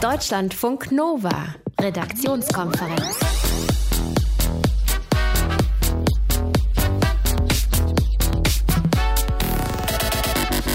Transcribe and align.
Deutschlandfunk 0.00 0.92
Nova, 0.92 1.54
Redaktionskonferenz. 1.78 3.18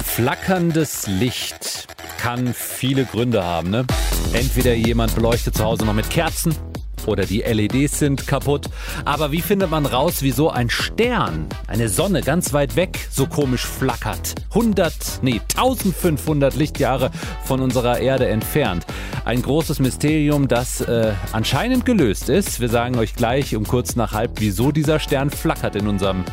Flackerndes 0.03 1.07
Licht 1.07 1.87
kann 2.19 2.53
viele 2.53 3.05
Gründe 3.05 3.43
haben. 3.43 3.71
Ne? 3.71 3.87
Entweder 4.33 4.75
jemand 4.75 5.15
beleuchtet 5.15 5.55
zu 5.55 5.63
Hause 5.63 5.85
noch 5.85 5.93
mit 5.93 6.07
Kerzen 6.11 6.55
oder 7.07 7.25
die 7.25 7.41
LEDs 7.41 7.99
sind 7.99 8.27
kaputt. 8.27 8.67
Aber 9.05 9.31
wie 9.31 9.41
findet 9.41 9.69
man 9.69 9.85
raus, 9.85 10.17
wieso 10.21 10.49
ein 10.49 10.69
Stern, 10.69 11.47
eine 11.67 11.89
Sonne 11.89 12.21
ganz 12.21 12.53
weit 12.53 12.75
weg, 12.75 13.07
so 13.09 13.27
komisch 13.27 13.65
flackert? 13.65 14.35
100, 14.49 15.19
nee, 15.21 15.41
1500 15.55 16.55
Lichtjahre 16.55 17.11
von 17.43 17.61
unserer 17.61 17.99
Erde 17.99 18.27
entfernt. 18.27 18.85
Ein 19.25 19.41
großes 19.41 19.79
Mysterium, 19.79 20.47
das 20.47 20.81
äh, 20.81 21.13
anscheinend 21.31 21.85
gelöst 21.85 22.29
ist. 22.29 22.59
Wir 22.59 22.69
sagen 22.69 22.97
euch 22.97 23.15
gleich 23.15 23.55
um 23.55 23.65
kurz 23.65 23.95
nach 23.95 24.13
halb, 24.13 24.39
wieso 24.39 24.71
dieser 24.71 24.99
Stern 24.99 25.29
flackert 25.29 25.75
in 25.75 25.87
unserem 25.87 26.23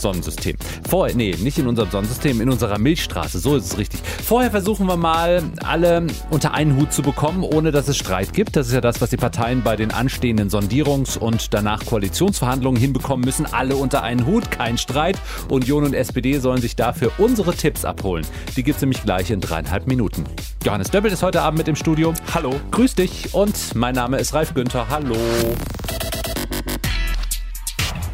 Sonnensystem. 0.00 0.56
Vorher, 0.88 1.14
nee, 1.14 1.34
nicht 1.40 1.58
in 1.58 1.66
unserem 1.66 1.90
Sonnensystem, 1.90 2.40
in 2.40 2.50
unserer 2.50 2.78
Milchstraße, 2.78 3.38
so 3.38 3.56
ist 3.56 3.66
es 3.66 3.78
richtig. 3.78 4.00
Vorher 4.24 4.50
versuchen 4.50 4.86
wir 4.86 4.96
mal, 4.96 5.42
alle 5.64 6.06
unter 6.30 6.54
einen 6.54 6.76
Hut 6.76 6.92
zu 6.92 7.02
bekommen, 7.02 7.42
ohne 7.42 7.70
dass 7.70 7.88
es 7.88 7.96
Streit 7.96 8.32
gibt. 8.32 8.56
Das 8.56 8.68
ist 8.68 8.72
ja 8.72 8.80
das, 8.80 9.00
was 9.00 9.10
die 9.10 9.16
Parteien 9.16 9.62
bei 9.62 9.76
den 9.76 9.90
anstehenden 9.90 10.48
Sondierungs- 10.50 11.18
und 11.18 11.52
danach 11.54 11.84
Koalitionsverhandlungen 11.84 12.80
hinbekommen 12.80 13.24
müssen. 13.24 13.46
Alle 13.46 13.76
unter 13.76 14.02
einen 14.02 14.26
Hut, 14.26 14.50
kein 14.50 14.78
Streit. 14.78 15.18
Union 15.48 15.84
und 15.84 15.94
SPD 15.94 16.38
sollen 16.38 16.60
sich 16.60 16.76
dafür 16.76 17.12
unsere 17.18 17.54
Tipps 17.54 17.84
abholen. 17.84 18.26
Die 18.56 18.62
gibt 18.62 18.76
es 18.76 18.82
nämlich 18.82 19.02
gleich 19.02 19.30
in 19.30 19.40
dreieinhalb 19.40 19.86
Minuten. 19.86 20.24
Johannes 20.64 20.90
Döbbel 20.90 21.12
ist 21.12 21.22
heute 21.22 21.42
Abend 21.42 21.58
mit 21.58 21.68
im 21.68 21.76
Studio. 21.76 22.12
Hallo. 22.34 22.54
Grüß 22.70 22.94
dich 22.94 23.34
und 23.34 23.74
mein 23.74 23.94
Name 23.94 24.18
ist 24.18 24.34
Ralf 24.34 24.54
Günther. 24.54 24.86
Hallo. 24.88 25.16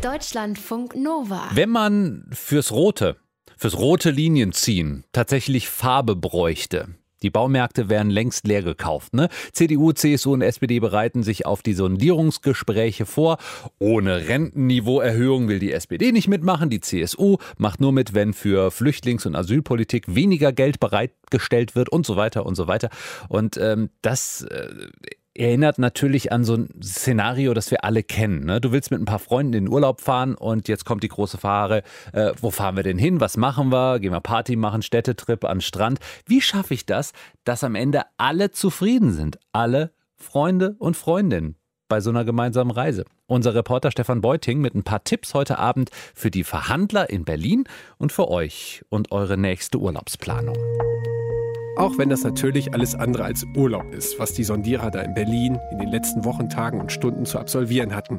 Deutschlandfunk 0.03 0.95
Nova. 0.95 1.49
Wenn 1.53 1.71
man 1.71 2.29
fürs 2.33 2.71
Rote, 2.71 3.17
fürs 3.57 3.79
rote 3.79 4.11
Linien 4.11 4.53
ziehen 4.53 5.05
tatsächlich 5.13 5.69
Farbe 5.69 6.15
bräuchte, 6.15 6.89
die 7.23 7.31
Baumärkte 7.31 7.89
wären 7.89 8.11
längst 8.11 8.47
leer 8.47 8.63
gekauft. 8.63 9.15
Ne? 9.15 9.29
CDU, 9.53 9.93
CSU 9.93 10.35
und 10.35 10.43
SPD 10.43 10.81
bereiten 10.81 11.23
sich 11.23 11.47
auf 11.47 11.63
die 11.63 11.73
Sondierungsgespräche 11.73 13.07
vor. 13.07 13.39
Ohne 13.79 14.29
Rentenniveauerhöhung 14.29 15.49
will 15.49 15.59
die 15.59 15.73
SPD 15.73 16.13
nicht 16.13 16.29
mitmachen. 16.29 16.69
Die 16.69 16.81
CSU 16.81 17.39
macht 17.57 17.81
nur 17.81 17.93
mit, 17.93 18.13
wenn 18.13 18.35
für 18.35 18.71
Flüchtlings- 18.71 19.27
und 19.27 19.35
Asylpolitik 19.35 20.15
weniger 20.15 20.53
Geld 20.53 20.79
bereitgestellt 20.79 21.75
wird 21.75 21.89
und 21.89 22.05
so 22.05 22.17
weiter 22.17 22.45
und 22.45 22.55
so 22.55 22.69
weiter. 22.69 22.91
Und 23.29 23.57
ähm, 23.57 23.89
das 24.03 24.43
äh, 24.43 24.69
erinnert 25.39 25.79
natürlich 25.79 26.33
an 26.33 26.45
so 26.45 26.55
ein 26.55 26.69
Szenario, 26.83 27.55
das 27.55 27.71
wir 27.71 27.85
alle 27.85 28.03
kennen. 28.03 28.45
Ne? 28.45 28.61
Du 28.61 28.73
willst 28.73 28.91
mit 28.91 29.01
ein 29.01 29.05
paar 29.05 29.19
Freunden 29.19 29.55
in 29.55 29.65
den 29.65 29.73
Urlaub 29.73 30.01
fahren 30.01 30.35
und 30.35 30.69
jetzt 30.69 30.85
kommt 30.85 31.03
die 31.03 31.09
große 31.09 31.39
Frage, 31.39 31.83
äh, 32.13 32.33
wo 32.41 32.51
fahren 32.51 32.77
wir 32.77 32.83
denn 32.83 32.99
hin? 32.99 33.21
Was 33.21 33.37
machen 33.37 33.71
wir? 33.71 34.01
Gehen 34.01 34.13
wir 34.13 34.21
Party 34.21 34.57
machen, 34.57 34.83
Städtetrip 34.83 35.45
an 35.45 35.61
Strand? 35.61 35.99
Wie 36.27 36.41
schaffe 36.41 36.75
ich 36.75 36.87
das, 36.87 37.13
dass 37.45 37.65
am 37.65 37.75
Ende 37.75 38.03
alle 38.17 38.51
zufrieden 38.51 39.13
sind? 39.13 39.39
Alle 39.53 39.93
Freunde 40.15 40.77
und 40.79 40.97
Freundinnen 40.97 41.57
bei 41.89 42.01
so 42.01 42.11
einer 42.11 42.25
gemeinsamen 42.25 42.71
Reise. 42.71 43.05
Unser 43.27 43.55
Reporter 43.55 43.91
Stefan 43.91 44.21
Beuting 44.21 44.61
mit 44.61 44.75
ein 44.75 44.83
paar 44.83 45.05
Tipps 45.05 45.35
heute 45.35 45.59
Abend 45.59 45.91
für 46.15 46.31
die 46.31 46.45
Verhandler 46.45 47.11
in 47.11 47.25
Berlin 47.25 47.65
und 47.99 48.13
für 48.13 48.29
euch 48.29 48.85
und 48.89 49.13
eure 49.13 49.37
nächste 49.37 49.79
Urlaubsplanung. 49.79 50.57
Auch 51.77 51.99
wenn 51.99 52.09
das 52.09 52.25
natürlich 52.25 52.73
alles 52.73 52.95
andere 52.95 53.25
als 53.25 53.45
Urlaub 53.55 53.93
ist, 53.93 54.19
was 54.19 54.33
die 54.33 54.45
Sondierer 54.45 54.91
da 54.91 55.03
in 55.03 55.13
Berlin 55.13 55.61
in 55.71 55.79
den 55.79 55.89
letzten 55.89 56.25
Wochen, 56.25 56.49
Tagen 56.49 56.81
und 56.81 56.91
Stunden 56.91 57.27
zu 57.27 57.39
absolvieren 57.39 57.95
hatten. 57.95 58.19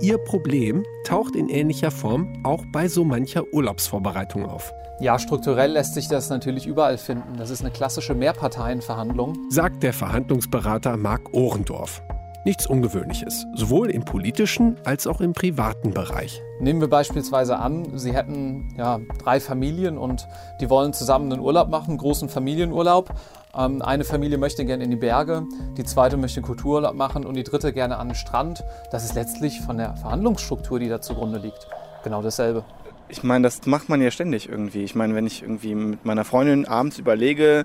Ihr 0.00 0.18
Problem 0.18 0.84
taucht 1.04 1.36
in 1.36 1.48
ähnlicher 1.48 1.92
Form 1.92 2.42
auch 2.44 2.64
bei 2.72 2.88
so 2.88 3.04
mancher 3.04 3.44
Urlaubsvorbereitung 3.52 4.44
auf. 4.44 4.74
Ja, 4.98 5.18
strukturell 5.18 5.72
lässt 5.72 5.94
sich 5.94 6.08
das 6.08 6.30
natürlich 6.30 6.66
überall 6.66 6.98
finden. 6.98 7.36
Das 7.36 7.50
ist 7.50 7.60
eine 7.60 7.70
klassische 7.70 8.14
Mehrparteienverhandlung. 8.14 9.38
Sagt 9.50 9.82
der 9.84 9.92
Verhandlungsberater 9.92 10.96
Marc 10.96 11.32
Ohrendorf. 11.32 12.02
Nichts 12.46 12.68
Ungewöhnliches, 12.68 13.44
sowohl 13.54 13.90
im 13.90 14.04
politischen 14.04 14.76
als 14.84 15.08
auch 15.08 15.20
im 15.20 15.32
privaten 15.32 15.92
Bereich. 15.92 16.40
Nehmen 16.60 16.80
wir 16.80 16.86
beispielsweise 16.86 17.58
an, 17.58 17.98
Sie 17.98 18.14
hätten 18.14 18.72
ja, 18.78 19.00
drei 19.18 19.40
Familien 19.40 19.98
und 19.98 20.28
die 20.60 20.70
wollen 20.70 20.92
zusammen 20.92 21.32
einen 21.32 21.42
Urlaub 21.42 21.70
machen, 21.70 21.88
einen 21.88 21.98
großen 21.98 22.28
Familienurlaub. 22.28 23.12
Ähm, 23.58 23.82
eine 23.82 24.04
Familie 24.04 24.38
möchte 24.38 24.64
gerne 24.64 24.84
in 24.84 24.90
die 24.90 24.96
Berge, 24.96 25.42
die 25.76 25.82
zweite 25.82 26.16
möchte 26.16 26.38
einen 26.38 26.46
Kultururlaub 26.46 26.94
machen 26.94 27.26
und 27.26 27.34
die 27.34 27.42
dritte 27.42 27.72
gerne 27.72 27.96
an 27.96 28.10
den 28.10 28.14
Strand. 28.14 28.62
Das 28.92 29.04
ist 29.04 29.16
letztlich 29.16 29.60
von 29.60 29.78
der 29.78 29.96
Verhandlungsstruktur, 29.96 30.78
die 30.78 30.88
da 30.88 31.00
zugrunde 31.00 31.40
liegt, 31.40 31.66
genau 32.04 32.22
dasselbe. 32.22 32.62
Ich 33.08 33.22
meine, 33.22 33.42
das 33.44 33.66
macht 33.66 33.88
man 33.88 34.00
ja 34.00 34.10
ständig 34.10 34.48
irgendwie. 34.48 34.82
Ich 34.82 34.94
meine, 34.94 35.14
wenn 35.14 35.26
ich 35.26 35.42
irgendwie 35.42 35.74
mit 35.74 36.04
meiner 36.04 36.24
Freundin 36.24 36.66
abends 36.66 36.98
überlege, 36.98 37.64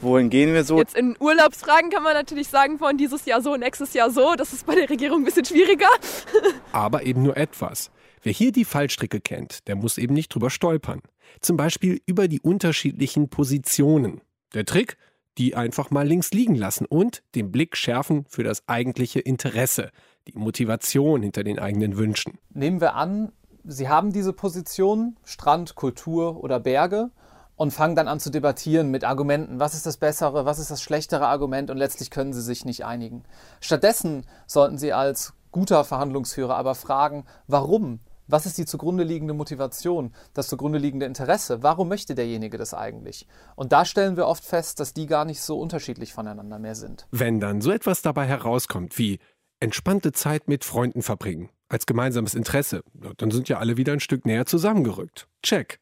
Wohin 0.00 0.30
gehen 0.30 0.54
wir 0.54 0.62
so? 0.62 0.78
Jetzt 0.78 0.96
in 0.96 1.16
Urlaubsfragen 1.18 1.90
kann 1.90 2.04
man 2.04 2.14
natürlich 2.14 2.48
sagen, 2.48 2.78
von 2.78 2.96
dieses 2.96 3.24
Jahr 3.24 3.42
so, 3.42 3.56
nächstes 3.56 3.94
Jahr 3.94 4.10
so. 4.10 4.34
Das 4.36 4.52
ist 4.52 4.64
bei 4.64 4.76
der 4.76 4.88
Regierung 4.88 5.22
ein 5.22 5.24
bisschen 5.24 5.44
schwieriger. 5.44 5.88
Aber 6.72 7.04
eben 7.04 7.22
nur 7.22 7.36
etwas. 7.36 7.90
Wer 8.22 8.32
hier 8.32 8.52
die 8.52 8.64
Fallstricke 8.64 9.20
kennt, 9.20 9.66
der 9.66 9.76
muss 9.76 9.98
eben 9.98 10.14
nicht 10.14 10.28
drüber 10.32 10.50
stolpern. 10.50 11.02
Zum 11.40 11.56
Beispiel 11.56 12.00
über 12.06 12.28
die 12.28 12.40
unterschiedlichen 12.40 13.28
Positionen. 13.28 14.20
Der 14.54 14.64
Trick? 14.64 14.96
Die 15.36 15.54
einfach 15.54 15.90
mal 15.90 16.06
links 16.06 16.32
liegen 16.32 16.56
lassen 16.56 16.84
und 16.84 17.22
den 17.36 17.52
Blick 17.52 17.76
schärfen 17.76 18.24
für 18.28 18.42
das 18.42 18.66
eigentliche 18.66 19.20
Interesse, 19.20 19.90
die 20.26 20.36
Motivation 20.36 21.22
hinter 21.22 21.44
den 21.44 21.60
eigenen 21.60 21.96
Wünschen. 21.96 22.38
Nehmen 22.50 22.80
wir 22.80 22.94
an, 22.94 23.30
Sie 23.70 23.88
haben 23.88 24.12
diese 24.12 24.32
Position, 24.32 25.16
Strand, 25.24 25.74
Kultur 25.74 26.42
oder 26.42 26.58
Berge 26.58 27.10
und 27.58 27.72
fangen 27.72 27.96
dann 27.96 28.08
an 28.08 28.20
zu 28.20 28.30
debattieren 28.30 28.90
mit 28.90 29.04
Argumenten. 29.04 29.60
Was 29.60 29.74
ist 29.74 29.84
das 29.84 29.98
bessere, 29.98 30.46
was 30.46 30.58
ist 30.58 30.70
das 30.70 30.80
schlechtere 30.80 31.26
Argument 31.26 31.70
und 31.70 31.76
letztlich 31.76 32.10
können 32.10 32.32
sie 32.32 32.40
sich 32.40 32.64
nicht 32.64 32.86
einigen. 32.86 33.24
Stattdessen 33.60 34.24
sollten 34.46 34.78
sie 34.78 34.92
als 34.92 35.34
guter 35.50 35.84
Verhandlungsführer 35.84 36.56
aber 36.56 36.74
fragen, 36.74 37.26
warum? 37.48 38.00
Was 38.28 38.46
ist 38.46 38.58
die 38.58 38.66
zugrunde 38.66 39.04
liegende 39.04 39.34
Motivation, 39.34 40.12
das 40.34 40.48
zugrunde 40.48 40.78
liegende 40.78 41.06
Interesse? 41.06 41.62
Warum 41.62 41.88
möchte 41.88 42.14
derjenige 42.14 42.58
das 42.58 42.74
eigentlich? 42.74 43.26
Und 43.56 43.72
da 43.72 43.84
stellen 43.84 44.16
wir 44.16 44.26
oft 44.26 44.44
fest, 44.44 44.80
dass 44.80 44.94
die 44.94 45.06
gar 45.06 45.24
nicht 45.24 45.40
so 45.40 45.58
unterschiedlich 45.58 46.12
voneinander 46.12 46.58
mehr 46.58 46.74
sind. 46.74 47.08
Wenn 47.10 47.40
dann 47.40 47.60
so 47.60 47.72
etwas 47.72 48.02
dabei 48.02 48.26
herauskommt 48.26 48.98
wie 48.98 49.18
entspannte 49.60 50.12
Zeit 50.12 50.46
mit 50.46 50.64
Freunden 50.64 51.02
verbringen, 51.02 51.48
als 51.68 51.86
gemeinsames 51.86 52.34
Interesse, 52.34 52.82
dann 53.16 53.30
sind 53.30 53.48
ja 53.48 53.58
alle 53.58 53.76
wieder 53.76 53.94
ein 53.94 54.00
Stück 54.00 54.26
näher 54.26 54.46
zusammengerückt. 54.46 55.26
Check. 55.42 55.80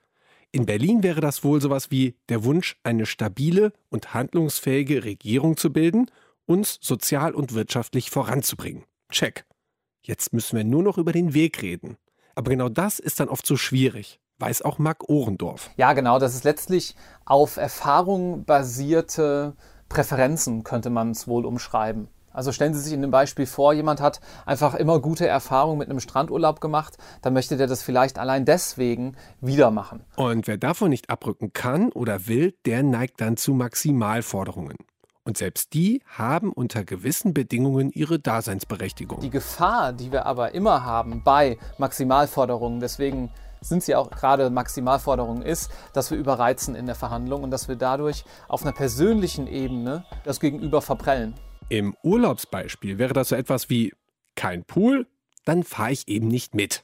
In 0.57 0.65
Berlin 0.65 1.03
wäre 1.03 1.21
das 1.21 1.45
wohl 1.45 1.61
sowas 1.61 1.91
wie 1.91 2.17
der 2.31 2.43
Wunsch, 2.43 2.81
eine 2.83 3.05
stabile 3.05 3.75
und 3.91 4.15
handlungsfähige 4.15 5.05
Regierung 5.05 5.59
zu 5.59 5.71
bilden, 5.71 6.11
uns 6.47 6.79
sozial 6.81 7.35
und 7.35 7.53
wirtschaftlich 7.53 8.09
voranzubringen. 8.09 8.85
Check. 9.11 9.45
Jetzt 10.01 10.33
müssen 10.33 10.57
wir 10.57 10.65
nur 10.65 10.83
noch 10.83 10.97
über 10.97 11.13
den 11.13 11.35
Weg 11.35 11.61
reden. 11.61 11.99
Aber 12.35 12.51
genau 12.51 12.71
das 12.71 13.01
ist 13.01 13.21
dann 13.21 13.29
oft 13.29 13.47
so 13.47 13.59
schwierig, 13.59 14.19
weiß 14.39 14.63
auch 14.63 14.79
Marc 14.79 15.11
Ohrendorf. 15.11 15.69
Ja, 15.77 15.93
genau, 15.93 16.19
das 16.19 16.35
ist 16.35 16.45
letztlich 16.45 16.97
auf 17.27 17.59
Erfahrung 17.59 18.47
basierte 18.47 19.57
Präferenzen, 19.91 20.65
könnte 20.65 20.89
man 20.89 21.11
es 21.11 21.29
wohl 21.29 21.45
umschreiben. 21.45 22.09
Also 22.37 22.53
stellen 22.53 22.75
Sie 22.75 22.81
sich 22.81 22.93
in 22.93 23.01
dem 23.01 23.11
Beispiel 23.11 23.47
vor, 23.47 23.73
jemand 23.73 24.03
hat 24.03 24.21
einfach 24.45 24.75
immer 24.75 25.01
gute 25.01 25.27
Erfahrungen 25.27 25.79
mit 25.79 25.89
einem 25.89 26.01
Strandurlaub 26.01 26.61
gemacht, 26.61 26.99
dann 27.23 27.33
möchte 27.33 27.57
der 27.57 27.67
das 27.67 27.83
vielleicht 27.83 28.19
allein 28.19 28.45
deswegen 28.45 29.17
wieder 29.41 29.71
machen. 29.71 30.05
Und 30.17 30.47
wer 30.47 30.59
davon 30.59 30.91
nicht 30.91 31.09
abrücken 31.09 31.55
kann 31.55 31.91
oder 31.93 32.27
will, 32.27 32.55
der 32.67 32.83
neigt 32.83 33.23
dann 33.23 33.39
zu 33.39 33.55
Maximalforderungen. 33.55 34.77
Und 35.25 35.39
selbst 35.39 35.73
die 35.73 36.03
haben 36.07 36.53
unter 36.53 36.85
gewissen 36.85 37.33
Bedingungen 37.33 37.91
ihre 37.91 38.19
Daseinsberechtigung. 38.19 39.21
Die 39.21 39.31
Gefahr, 39.31 39.95
die 39.95 40.13
wir 40.13 40.27
aber 40.27 40.55
immer 40.55 40.85
haben 40.85 41.23
bei 41.25 41.57
Maximalforderungen, 41.79 42.81
deswegen 42.81 43.31
sind 43.63 43.83
sie 43.83 43.95
auch 43.95 44.11
gerade 44.11 44.51
Maximalforderungen 44.51 45.41
ist, 45.41 45.71
dass 45.95 46.11
wir 46.11 46.19
überreizen 46.19 46.75
in 46.75 46.85
der 46.85 46.95
Verhandlung 46.95 47.45
und 47.45 47.51
dass 47.51 47.67
wir 47.67 47.77
dadurch 47.77 48.27
auf 48.47 48.61
einer 48.61 48.73
persönlichen 48.73 49.47
Ebene 49.47 50.05
das 50.25 50.39
Gegenüber 50.39 50.83
verprellen. 50.83 51.35
Im 51.69 51.97
Urlaubsbeispiel 52.05 52.99
wäre 52.99 53.13
das 53.13 53.31
so 53.31 53.35
etwas 53.35 53.69
wie 53.69 53.93
kein 54.37 54.65
Pool, 54.65 55.09
dann 55.45 55.65
fahre 55.65 55.91
ich 55.91 56.07
eben 56.07 56.29
nicht 56.29 56.55
mit. 56.55 56.83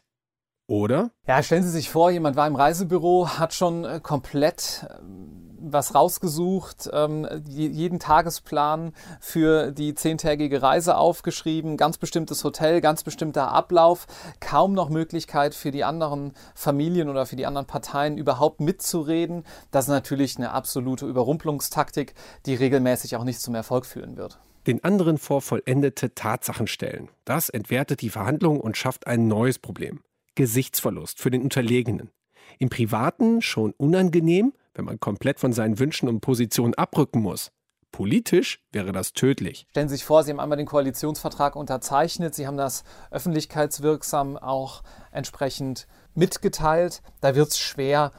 Oder? 0.67 1.11
Ja, 1.27 1.41
stellen 1.43 1.63
Sie 1.63 1.71
sich 1.71 1.89
vor, 1.89 2.11
jemand 2.11 2.35
war 2.35 2.49
im 2.49 2.57
Reisebüro, 2.57 3.29
hat 3.29 3.55
schon 3.55 3.85
äh, 3.85 4.01
komplett 4.03 4.87
ähm, 4.91 5.51
was 5.61 5.95
rausgesucht, 5.95 6.91
ähm, 6.93 7.29
jeden 7.47 8.01
Tagesplan 8.01 8.93
für 9.21 9.71
die 9.71 9.95
zehntägige 9.95 10.63
Reise 10.63 10.97
aufgeschrieben, 10.97 11.77
ganz 11.77 11.99
bestimmtes 11.99 12.43
Hotel, 12.43 12.81
ganz 12.81 13.05
bestimmter 13.05 13.53
Ablauf, 13.53 14.09
kaum 14.41 14.73
noch 14.73 14.89
Möglichkeit 14.89 15.55
für 15.55 15.71
die 15.71 15.85
anderen 15.85 16.33
Familien 16.57 17.09
oder 17.09 17.27
für 17.27 17.37
die 17.37 17.47
anderen 17.47 17.69
Parteien 17.69 18.19
überhaupt 18.19 18.61
mitzureden. 18.61 19.45
Das 19.71 19.85
ist 19.85 19.91
natürlich 19.91 20.39
eine 20.39 20.51
absolute 20.51 21.07
Überrumpelungstaktik, 21.07 22.15
die 22.47 22.57
regelmäßig 22.57 23.15
auch 23.15 23.25
nicht 23.25 23.41
zum 23.41 23.55
Erfolg 23.55 23.87
führen 23.87 24.17
wird 24.17 24.41
den 24.67 24.85
anderen 24.85 25.19
vor 25.19 25.43
vollendete 25.43 26.15
Tatsachen 26.15 26.67
stellen. 26.67 27.09
Das 27.25 27.49
entwertet 27.49 28.01
die 28.01 28.11
Verhandlungen 28.11 28.61
und 28.61 28.77
schafft 28.77 29.07
ein 29.07 29.29
neues 29.29 29.59
Problem. 29.59 30.01
Gesichtsverlust 30.35 31.19
für 31.19 31.31
den 31.31 31.43
Unterlegenen. 31.43 32.11
Im 32.59 32.69
Privaten 32.69 33.43
schon 33.43 33.73
unangenehm, 33.73 34.53
wenn 34.75 34.85
man 34.85 35.01
komplett 35.01 35.41
von 35.41 35.53
seinen 35.53 35.79
Wünschen 35.79 36.09
und 36.09 36.21
Positionen 36.21 36.75
abrücken 36.75 37.21
muss. 37.21 37.51
Politisch 37.91 38.65
wäre 38.73 38.93
das 38.93 39.13
tödlich. 39.13 39.67
Stellen 39.71 39.89
Sie 39.89 39.97
sich 39.97 40.05
vor, 40.05 40.23
Sie 40.23 40.31
haben 40.31 40.41
einmal 40.41 40.57
den 40.57 40.67
Koalitionsvertrag 40.67 41.57
unterzeichnet, 41.57 42.35
Sie 42.35 42.47
haben 42.47 42.57
das 42.57 42.85
öffentlichkeitswirksam 43.11 44.39
auch 44.39 44.83
entsprechend 45.11 45.87
mitgeteilt. 46.15 47.03
Da 47.21 47.35
wird 47.35 47.49
es 47.49 47.59
schwer, 47.59 48.13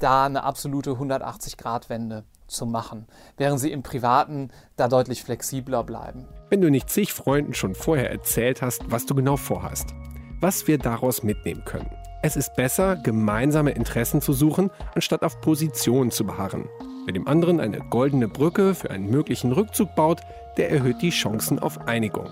da 0.00 0.24
eine 0.24 0.44
absolute 0.44 0.92
180-Grad-Wende 0.92 2.24
zu 2.48 2.66
machen, 2.66 3.06
während 3.36 3.60
Sie 3.60 3.70
im 3.70 3.82
Privaten 3.82 4.50
da 4.76 4.88
deutlich 4.88 5.22
flexibler 5.22 5.84
bleiben. 5.84 6.26
Wenn 6.50 6.60
du 6.60 6.70
nicht 6.70 6.90
zig 6.90 7.12
Freunden 7.12 7.54
schon 7.54 7.74
vorher 7.74 8.10
erzählt 8.10 8.62
hast, 8.62 8.90
was 8.90 9.06
du 9.06 9.14
genau 9.14 9.36
vorhast, 9.36 9.94
was 10.40 10.66
wir 10.66 10.78
daraus 10.78 11.22
mitnehmen 11.22 11.64
können. 11.64 11.90
Es 12.20 12.36
ist 12.36 12.56
besser, 12.56 12.96
gemeinsame 12.96 13.70
Interessen 13.70 14.20
zu 14.20 14.32
suchen, 14.32 14.70
anstatt 14.94 15.22
auf 15.22 15.40
Positionen 15.40 16.10
zu 16.10 16.24
beharren. 16.24 16.68
Wer 17.04 17.12
dem 17.12 17.28
anderen 17.28 17.60
eine 17.60 17.78
goldene 17.78 18.26
Brücke 18.26 18.74
für 18.74 18.90
einen 18.90 19.08
möglichen 19.08 19.52
Rückzug 19.52 19.94
baut, 19.94 20.20
der 20.56 20.70
erhöht 20.70 21.00
die 21.00 21.10
Chancen 21.10 21.60
auf 21.60 21.86
Einigung. 21.86 22.28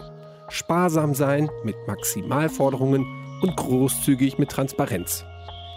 Sparsam 0.49 1.15
sein 1.15 1.49
mit 1.65 1.77
Maximalforderungen 1.87 3.07
und 3.43 3.57
großzügig 3.57 4.39
mit 4.39 4.51
Transparenz. 4.51 5.25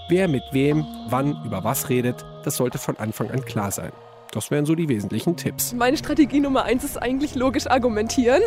Wer 0.09 0.27
mit 0.27 0.44
wem, 0.51 0.85
wann, 1.07 1.44
über 1.45 1.63
was 1.63 1.89
redet, 1.89 2.25
das 2.44 2.57
sollte 2.57 2.80
von 2.80 2.97
Anfang 2.97 3.30
an 3.30 3.45
klar 3.45 3.69
sein. 3.69 3.92
Das 4.31 4.51
wären 4.51 4.65
so 4.65 4.75
die 4.75 4.87
wesentlichen 4.89 5.35
Tipps. 5.35 5.73
Meine 5.73 5.97
Strategie 5.97 6.39
Nummer 6.39 6.63
eins 6.63 6.83
ist 6.83 6.97
eigentlich 6.97 7.35
logisch 7.35 7.67
argumentieren 7.67 8.41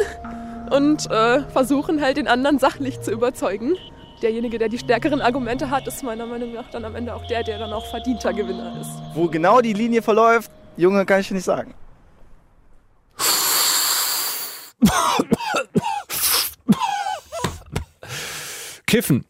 und 0.70 1.11
äh, 1.11 1.43
versuchen 1.50 2.00
halt 2.00 2.17
den 2.17 2.29
anderen 2.29 2.58
sachlich 2.58 3.00
zu 3.00 3.11
überzeugen 3.11 3.76
derjenige, 4.23 4.58
der 4.58 4.69
die 4.69 4.79
stärkeren 4.79 5.20
Argumente 5.20 5.70
hat, 5.70 5.87
ist 5.87 6.02
meiner 6.02 6.26
Meinung 6.26 6.52
nach 6.52 6.70
dann 6.70 6.84
am 6.84 6.94
Ende 6.94 7.14
auch 7.14 7.26
der, 7.26 7.43
der 7.43 7.58
dann 7.58 7.73
auch 7.73 7.87
verdienter 7.87 8.32
Gewinner 8.32 8.81
ist. 8.81 8.90
Wo 9.14 9.26
genau 9.29 9.61
die 9.61 9.73
Linie 9.73 10.02
verläuft, 10.02 10.50
Junge, 10.76 11.05
kann 11.05 11.20
ich 11.20 11.31
nicht 11.31 11.44
sagen. 11.44 11.75
Kiffen 18.87 19.25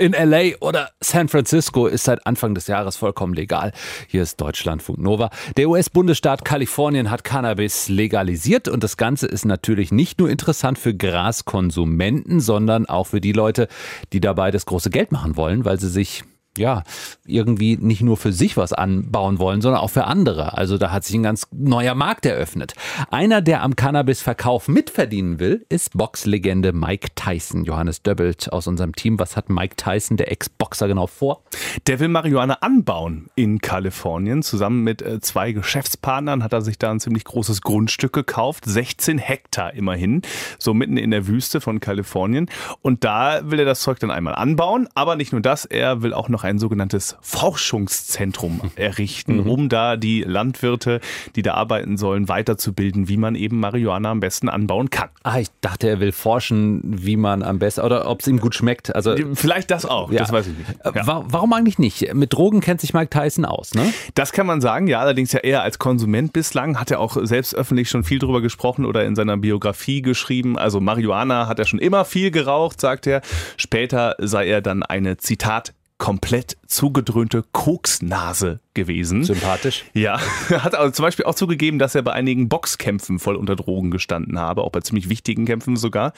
in 0.00 0.12
LA 0.12 0.56
oder 0.60 0.90
San 1.00 1.28
Francisco 1.28 1.86
ist 1.86 2.04
seit 2.04 2.26
Anfang 2.26 2.54
des 2.54 2.66
Jahres 2.66 2.96
vollkommen 2.96 3.34
legal. 3.34 3.72
Hier 4.08 4.22
ist 4.22 4.40
Deutschlandfunk 4.40 4.98
Nova. 4.98 5.28
Der 5.58 5.68
US-Bundesstaat 5.68 6.42
Kalifornien 6.44 7.10
hat 7.10 7.22
Cannabis 7.22 7.90
legalisiert 7.90 8.66
und 8.66 8.82
das 8.82 8.96
Ganze 8.96 9.26
ist 9.26 9.44
natürlich 9.44 9.92
nicht 9.92 10.18
nur 10.18 10.30
interessant 10.30 10.78
für 10.78 10.94
Graskonsumenten, 10.94 12.40
sondern 12.40 12.86
auch 12.86 13.08
für 13.08 13.20
die 13.20 13.32
Leute, 13.32 13.68
die 14.14 14.20
dabei 14.20 14.50
das 14.50 14.64
große 14.64 14.88
Geld 14.88 15.12
machen 15.12 15.36
wollen, 15.36 15.66
weil 15.66 15.78
sie 15.78 15.90
sich 15.90 16.24
ja, 16.60 16.84
irgendwie 17.26 17.76
nicht 17.76 18.02
nur 18.02 18.16
für 18.16 18.32
sich 18.32 18.56
was 18.56 18.72
anbauen 18.72 19.38
wollen, 19.38 19.60
sondern 19.60 19.80
auch 19.80 19.90
für 19.90 20.04
andere. 20.04 20.56
Also 20.56 20.78
da 20.78 20.92
hat 20.92 21.04
sich 21.04 21.16
ein 21.16 21.22
ganz 21.22 21.48
neuer 21.52 21.94
Markt 21.94 22.26
eröffnet. 22.26 22.74
Einer, 23.10 23.40
der 23.40 23.62
am 23.62 23.74
Cannabis-Verkauf 23.74 24.68
mitverdienen 24.68 25.40
will, 25.40 25.64
ist 25.68 25.96
Boxlegende 25.96 26.72
Mike 26.72 27.08
Tyson. 27.14 27.64
Johannes 27.64 28.02
Döbbelt 28.02 28.52
aus 28.52 28.66
unserem 28.66 28.94
Team. 28.94 29.18
Was 29.18 29.36
hat 29.36 29.48
Mike 29.48 29.76
Tyson, 29.76 30.16
der 30.16 30.30
Ex-Boxer, 30.30 30.86
genau 30.86 31.06
vor? 31.06 31.42
Der 31.86 31.98
will 31.98 32.08
Marihuana 32.08 32.58
anbauen 32.60 33.28
in 33.34 33.60
Kalifornien. 33.60 34.42
Zusammen 34.42 34.84
mit 34.84 35.02
äh, 35.02 35.20
zwei 35.20 35.52
Geschäftspartnern 35.52 36.44
hat 36.44 36.52
er 36.52 36.60
sich 36.60 36.78
da 36.78 36.90
ein 36.90 37.00
ziemlich 37.00 37.24
großes 37.24 37.62
Grundstück 37.62 38.12
gekauft. 38.12 38.64
16 38.66 39.18
Hektar 39.18 39.72
immerhin. 39.74 40.22
So 40.58 40.74
mitten 40.74 40.98
in 40.98 41.10
der 41.10 41.26
Wüste 41.26 41.60
von 41.60 41.80
Kalifornien. 41.80 42.50
Und 42.82 43.04
da 43.04 43.50
will 43.50 43.58
er 43.58 43.64
das 43.64 43.80
Zeug 43.80 43.98
dann 44.00 44.10
einmal 44.10 44.34
anbauen. 44.34 44.88
Aber 44.94 45.16
nicht 45.16 45.32
nur 45.32 45.40
das, 45.40 45.64
er 45.64 46.02
will 46.02 46.12
auch 46.12 46.28
noch 46.28 46.44
ein 46.44 46.49
sogenanntes 46.58 47.16
Forschungszentrum 47.20 48.60
errichten, 48.76 49.38
mhm. 49.38 49.50
um 49.50 49.68
da 49.68 49.96
die 49.96 50.22
Landwirte, 50.22 51.00
die 51.36 51.42
da 51.42 51.54
arbeiten 51.54 51.96
sollen, 51.96 52.28
weiterzubilden, 52.28 53.08
wie 53.08 53.16
man 53.16 53.34
eben 53.34 53.60
Marihuana 53.60 54.10
am 54.10 54.20
besten 54.20 54.48
anbauen 54.48 54.90
kann. 54.90 55.08
Ah, 55.22 55.38
ich 55.38 55.48
dachte, 55.60 55.88
er 55.88 56.00
will 56.00 56.12
forschen, 56.12 56.80
wie 56.84 57.16
man 57.16 57.42
am 57.42 57.58
besten 57.58 57.82
oder 57.82 58.08
ob 58.08 58.20
es 58.20 58.26
ihm 58.26 58.40
gut 58.40 58.54
schmeckt. 58.54 58.94
Also 58.94 59.14
vielleicht 59.34 59.70
das 59.70 59.84
auch. 59.84 60.10
Ja. 60.10 60.18
Das 60.20 60.32
weiß 60.32 60.46
ich 60.48 60.58
nicht. 60.58 60.70
Äh, 60.84 60.92
ja. 60.94 61.24
Warum 61.26 61.52
eigentlich 61.52 61.78
nicht? 61.78 62.14
Mit 62.14 62.32
Drogen 62.32 62.60
kennt 62.60 62.80
sich 62.80 62.94
Mike 62.94 63.10
Tyson 63.10 63.44
aus, 63.44 63.74
ne? 63.74 63.92
Das 64.14 64.32
kann 64.32 64.46
man 64.46 64.60
sagen. 64.60 64.86
Ja, 64.86 65.00
allerdings 65.00 65.32
ja 65.32 65.40
eher 65.40 65.62
als 65.62 65.78
Konsument 65.78 66.32
bislang. 66.32 66.78
Hat 66.78 66.90
er 66.90 67.00
auch 67.00 67.16
selbst 67.22 67.54
öffentlich 67.54 67.88
schon 67.88 68.04
viel 68.04 68.18
drüber 68.18 68.40
gesprochen 68.40 68.84
oder 68.84 69.04
in 69.04 69.14
seiner 69.14 69.36
Biografie 69.36 70.02
geschrieben. 70.02 70.58
Also 70.58 70.80
Marihuana 70.80 71.46
hat 71.46 71.58
er 71.58 71.66
schon 71.66 71.78
immer 71.78 72.04
viel 72.04 72.30
geraucht, 72.30 72.80
sagt 72.80 73.06
er. 73.06 73.22
Später 73.56 74.16
sei 74.18 74.48
er 74.48 74.60
dann 74.60 74.82
eine 74.82 75.16
Zitat 75.16 75.74
komplett 76.00 76.56
zugedröhnte 76.66 77.42
Koksnase 77.52 78.58
gewesen. 78.74 79.24
Sympathisch. 79.24 79.84
Ja, 79.94 80.20
hat 80.50 80.74
also 80.74 80.92
zum 80.92 81.04
Beispiel 81.04 81.24
auch 81.24 81.34
zugegeben, 81.34 81.78
dass 81.78 81.94
er 81.94 82.02
bei 82.02 82.12
einigen 82.12 82.48
Boxkämpfen 82.48 83.18
voll 83.18 83.36
unter 83.36 83.56
Drogen 83.56 83.90
gestanden 83.90 84.38
habe, 84.38 84.62
auch 84.62 84.70
bei 84.70 84.80
ziemlich 84.80 85.08
wichtigen 85.08 85.44
Kämpfen 85.44 85.76
sogar. 85.76 86.12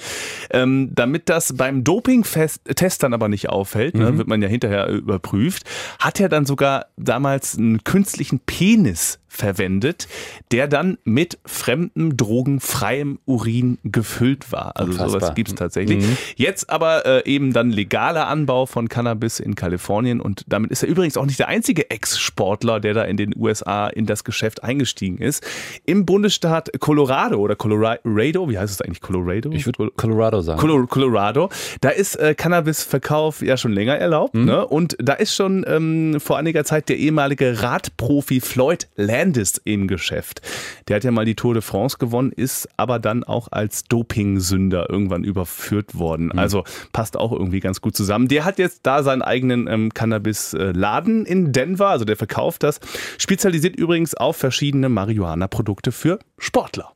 Ähm, 0.51 0.91
damit 0.95 1.29
das 1.29 1.57
beim 1.57 1.85
Dopingtest 1.85 3.03
dann 3.03 3.15
aber 3.15 3.29
nicht 3.29 3.49
auffällt, 3.49 3.95
ne, 3.95 4.05
mhm. 4.05 4.11
ne, 4.11 4.19
wird 4.19 4.29
man 4.29 4.43
ja 4.43 4.49
hinterher 4.49 4.89
überprüft, 4.89 5.65
hat 5.99 6.21
er 6.21 6.29
dann 6.29 6.47
sogar 6.47 6.87
damals 6.97 7.57
einen 7.57 7.85
künstlichen 7.85 8.41
Penis 8.41 9.19
verwendet, 9.33 10.09
der 10.51 10.69
dann 10.69 10.99
mit 11.05 11.39
fremdem 11.47 12.19
drogenfreiem 12.19 13.19
Urin 13.25 13.79
gefüllt 13.83 14.53
war. 14.53 14.77
Also 14.77 14.93
Unfassbar. 14.93 15.21
sowas 15.21 15.35
gibt 15.35 15.49
es 15.49 15.55
tatsächlich. 15.55 16.05
Mhm. 16.05 16.17
Jetzt 16.37 16.69
aber 16.69 17.07
äh, 17.07 17.23
eben 17.25 17.55
dann 17.55 17.71
legaler 17.71 18.29
Anbau 18.29 18.67
von 18.67 18.91
Cannabis 18.91 19.41
in 19.41 19.55
Kalifornien 19.55 20.21
und 20.21 20.45
damit 20.49 20.71
ist 20.71 20.83
er 20.83 20.91
übrigens 20.91 21.17
auch 21.17 21.25
nicht 21.25 21.39
der 21.39 21.49
einzige 21.49 21.91
Ex-Sportler, 21.91 22.42
der 22.81 22.95
da 22.95 23.03
in 23.05 23.17
den 23.17 23.35
USA 23.37 23.89
in 23.89 24.07
das 24.07 24.25
Geschäft 24.25 24.63
eingestiegen 24.63 25.19
ist. 25.19 25.45
Im 25.87 26.07
Bundesstaat 26.07 26.71
Colorado 26.81 27.39
oder 27.39 27.57
Colorado, 27.57 28.49
wie 28.49 28.59
heißt 28.59 28.73
es 28.73 28.81
eigentlich 28.81 29.01
Colorado? 29.01 29.51
Ich 29.53 29.67
würde 29.67 29.91
Colorado 29.97 30.41
sagen. 30.41 30.61
Colorado, 30.89 31.49
da 31.81 31.91
ist 31.91 32.17
äh, 32.17 32.35
Cannabisverkauf 32.35 33.43
ja 33.43 33.57
schon 33.57 33.73
länger 33.73 33.97
erlaubt 33.97 34.35
mhm. 34.35 34.45
ne? 34.45 34.67
und 34.67 34.97
da 34.99 35.15
ist 35.15 35.35
schon 35.35 35.65
ähm, 35.67 36.21
vor 36.21 36.39
einiger 36.39 36.65
Zeit 36.65 36.89
der 36.89 36.97
ehemalige 36.97 37.63
Radprofi 37.63 38.41
Floyd 38.41 38.89
Landis 38.97 39.43
Landis 39.43 39.61
im 39.65 39.89
Geschäft. 39.89 40.43
Der 40.89 40.97
hat 40.97 41.05
ja 41.05 41.11
mal 41.11 41.25
die 41.25 41.35
Tour 41.35 41.55
de 41.55 41.63
France 41.63 41.99
gewonnen, 41.99 42.33
ist 42.33 42.69
aber 42.77 42.99
dann 42.99 43.25
auch 43.25 43.49
als 43.51 43.85
Dopingsünder 43.85 44.91
irgendwann 44.91 45.25
überführt 45.25 45.99
worden. 45.99 46.27
Mhm. 46.27 46.39
Also 46.39 46.65
passt 46.93 47.17
auch 47.17 47.33
irgendwie 47.33 47.61
ganz 47.61 47.81
gut 47.81 47.97
zusammen. 47.97 48.29
Der 48.29 48.45
hat 48.45 48.59
jetzt 48.59 48.81
da 48.83 49.03
seinen 49.03 49.23
eigenen 49.23 49.69
ähm, 49.69 49.95
Cannabis-Laden 49.95 51.25
in 51.25 51.53
Denver, 51.53 51.89
also 51.89 52.05
der 52.05 52.17
verkauft 52.17 52.32
das. 52.59 52.81
Spezialisiert 53.19 53.77
übrigens 53.77 54.15
auf 54.15 54.37
verschiedene 54.37 54.89
Marihuana-Produkte 54.89 55.93
für 55.93 56.19
Sportler. 56.39 56.93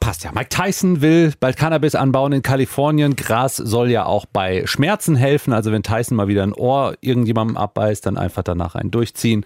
Passt 0.00 0.24
ja. 0.24 0.32
Mike 0.32 0.48
Tyson 0.48 1.02
will 1.02 1.32
bald 1.38 1.56
Cannabis 1.56 1.94
anbauen 1.94 2.32
in 2.32 2.42
Kalifornien. 2.42 3.16
Gras 3.16 3.56
soll 3.56 3.90
ja 3.90 4.06
auch 4.06 4.26
bei 4.26 4.66
Schmerzen 4.66 5.14
helfen. 5.14 5.52
Also 5.52 5.72
wenn 5.72 5.82
Tyson 5.82 6.16
mal 6.16 6.26
wieder 6.26 6.42
ein 6.42 6.54
Ohr 6.54 6.94
irgendjemandem 7.00 7.56
abbeißt, 7.56 8.06
dann 8.06 8.16
einfach 8.16 8.42
danach 8.42 8.74
einen 8.74 8.90
durchziehen 8.90 9.44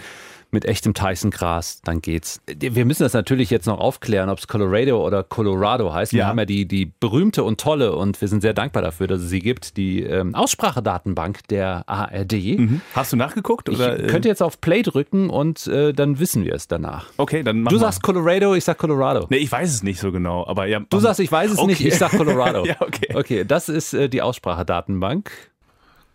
mit 0.55 0.65
echtem 0.65 0.95
Tyson-Gras, 0.95 1.83
dann 1.85 2.01
geht's. 2.01 2.41
Wir 2.47 2.87
müssen 2.87 3.03
das 3.03 3.13
natürlich 3.13 3.51
jetzt 3.51 3.67
noch 3.67 3.79
aufklären, 3.79 4.31
ob 4.31 4.39
es 4.39 4.49
Colorado 4.49 5.05
oder 5.05 5.23
Colorado 5.23 5.93
heißt. 5.93 6.13
Wir 6.13 6.21
ja. 6.21 6.27
haben 6.29 6.39
ja 6.39 6.47
die, 6.47 6.67
die 6.67 6.87
berühmte 6.87 7.45
und 7.45 7.61
tolle 7.61 7.95
und 7.95 8.21
wir 8.23 8.29
sind 8.29 8.41
sehr 8.41 8.55
dankbar 8.55 8.83
dafür, 8.83 9.07
dass 9.07 9.21
es 9.21 9.29
sie 9.29 9.41
gibt, 9.41 9.77
die 9.77 10.03
ähm, 10.03 10.35
Aussprachedatenbank 10.35 11.47
der 11.49 11.87
ARD. 11.87 12.33
Mhm. 12.33 12.81
Hast 12.95 13.13
du 13.13 13.17
nachgeguckt? 13.17 13.69
Oder? 13.69 14.01
Ich 14.01 14.07
könnte 14.07 14.29
jetzt 14.29 14.43
auf 14.43 14.61
Play 14.61 14.83
drücken 14.83 15.29
und 15.29 15.67
äh, 15.67 15.93
dann 15.93 16.19
wissen 16.19 16.45
wir 16.45 16.55
es 16.55 16.69
danach. 16.69 17.07
Okay, 17.19 17.43
dann 17.43 17.65
Du 17.65 17.77
mal. 17.77 17.79
sagst 17.79 18.03
Colorado, 18.03 18.55
ich 18.55 18.65
sag 18.65 18.79
Colorado. 18.79 19.27
Nee, 19.29 19.39
ich 19.39 19.53
weiß 19.53 19.69
es 19.69 19.83
nicht 19.83 20.01
so 20.01 20.13
genau, 20.13 20.47
aber 20.47 20.67
ja. 20.67 20.81
Du 20.89 21.01
sagst, 21.01 21.21
ich 21.21 21.31
weiß 21.31 21.51
es 21.51 21.59
okay. 21.59 21.67
nicht, 21.67 21.85
ich 21.85 21.97
sag 21.97 22.13
Colorado. 22.13 22.65
ja, 22.67 22.77
okay. 22.81 23.09
Okay, 23.15 23.45
das 23.45 23.69
ist 23.69 23.93
äh, 23.93 24.09
die 24.09 24.23
Aussprachedatenbank. 24.23 25.31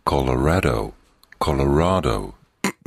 Colorado, 0.05 0.93
Colorado. 1.38 2.34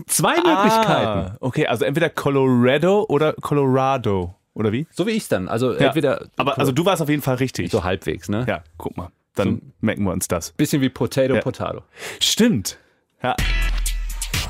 Zwei 0.07 0.37
Möglichkeiten. 0.37 1.37
okay, 1.41 1.67
also 1.67 1.85
entweder 1.85 2.09
Colorado 2.11 3.05
oder 3.09 3.35
Colorado. 3.35 4.35
Oder 4.55 4.73
wie? 4.73 4.87
So 4.91 5.07
wie 5.07 5.13
ich 5.13 5.23
es 5.23 5.29
dann. 5.29 5.49
Also 5.49 5.73
ja, 5.73 5.87
entweder. 5.87 6.27
Aber 6.37 6.59
also 6.59 6.73
du 6.73 6.85
warst 6.85 7.01
auf 7.01 7.09
jeden 7.09 7.23
Fall 7.23 7.37
richtig. 7.37 7.71
So 7.71 7.85
halbwegs, 7.85 8.29
ne? 8.29 8.45
Ja, 8.49 8.63
guck 8.77 8.97
mal. 8.97 9.11
Dann 9.35 9.57
so, 9.57 9.61
merken 9.81 10.05
wir 10.05 10.13
uns 10.13 10.29
das. 10.29 10.53
Bisschen 10.53 10.83
wie 10.83 10.91
Potato, 10.91 11.35
ja. 11.35 11.41
Potato. 11.41 11.83
Stimmt. 12.21 12.79
Ja. 13.23 13.35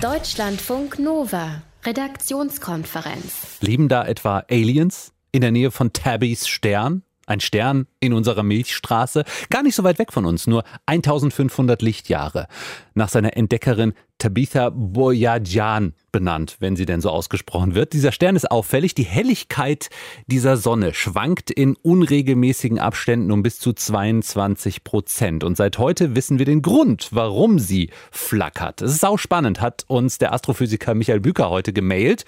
Deutschlandfunk 0.01 0.99
Nova. 0.99 1.63
Redaktionskonferenz. 1.85 3.59
Leben 3.61 3.89
da 3.89 4.05
etwa 4.05 4.45
Aliens 4.51 5.13
in 5.33 5.41
der 5.41 5.51
Nähe 5.51 5.71
von 5.71 5.93
Tabbys 5.93 6.49
Stern? 6.49 7.03
Ein 7.27 7.41
Stern 7.41 7.87
in 8.01 8.13
unserer 8.13 8.43
Milchstraße, 8.43 9.25
gar 9.49 9.63
nicht 9.63 9.77
so 9.77 9.85
weit 9.85 10.01
weg 10.01 10.13
von 10.13 10.25
uns, 10.27 10.49
nur 10.49 10.65
1500 10.87 11.81
Lichtjahre. 11.81 12.49
Nach 12.95 13.09
seiner 13.09 13.37
Entdeckerin 13.37 13.95
Tabitha 14.23 14.71
Boyajian 14.71 15.95
benannt, 16.13 16.59
wenn 16.61 16.77
sie 16.77 16.87
denn 16.87 17.01
so 17.01 17.11
ausgesprochen 17.11 17.75
wird. 17.75 17.93
Dieser 17.93 18.13
Stern 18.13 18.37
ist 18.37 18.49
auffällig. 18.53 18.95
Die 18.95 19.03
Helligkeit 19.03 19.91
dieser 20.29 20.57
Sonne 20.57 20.95
schwankt 20.95 21.51
in 21.51 21.75
unregelmäßigen 21.75 22.79
Abständen 22.79 23.33
um 23.33 23.43
bis 23.43 23.59
zu 23.59 23.73
22 23.73 24.85
Prozent. 24.85 25.43
Und 25.43 25.57
seit 25.57 25.79
heute 25.79 26.15
wissen 26.15 26.39
wir 26.39 26.47
den 26.47 26.63
Grund, 26.63 27.09
warum 27.11 27.59
sie 27.59 27.91
flackert. 28.13 28.81
Es 28.81 28.93
ist 28.93 29.05
auch 29.05 29.19
spannend, 29.19 29.61
hat 29.61 29.87
uns 29.89 30.19
der 30.19 30.33
Astrophysiker 30.33 30.95
Michael 30.95 31.19
Büker 31.19 31.51
heute 31.51 31.73
gemailt. 31.73 32.25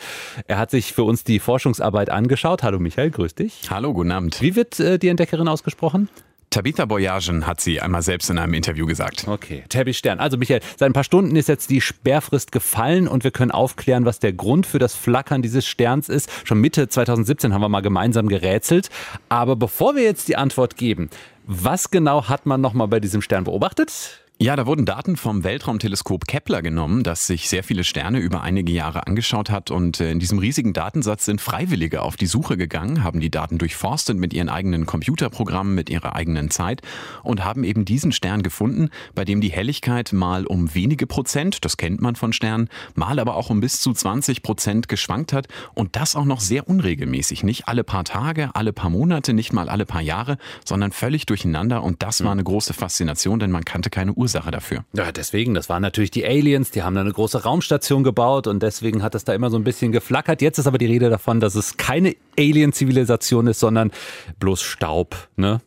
Er 0.49 0.59
hat 0.59 0.73
sich 0.73 0.95
für 0.95 1.05
uns 1.05 1.23
die 1.23 1.39
Forschungsarbeit 1.39 2.11
angeschaut. 2.11 2.65
Hallo 2.65 2.81
Michael, 2.81 3.13
grüß 3.13 3.37
dich. 3.37 3.71
Hallo, 3.71 3.95
guten 3.95 4.11
Abend. 4.11 4.43
Wie 4.43 4.57
wird 4.57 4.81
äh, 4.81 4.99
die 4.99 5.07
Entdeckerin 5.07 5.47
ausgesprochen? 5.47 6.09
Tabitha 6.55 6.85
Boyagen 6.85 7.49
hat 7.49 7.61
sie 7.61 7.81
einmal 7.81 8.03
selbst 8.03 8.31
in 8.31 8.39
einem 8.39 8.55
Interview 8.55 8.87
gesagt. 8.87 9.27
Okay, 9.27 9.65
Tabby 9.69 9.93
Stern. 9.93 10.21
Also 10.21 10.37
Michael, 10.37 10.61
seit 10.77 10.89
ein 10.89 10.93
paar 10.93 11.03
Stunden 11.03 11.35
ist 11.35 11.49
jetzt 11.49 11.69
die 11.69 11.81
Sperrfrist 11.81 12.53
gefallen 12.53 13.09
und 13.09 13.25
wir 13.25 13.33
können 13.33 13.51
aufklären, 13.51 14.05
was 14.05 14.21
der 14.21 14.33
Grund 14.33 14.65
für 14.65 14.79
das 14.79 14.95
Flackern 14.95 15.43
dieses 15.43 15.67
Sterns 15.67 16.09
ist. 16.09 16.31
Schon 16.45 16.61
Mitte 16.61 16.87
2017 16.89 17.53
haben 17.53 17.61
wir 17.61 17.69
mal 17.69 17.81
gemeinsam 17.81 18.29
gerätselt. 18.29 18.89
Aber 19.29 19.57
bevor 19.57 19.97
wir 19.97 20.05
jetzt 20.05 20.29
die 20.29 20.37
Antwort 20.37 20.77
geben, 20.77 21.11
was 21.45 21.91
genau 21.91 22.29
hat 22.29 22.47
man 22.47 22.61
nochmal 22.61 22.87
bei 22.87 23.01
diesem 23.01 23.21
Stern 23.21 23.43
beobachtet? 23.43 24.24
Ja, 24.41 24.57
da 24.57 24.67
wurden 24.67 24.85
Daten 24.85 25.17
vom 25.17 25.45
Weltraumteleskop 25.45 26.27
Kepler 26.27 26.61
genommen, 26.61 27.05
das 27.05 27.29
sich 27.29 27.49
sehr 27.49 27.63
viele 27.63 27.85
Sterne 27.85 28.19
über 28.19 28.41
einige 28.41 28.73
Jahre 28.73 29.07
angeschaut 29.07 29.49
hat. 29.49 29.71
Und 29.71 30.01
äh, 30.01 30.11
in 30.11 30.19
diesem 30.19 30.41
riesigen 30.41 30.73
Datensatz 30.73 31.25
sind 31.25 31.41
Freiwillige 31.41 32.03
auf 32.03 32.17
die 32.17 32.27
Suche 32.27 32.57
gegangen, 32.57 33.05
haben 33.05 33.21
die 33.21 33.31
Daten 33.31 33.59
durchforstet 33.59 34.19
mit 34.19 34.35
ihren 34.35 34.49
eigenen 34.49 34.87
Computerprogrammen, 34.87 35.77
mit 35.77 35.89
ihrer 35.89 36.17
eigenen 36.17 36.51
Zeit 36.51 36.83
und 37.23 37.45
haben 37.45 37.63
eben 37.63 37.85
diesen 37.85 38.11
Stern 38.11 38.43
gefunden, 38.43 38.89
bei 39.15 39.25
dem 39.25 39.41
die 39.41 39.53
Helligkeit 39.53 40.13
mal 40.13 40.47
um 40.47 40.75
wenige 40.75 41.07
Prozent, 41.07 41.65
das 41.65 41.77
kennt 41.77 42.01
man 42.01 42.17
von 42.17 42.33
Sternen, 42.33 42.69
mal 42.97 43.21
aber 43.21 43.37
auch 43.37 43.51
um 43.51 43.61
bis 43.61 43.81
zu 43.81 43.93
20 43.93 44.43
Prozent 44.43 44.89
geschwankt 44.89 45.33
hat. 45.33 45.47
Und 45.75 45.95
das 45.95 46.17
auch 46.17 46.25
noch 46.25 46.41
sehr 46.41 46.69
unregelmäßig. 46.69 47.45
Nicht 47.45 47.69
alle 47.69 47.85
paar 47.85 48.03
Tage, 48.03 48.51
alle 48.55 48.73
paar 48.73 48.91
Monate, 48.91 49.33
nicht 49.33 49.53
mal 49.53 49.69
alle 49.69 49.87
paar 49.87 50.03
Jahre, 50.03 50.39
sondern 50.65 50.91
völlig 50.91 51.25
durcheinander. 51.25 51.85
Und 51.85 52.03
das 52.03 52.25
war 52.25 52.33
eine 52.33 52.43
große 52.43 52.75
Faszination, 52.75 53.39
denn 53.39 53.53
man 53.53 53.65
kannte 53.65 53.91
keine 53.91 54.13
Ursache 54.13 54.24
dafür. 54.33 54.85
Ja, 54.95 55.13
deswegen, 55.13 55.55
das 55.55 55.69
waren 55.69 55.83
natürlich 55.83 56.11
die 56.11 56.25
Aliens, 56.25 56.71
die 56.71 56.83
haben 56.83 56.95
da 56.95 57.01
eine 57.01 57.13
große 57.13 57.43
Raumstation 57.43 58.05
gebaut 58.05 58.47
und 58.47 58.63
deswegen 58.63 59.03
hat 59.03 59.15
es 59.15 59.25
da 59.25 59.35
immer 59.35 59.51
so 59.51 59.59
ein 59.59 59.65
bisschen 59.65 59.93
geflackert. 59.93 60.43
Jetzt 60.43 60.59
ist 60.59 60.67
aber 60.67 60.79
die 60.79 60.87
Rede 60.87 61.11
davon, 61.11 61.41
dass 61.41 61.55
es 61.55 61.77
keine 61.77 62.17
Alien-Zivilisation 62.39 63.47
ist, 63.47 63.61
sondern 63.61 63.91
bloß 64.39 64.63
Staub, 64.63 65.29
ne? 65.37 65.61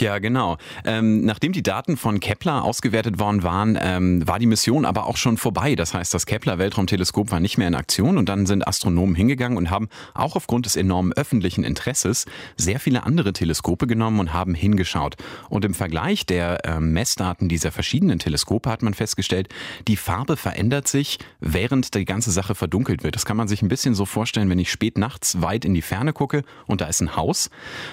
Ja, 0.00 0.18
genau. 0.18 0.56
Ähm, 0.84 1.24
nachdem 1.24 1.52
die 1.52 1.62
Daten 1.62 1.96
von 1.96 2.18
Kepler 2.18 2.64
ausgewertet 2.64 3.20
worden 3.20 3.44
waren, 3.44 3.78
ähm, 3.80 4.26
war 4.26 4.40
die 4.40 4.46
Mission 4.46 4.84
aber 4.84 5.06
auch 5.06 5.16
schon 5.16 5.36
vorbei. 5.36 5.76
Das 5.76 5.94
heißt, 5.94 6.12
das 6.12 6.26
Kepler-Weltraumteleskop 6.26 7.30
war 7.30 7.38
nicht 7.38 7.58
mehr 7.58 7.68
in 7.68 7.76
Aktion 7.76 8.18
und 8.18 8.28
dann 8.28 8.44
sind 8.46 8.66
Astronomen 8.66 9.14
hingegangen 9.14 9.56
und 9.56 9.70
haben 9.70 9.88
auch 10.12 10.34
aufgrund 10.34 10.66
des 10.66 10.74
enormen 10.74 11.12
öffentlichen 11.12 11.62
Interesses 11.62 12.26
sehr 12.56 12.80
viele 12.80 13.04
andere 13.04 13.32
Teleskope 13.32 13.86
genommen 13.86 14.18
und 14.18 14.32
haben 14.32 14.54
hingeschaut. 14.54 15.14
Und 15.48 15.64
im 15.64 15.74
Vergleich 15.74 16.26
der 16.26 16.64
äh, 16.64 16.80
Messdaten 16.80 17.48
dieser 17.48 17.70
verschiedenen 17.70 18.18
Teleskope 18.18 18.70
hat 18.70 18.82
man 18.82 18.94
festgestellt, 18.94 19.48
die 19.86 19.96
Farbe 19.96 20.36
verändert 20.36 20.88
sich, 20.88 21.20
während 21.38 21.94
die 21.94 22.04
ganze 22.04 22.32
Sache 22.32 22.56
verdunkelt 22.56 23.04
wird. 23.04 23.14
Das 23.14 23.24
kann 23.24 23.36
man 23.36 23.46
sich 23.46 23.62
ein 23.62 23.68
bisschen 23.68 23.94
so 23.94 24.06
vorstellen, 24.06 24.50
wenn 24.50 24.58
ich 24.58 24.72
spät 24.72 24.98
nachts 24.98 25.40
weit 25.40 25.64
in 25.64 25.72
die 25.72 25.82
Ferne 25.82 26.12
gucke 26.12 26.42
und 26.66 26.80
da 26.80 26.86
ist 26.86 27.00
ein 27.00 27.14
Haus 27.14 27.48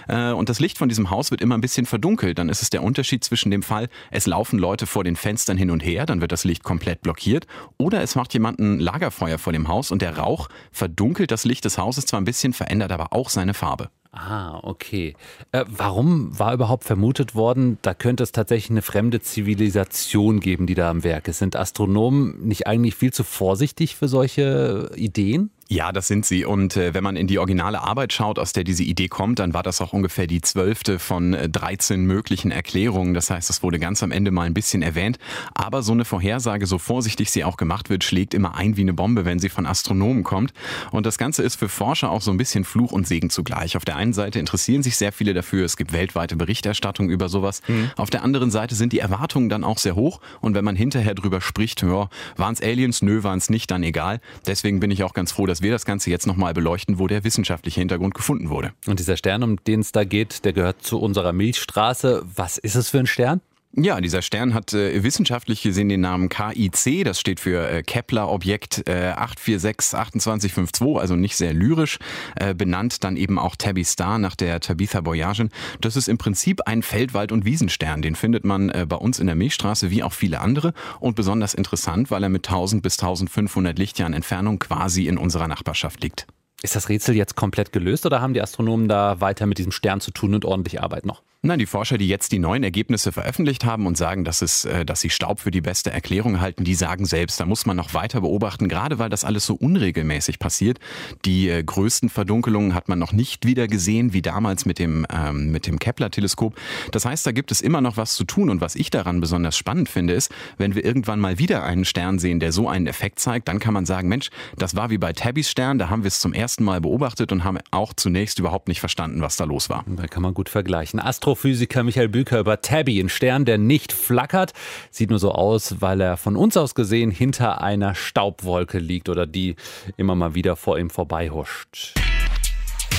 äh, 0.07 0.31
und 0.31 0.49
das 0.49 0.59
Licht 0.59 0.79
von 0.79 0.89
diesem 0.89 1.11
Haus 1.11 1.29
wird 1.29 1.41
immer 1.41 1.55
ein 1.55 1.61
bisschen 1.61 1.85
verdunkelt, 1.91 2.39
dann 2.39 2.49
ist 2.49 2.63
es 2.63 2.71
der 2.71 2.81
Unterschied 2.81 3.23
zwischen 3.23 3.51
dem 3.51 3.61
Fall, 3.61 3.89
es 4.09 4.25
laufen 4.25 4.57
Leute 4.57 4.87
vor 4.87 5.03
den 5.03 5.15
Fenstern 5.15 5.57
hin 5.57 5.69
und 5.69 5.81
her, 5.81 6.07
dann 6.07 6.21
wird 6.21 6.31
das 6.31 6.43
Licht 6.43 6.63
komplett 6.63 7.01
blockiert, 7.01 7.45
oder 7.77 8.01
es 8.01 8.15
macht 8.15 8.33
jemand 8.33 8.59
ein 8.59 8.79
Lagerfeuer 8.79 9.37
vor 9.37 9.53
dem 9.53 9.67
Haus 9.67 9.91
und 9.91 10.01
der 10.01 10.17
Rauch 10.17 10.49
verdunkelt 10.71 11.29
das 11.29 11.45
Licht 11.45 11.65
des 11.65 11.77
Hauses 11.77 12.07
zwar 12.07 12.19
ein 12.19 12.25
bisschen, 12.25 12.53
verändert 12.53 12.91
aber 12.91 13.13
auch 13.13 13.29
seine 13.29 13.53
Farbe. 13.53 13.89
Ah, 14.13 14.59
okay. 14.63 15.15
Äh, 15.53 15.63
warum 15.67 16.37
war 16.37 16.53
überhaupt 16.53 16.83
vermutet 16.83 17.33
worden, 17.33 17.77
da 17.81 17.93
könnte 17.93 18.23
es 18.23 18.33
tatsächlich 18.33 18.71
eine 18.71 18.81
fremde 18.81 19.21
Zivilisation 19.21 20.41
geben, 20.41 20.67
die 20.67 20.73
da 20.73 20.89
am 20.89 21.03
Werk 21.03 21.29
ist? 21.29 21.39
Sind 21.39 21.55
Astronomen 21.55 22.45
nicht 22.45 22.67
eigentlich 22.67 22.95
viel 22.95 23.13
zu 23.13 23.23
vorsichtig 23.23 23.95
für 23.95 24.09
solche 24.09 24.91
Ideen? 24.95 25.51
Ja, 25.71 25.93
das 25.93 26.09
sind 26.09 26.25
sie. 26.25 26.43
Und 26.43 26.75
äh, 26.75 26.93
wenn 26.93 27.01
man 27.01 27.15
in 27.15 27.27
die 27.27 27.39
originale 27.39 27.79
Arbeit 27.81 28.11
schaut, 28.11 28.39
aus 28.39 28.51
der 28.51 28.65
diese 28.65 28.83
Idee 28.83 29.07
kommt, 29.07 29.39
dann 29.39 29.53
war 29.53 29.63
das 29.63 29.79
auch 29.79 29.93
ungefähr 29.93 30.27
die 30.27 30.41
zwölfte 30.41 30.99
von 30.99 31.33
äh, 31.33 31.47
13 31.47 32.03
möglichen 32.03 32.51
Erklärungen. 32.51 33.13
Das 33.13 33.29
heißt, 33.29 33.49
es 33.49 33.63
wurde 33.63 33.79
ganz 33.79 34.03
am 34.03 34.11
Ende 34.11 34.31
mal 34.31 34.43
ein 34.43 34.53
bisschen 34.53 34.81
erwähnt. 34.81 35.17
Aber 35.53 35.81
so 35.81 35.93
eine 35.93 36.03
Vorhersage, 36.03 36.67
so 36.67 36.77
vorsichtig 36.77 37.31
sie 37.31 37.45
auch 37.45 37.55
gemacht 37.55 37.89
wird, 37.89 38.03
schlägt 38.03 38.33
immer 38.33 38.55
ein 38.55 38.75
wie 38.75 38.81
eine 38.81 38.91
Bombe, 38.91 39.23
wenn 39.23 39.39
sie 39.39 39.47
von 39.47 39.65
Astronomen 39.65 40.25
kommt. 40.25 40.51
Und 40.91 41.05
das 41.05 41.17
Ganze 41.17 41.41
ist 41.41 41.55
für 41.55 41.69
Forscher 41.69 42.11
auch 42.11 42.21
so 42.21 42.31
ein 42.31 42.37
bisschen 42.37 42.65
Fluch 42.65 42.91
und 42.91 43.07
Segen 43.07 43.29
zugleich. 43.29 43.77
Auf 43.77 43.85
der 43.85 43.95
einen 43.95 44.11
Seite 44.11 44.39
interessieren 44.39 44.83
sich 44.83 44.97
sehr 44.97 45.13
viele 45.13 45.33
dafür. 45.33 45.63
Es 45.63 45.77
gibt 45.77 45.93
weltweite 45.93 46.35
Berichterstattung 46.35 47.09
über 47.09 47.29
sowas. 47.29 47.61
Mhm. 47.69 47.91
Auf 47.95 48.09
der 48.09 48.23
anderen 48.23 48.51
Seite 48.51 48.75
sind 48.75 48.91
die 48.91 48.99
Erwartungen 48.99 49.47
dann 49.47 49.63
auch 49.63 49.77
sehr 49.77 49.95
hoch. 49.95 50.19
Und 50.41 50.53
wenn 50.53 50.65
man 50.65 50.75
hinterher 50.75 51.15
drüber 51.15 51.39
spricht, 51.39 51.81
ja, 51.81 52.09
waren 52.35 52.53
es 52.55 52.61
Aliens? 52.61 53.01
Nö, 53.01 53.23
waren 53.23 53.37
es 53.37 53.49
nicht, 53.49 53.71
dann 53.71 53.83
egal. 53.83 54.19
Deswegen 54.45 54.81
bin 54.81 54.91
ich 54.91 55.05
auch 55.05 55.13
ganz 55.13 55.31
froh, 55.31 55.45
dass 55.45 55.60
wir 55.61 55.71
das 55.71 55.85
Ganze 55.85 56.09
jetzt 56.09 56.27
nochmal 56.27 56.53
beleuchten, 56.53 56.99
wo 56.99 57.07
der 57.07 57.23
wissenschaftliche 57.23 57.79
Hintergrund 57.79 58.13
gefunden 58.13 58.49
wurde. 58.49 58.73
Und 58.87 58.99
dieser 58.99 59.17
Stern, 59.17 59.43
um 59.43 59.63
den 59.63 59.81
es 59.81 59.91
da 59.91 60.03
geht, 60.03 60.45
der 60.45 60.53
gehört 60.53 60.81
zu 60.83 60.99
unserer 60.99 61.33
Milchstraße. 61.33 62.23
Was 62.35 62.57
ist 62.57 62.75
es 62.75 62.89
für 62.89 62.99
ein 62.99 63.07
Stern? 63.07 63.41
Ja, 63.73 64.01
dieser 64.01 64.21
Stern 64.21 64.53
hat 64.53 64.73
äh, 64.73 65.01
wissenschaftlich 65.01 65.61
gesehen 65.61 65.87
den 65.87 66.01
Namen 66.01 66.27
KIC, 66.27 67.05
das 67.05 67.21
steht 67.21 67.39
für 67.39 67.69
äh, 67.69 67.83
Kepler-Objekt 67.83 68.83
äh, 68.89 69.13
846-2852, 69.13 70.99
also 70.99 71.15
nicht 71.15 71.37
sehr 71.37 71.53
lyrisch, 71.53 71.97
äh, 72.35 72.53
benannt 72.53 73.05
dann 73.05 73.15
eben 73.15 73.39
auch 73.39 73.55
Tabby 73.55 73.85
Star 73.85 74.19
nach 74.19 74.35
der 74.35 74.59
Tabitha 74.59 74.99
Boyagen. 74.99 75.51
Das 75.79 75.95
ist 75.95 76.09
im 76.09 76.17
Prinzip 76.17 76.67
ein 76.67 76.83
Feldwald- 76.83 77.31
und 77.31 77.45
Wiesenstern, 77.45 78.01
den 78.01 78.15
findet 78.15 78.43
man 78.43 78.71
äh, 78.71 78.85
bei 78.85 78.97
uns 78.97 79.19
in 79.19 79.27
der 79.27 79.37
Milchstraße 79.37 79.89
wie 79.89 80.03
auch 80.03 80.13
viele 80.13 80.41
andere 80.41 80.73
und 80.99 81.15
besonders 81.15 81.53
interessant, 81.53 82.11
weil 82.11 82.23
er 82.23 82.29
mit 82.29 82.45
1000 82.45 82.83
bis 82.83 82.99
1500 82.99 83.79
Lichtjahren 83.79 84.13
Entfernung 84.13 84.59
quasi 84.59 85.07
in 85.07 85.17
unserer 85.17 85.47
Nachbarschaft 85.47 86.03
liegt. 86.03 86.27
Ist 86.61 86.75
das 86.75 86.89
Rätsel 86.89 87.15
jetzt 87.15 87.37
komplett 87.37 87.71
gelöst 87.71 88.05
oder 88.05 88.19
haben 88.19 88.33
die 88.33 88.41
Astronomen 88.41 88.89
da 88.89 89.21
weiter 89.21 89.45
mit 89.45 89.59
diesem 89.59 89.71
Stern 89.71 90.01
zu 90.01 90.11
tun 90.11 90.35
und 90.35 90.43
ordentlich 90.43 90.81
Arbeit 90.81 91.05
noch? 91.05 91.23
Nein, 91.43 91.57
die 91.57 91.65
Forscher, 91.65 91.97
die 91.97 92.07
jetzt 92.07 92.33
die 92.33 92.37
neuen 92.37 92.61
Ergebnisse 92.61 93.11
veröffentlicht 93.11 93.65
haben 93.65 93.87
und 93.87 93.97
sagen, 93.97 94.23
dass, 94.23 94.43
es, 94.43 94.63
äh, 94.63 94.85
dass 94.85 95.01
sie 95.01 95.09
Staub 95.09 95.39
für 95.39 95.49
die 95.49 95.61
beste 95.61 95.89
Erklärung 95.89 96.39
halten, 96.39 96.63
die 96.63 96.75
sagen 96.75 97.07
selbst, 97.07 97.39
da 97.39 97.47
muss 97.47 97.65
man 97.65 97.75
noch 97.75 97.95
weiter 97.95 98.21
beobachten, 98.21 98.69
gerade 98.69 98.99
weil 98.99 99.09
das 99.09 99.25
alles 99.25 99.47
so 99.47 99.55
unregelmäßig 99.55 100.37
passiert. 100.37 100.77
Die 101.25 101.49
äh, 101.49 101.63
größten 101.63 102.09
Verdunkelungen 102.09 102.75
hat 102.75 102.89
man 102.89 102.99
noch 102.99 103.11
nicht 103.11 103.43
wieder 103.47 103.67
gesehen, 103.67 104.13
wie 104.13 104.21
damals 104.21 104.65
mit 104.65 104.77
dem, 104.77 105.07
ähm, 105.11 105.59
dem 105.59 105.79
Kepler-Teleskop. 105.79 106.53
Das 106.91 107.05
heißt, 107.05 107.25
da 107.25 107.31
gibt 107.31 107.51
es 107.51 107.61
immer 107.61 107.81
noch 107.81 107.97
was 107.97 108.13
zu 108.13 108.23
tun. 108.23 108.51
Und 108.51 108.61
was 108.61 108.75
ich 108.75 108.91
daran 108.91 109.19
besonders 109.19 109.57
spannend 109.57 109.89
finde, 109.89 110.13
ist, 110.13 110.31
wenn 110.59 110.75
wir 110.75 110.85
irgendwann 110.85 111.19
mal 111.19 111.39
wieder 111.39 111.63
einen 111.63 111.85
Stern 111.85 112.19
sehen, 112.19 112.39
der 112.39 112.51
so 112.51 112.69
einen 112.69 112.85
Effekt 112.85 113.19
zeigt, 113.19 113.47
dann 113.47 113.57
kann 113.57 113.73
man 113.73 113.87
sagen, 113.87 114.09
Mensch, 114.09 114.29
das 114.59 114.75
war 114.75 114.91
wie 114.91 114.99
bei 114.99 115.11
Tabbys 115.11 115.49
Stern, 115.49 115.79
da 115.79 115.89
haben 115.89 116.03
wir 116.03 116.09
es 116.09 116.19
zum 116.19 116.33
ersten 116.33 116.63
Mal 116.63 116.81
beobachtet 116.81 117.31
und 117.31 117.43
haben 117.43 117.57
auch 117.71 117.93
zunächst 117.93 118.37
überhaupt 118.37 118.67
nicht 118.67 118.79
verstanden, 118.79 119.21
was 119.21 119.37
da 119.37 119.45
los 119.45 119.71
war. 119.71 119.83
Da 119.87 120.05
kann 120.05 120.21
man 120.21 120.35
gut 120.35 120.47
vergleichen. 120.47 120.99
Astro 120.99 121.30
Astrophysiker 121.31 121.83
Michael 121.83 122.09
Büker 122.09 122.39
über 122.39 122.59
Tabby, 122.59 122.99
ein 122.99 123.07
Stern, 123.07 123.45
der 123.45 123.57
nicht 123.57 123.93
flackert. 123.93 124.51
Sieht 124.89 125.09
nur 125.09 125.19
so 125.19 125.31
aus, 125.31 125.79
weil 125.79 126.01
er 126.01 126.17
von 126.17 126.35
uns 126.35 126.57
aus 126.57 126.75
gesehen 126.75 127.09
hinter 127.09 127.61
einer 127.61 127.95
Staubwolke 127.95 128.79
liegt 128.79 129.07
oder 129.07 129.25
die 129.25 129.55
immer 129.95 130.13
mal 130.13 130.35
wieder 130.35 130.57
vor 130.57 130.77
ihm 130.77 130.89
vorbeihuscht. 130.89 131.93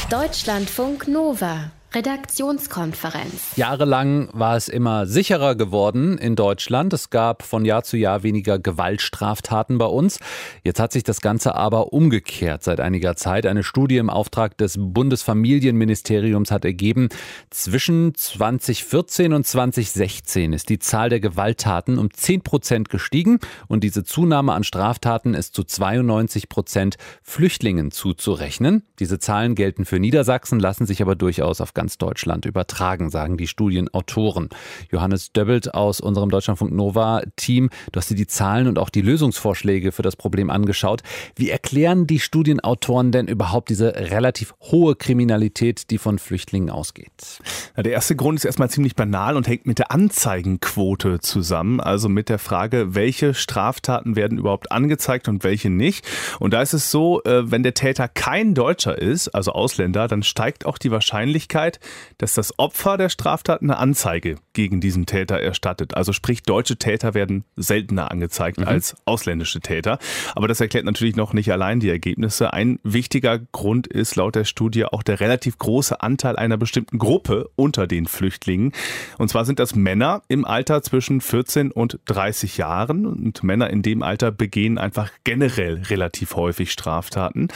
Deutschlandfunk 0.09 1.09
Nova. 1.09 1.73
Redaktionskonferenz. 1.95 3.57
Jahrelang 3.57 4.29
war 4.33 4.57
es 4.57 4.69
immer 4.69 5.07
sicherer 5.07 5.55
geworden 5.55 6.17
in 6.17 6.37
Deutschland. 6.37 6.93
Es 6.93 7.11
gab 7.11 7.43
von 7.43 7.65
Jahr 7.65 7.85
zu 7.85 7.97
Jahr 7.97 8.23
weniger 8.23 8.59
Gewaltstraftaten 8.59 9.77
bei 9.79 9.87
uns. 9.87 10.19
Jetzt 10.65 10.81
hat 10.81 10.93
sich 10.93 11.03
das 11.03 11.21
Ganze 11.21 11.55
aber 11.55 11.93
umgekehrt 11.93 12.63
seit 12.63 12.81
einiger 12.81 13.17
Zeit. 13.17 13.45
Eine 13.45 13.63
Studie 13.63 13.99
im 13.99 14.09
Auftrag 14.09 14.57
des 14.57 14.77
Bundesfamilienministeriums 14.79 16.51
hat 16.51 16.65
ergeben, 16.65 17.11
zwischen 17.51 18.15
2014 18.15 19.33
und 19.35 19.47
2016 19.47 20.53
ist 20.53 20.71
die 20.71 20.79
Zahl 20.79 21.11
der 21.11 21.21
Gewalttaten 21.21 21.99
um 21.99 22.13
10 22.13 22.43
Prozent 22.43 22.89
gestiegen 22.89 23.39
und 23.69 23.85
diese 23.85 24.05
Zunahme 24.05 24.53
an 24.53 24.65
Straftaten 24.65 25.35
ist 25.35 25.55
zu 25.55 25.65
92 25.65 26.49
Prozent 26.49 26.97
Flüchtlingen 27.23 27.91
zuzurechnen. 27.91 28.85
Diese 28.99 29.19
Zahlen 29.19 29.55
gelten 29.55 29.85
für 29.85 29.99
Niedersachsen, 29.99 30.59
lassen 30.59 30.87
sich 30.87 31.03
aber 31.03 31.17
durchaus 31.17 31.61
auf 31.61 31.75
ganz 31.83 31.99
Deutschland 31.99 32.47
übertragen, 32.47 33.11
sagen 33.11 33.37
die 33.37 33.49
Studienautoren. 33.49 34.51
Johannes 34.93 35.33
Döbbelt 35.33 35.75
aus 35.75 36.01
unserem 36.01 36.31
Deutschlandfunk 36.31 36.71
Nova 36.73 37.23
Team, 37.35 37.71
du 37.91 37.99
hast 37.99 38.09
dir 38.09 38.15
die 38.15 38.29
Zahlen 38.29 38.69
und 38.69 38.79
auch 38.79 38.89
die 38.89 39.01
Lösungsvorschläge 39.01 39.91
für 39.91 40.03
das 40.03 40.15
Problem 40.15 40.49
angeschaut. 40.49 41.03
Wie 41.35 41.51
erklären 41.51 42.07
die 42.07 42.21
Studienautoren 42.21 43.11
denn 43.11 43.27
überhaupt 43.27 43.69
diese 43.69 43.97
relativ 43.97 44.55
hohe 44.61 44.95
Kriminalität, 44.95 45.91
die 45.91 45.99
von 45.99 46.21
Flüchtlingen 46.21 46.71
ausgeht? 46.71 47.11
Ja, 47.77 47.83
der 47.83 47.95
erste 47.95 48.15
Grund 48.15 48.39
ist 48.39 48.45
erstmal 48.45 48.71
ziemlich 48.71 48.95
banal 48.95 49.37
und 49.37 49.49
hängt 49.49 49.67
mit 49.67 49.81
der 49.81 49.91
Anzeigenquote 49.91 51.19
zusammen, 51.19 51.81
also 51.81 52.09
mit 52.09 52.29
der 52.29 52.39
Frage, 52.39 52.95
welche 52.95 53.35
Straftaten 53.35 54.15
werden 54.15 54.39
überhaupt 54.39 54.71
angezeigt 54.71 55.27
und 55.27 55.43
welche 55.43 55.69
nicht. 55.69 56.07
Und 56.39 56.55
da 56.55 56.63
ist 56.63 56.75
es 56.75 56.93
so, 56.93 57.21
äh, 57.25 57.51
wenn 57.51 57.65
der 57.65 57.75
Täter 57.75 58.07
kein 58.07 58.55
Deutscher 58.55 58.97
ist, 58.97 59.31
also 59.31 59.51
Ausländer, 59.51 60.07
dann 60.07 60.23
steigt 60.23 60.65
auch 60.65 60.79
die 60.79 60.93
Wahrscheinlichkeit, 60.93 61.72
dass 62.19 62.35
das 62.35 62.59
Opfer 62.59 62.97
der 62.97 63.09
Straftat 63.09 63.63
eine 63.63 63.79
Anzeige 63.79 64.37
gegen 64.53 64.81
diesen 64.81 65.07
Täter 65.07 65.39
erstattet. 65.39 65.97
Also 65.97 66.13
sprich, 66.13 66.43
deutsche 66.43 66.77
Täter 66.77 67.15
werden 67.15 67.45
seltener 67.57 68.11
angezeigt 68.11 68.59
mhm. 68.59 68.67
als 68.67 68.97
ausländische 69.05 69.61
Täter. 69.61 69.99
Aber 70.35 70.49
das 70.49 70.61
erklärt 70.61 70.85
natürlich 70.85 71.17
noch 71.17 71.33
nicht 71.33 71.53
allein 71.53 71.81
die 71.81 71.89
Ergebnisse. 71.89 72.53
Ein 72.53 72.79
wichtiger 72.83 73.39
Grund 73.39 73.87
ist 73.87 74.17
laut 74.17 74.35
der 74.35 74.45
Studie 74.45 74.85
auch 74.85 75.03
der 75.03 75.21
relativ 75.21 75.59
große 75.59 76.01
Anteil 76.01 76.37
einer 76.37 76.57
bestimmten 76.57 76.99
Gruppe 76.99 77.51
unter 77.57 77.87
den 77.87 78.07
Flüchtlingen. 78.07 78.73
Und 79.19 79.29
zwar 79.29 79.45
sind 79.45 79.59
das 79.59 79.75
Männer 79.75 80.23
im 80.29 80.45
Alter 80.45 80.83
zwischen 80.83 81.21
14 81.21 81.71
und 81.71 81.99
30 82.07 82.57
Jahren. 82.59 83.07
Und 83.07 83.43
Männer 83.43 83.71
in 83.71 83.83
dem 83.83 84.03
Alter 84.03 84.31
begehen 84.31 84.79
einfach 84.79 85.11
generell 85.25 85.83
relativ 85.83 86.37
häufig 86.37 86.73
Straftaten. 86.73 87.49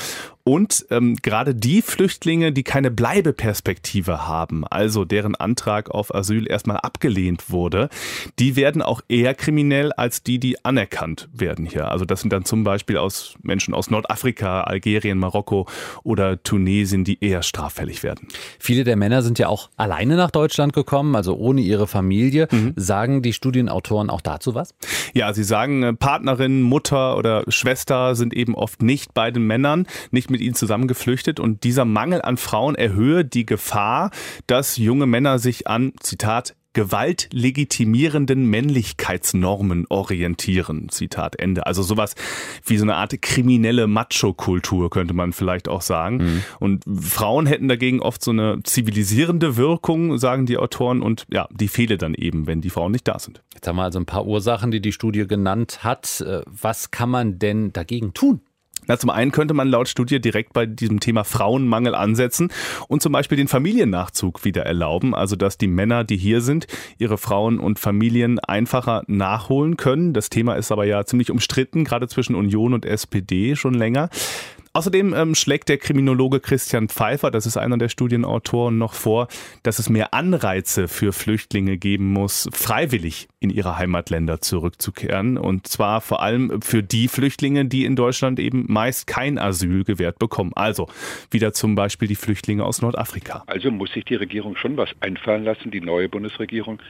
Und 0.48 0.86
ähm, 0.90 1.16
gerade 1.16 1.56
die 1.56 1.82
Flüchtlinge, 1.82 2.52
die 2.52 2.62
keine 2.62 2.92
Bleibeperspektive 2.92 4.28
haben, 4.28 4.64
also 4.64 5.04
deren 5.04 5.34
Antrag 5.34 5.90
auf 5.90 6.14
Asyl 6.14 6.48
erstmal 6.48 6.76
abgelehnt 6.76 7.50
wurde, 7.50 7.88
die 8.38 8.54
werden 8.54 8.80
auch 8.80 9.00
eher 9.08 9.34
kriminell 9.34 9.92
als 9.92 10.22
die, 10.22 10.38
die 10.38 10.64
anerkannt 10.64 11.28
werden 11.32 11.66
hier. 11.66 11.90
Also 11.90 12.04
das 12.04 12.20
sind 12.20 12.32
dann 12.32 12.44
zum 12.44 12.62
Beispiel 12.62 12.96
aus 12.96 13.34
Menschen 13.42 13.74
aus 13.74 13.90
Nordafrika, 13.90 14.60
Algerien, 14.60 15.18
Marokko 15.18 15.66
oder 16.04 16.40
Tunesien, 16.40 17.02
die 17.02 17.18
eher 17.20 17.42
straffällig 17.42 18.04
werden. 18.04 18.28
Viele 18.60 18.84
der 18.84 18.94
Männer 18.94 19.22
sind 19.22 19.40
ja 19.40 19.48
auch 19.48 19.70
alleine 19.76 20.14
nach 20.14 20.30
Deutschland 20.30 20.72
gekommen, 20.72 21.16
also 21.16 21.34
ohne 21.34 21.60
ihre 21.60 21.88
Familie. 21.88 22.46
Mhm. 22.52 22.72
Sagen 22.76 23.20
die 23.20 23.32
Studienautoren 23.32 24.10
auch 24.10 24.20
dazu 24.20 24.54
was? 24.54 24.76
Ja, 25.12 25.32
sie 25.32 25.42
sagen, 25.42 25.82
äh, 25.82 25.92
Partnerin, 25.92 26.62
Mutter 26.62 27.16
oder 27.16 27.42
Schwester 27.48 28.14
sind 28.14 28.32
eben 28.32 28.54
oft 28.54 28.80
nicht 28.80 29.12
bei 29.12 29.32
den 29.32 29.44
Männern, 29.44 29.88
nicht 30.12 30.30
mit 30.30 30.35
mit 30.36 30.42
ihnen 30.42 30.54
zusammen 30.54 30.86
geflüchtet 30.86 31.40
und 31.40 31.64
dieser 31.64 31.86
Mangel 31.86 32.20
an 32.20 32.36
Frauen 32.36 32.74
erhöhe 32.74 33.24
die 33.24 33.46
Gefahr, 33.46 34.10
dass 34.46 34.76
junge 34.76 35.06
Männer 35.06 35.38
sich 35.38 35.66
an, 35.66 35.92
Zitat, 36.00 36.54
gewaltlegitimierenden 36.76 38.44
Männlichkeitsnormen 38.50 39.86
orientieren. 39.88 40.90
Zitat 40.90 41.38
Ende. 41.38 41.64
Also 41.64 41.82
sowas 41.82 42.14
wie 42.66 42.76
so 42.76 42.84
eine 42.84 42.96
Art 42.96 43.22
kriminelle 43.22 43.86
Macho-Kultur 43.86 44.90
könnte 44.90 45.14
man 45.14 45.32
vielleicht 45.32 45.68
auch 45.70 45.80
sagen. 45.80 46.18
Mhm. 46.18 46.42
Und 46.60 46.84
Frauen 47.00 47.46
hätten 47.46 47.68
dagegen 47.68 48.02
oft 48.02 48.22
so 48.22 48.30
eine 48.30 48.60
zivilisierende 48.62 49.56
Wirkung, 49.56 50.18
sagen 50.18 50.44
die 50.44 50.58
Autoren. 50.58 51.00
Und 51.00 51.24
ja, 51.32 51.48
die 51.50 51.68
fehle 51.68 51.96
dann 51.96 52.12
eben, 52.12 52.46
wenn 52.46 52.60
die 52.60 52.68
Frauen 52.68 52.92
nicht 52.92 53.08
da 53.08 53.18
sind. 53.18 53.42
Jetzt 53.54 53.66
haben 53.66 53.76
wir 53.76 53.84
also 53.84 53.98
ein 53.98 54.04
paar 54.04 54.26
Ursachen, 54.26 54.70
die 54.70 54.82
die 54.82 54.92
Studie 54.92 55.26
genannt 55.26 55.82
hat. 55.82 56.20
Äh, 56.20 56.42
was 56.44 56.90
kann 56.90 57.08
man 57.08 57.38
denn 57.38 57.72
dagegen 57.72 58.12
tun? 58.12 58.42
Na, 58.86 58.98
zum 58.98 59.10
einen 59.10 59.32
könnte 59.32 59.54
man 59.54 59.68
laut 59.68 59.88
Studie 59.88 60.20
direkt 60.20 60.52
bei 60.52 60.66
diesem 60.66 61.00
Thema 61.00 61.24
Frauenmangel 61.24 61.94
ansetzen 61.94 62.52
und 62.88 63.02
zum 63.02 63.12
Beispiel 63.12 63.36
den 63.36 63.48
Familiennachzug 63.48 64.44
wieder 64.44 64.64
erlauben, 64.64 65.14
also 65.14 65.36
dass 65.36 65.58
die 65.58 65.66
Männer, 65.66 66.04
die 66.04 66.16
hier 66.16 66.40
sind, 66.40 66.66
ihre 66.98 67.18
Frauen 67.18 67.58
und 67.58 67.78
Familien 67.78 68.38
einfacher 68.38 69.02
nachholen 69.06 69.76
können. 69.76 70.12
Das 70.12 70.30
Thema 70.30 70.54
ist 70.54 70.72
aber 70.72 70.84
ja 70.84 71.04
ziemlich 71.04 71.30
umstritten, 71.30 71.84
gerade 71.84 72.08
zwischen 72.08 72.34
Union 72.34 72.74
und 72.74 72.84
SPD 72.84 73.56
schon 73.56 73.74
länger. 73.74 74.08
Außerdem 74.76 75.14
ähm, 75.14 75.34
schlägt 75.34 75.70
der 75.70 75.78
Kriminologe 75.78 76.38
Christian 76.38 76.90
Pfeiffer, 76.90 77.30
das 77.30 77.46
ist 77.46 77.56
einer 77.56 77.78
der 77.78 77.88
Studienautoren, 77.88 78.76
noch 78.76 78.92
vor, 78.92 79.28
dass 79.62 79.78
es 79.78 79.88
mehr 79.88 80.12
Anreize 80.12 80.86
für 80.86 81.14
Flüchtlinge 81.14 81.78
geben 81.78 82.12
muss, 82.12 82.46
freiwillig 82.52 83.26
in 83.40 83.48
ihre 83.48 83.78
Heimatländer 83.78 84.42
zurückzukehren. 84.42 85.38
Und 85.38 85.66
zwar 85.66 86.02
vor 86.02 86.20
allem 86.20 86.60
für 86.60 86.82
die 86.82 87.08
Flüchtlinge, 87.08 87.64
die 87.64 87.86
in 87.86 87.96
Deutschland 87.96 88.38
eben 88.38 88.66
meist 88.68 89.06
kein 89.06 89.38
Asyl 89.38 89.82
gewährt 89.82 90.18
bekommen. 90.18 90.52
Also 90.54 90.90
wieder 91.30 91.54
zum 91.54 91.74
Beispiel 91.74 92.06
die 92.06 92.14
Flüchtlinge 92.14 92.62
aus 92.62 92.82
Nordafrika. 92.82 93.44
Also 93.46 93.70
muss 93.70 93.94
sich 93.94 94.04
die 94.04 94.16
Regierung 94.16 94.56
schon 94.56 94.76
was 94.76 94.90
einfallen 95.00 95.44
lassen, 95.44 95.70
die 95.70 95.80
neue 95.80 96.10
Bundesregierung, 96.10 96.82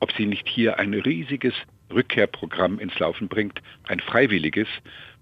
ob 0.00 0.12
sie 0.12 0.26
nicht 0.26 0.46
hier 0.46 0.78
ein 0.78 0.92
riesiges 0.92 1.54
Rückkehrprogramm 1.90 2.78
ins 2.78 2.98
Laufen 2.98 3.28
bringt, 3.28 3.62
ein 3.88 4.00
freiwilliges, 4.00 4.68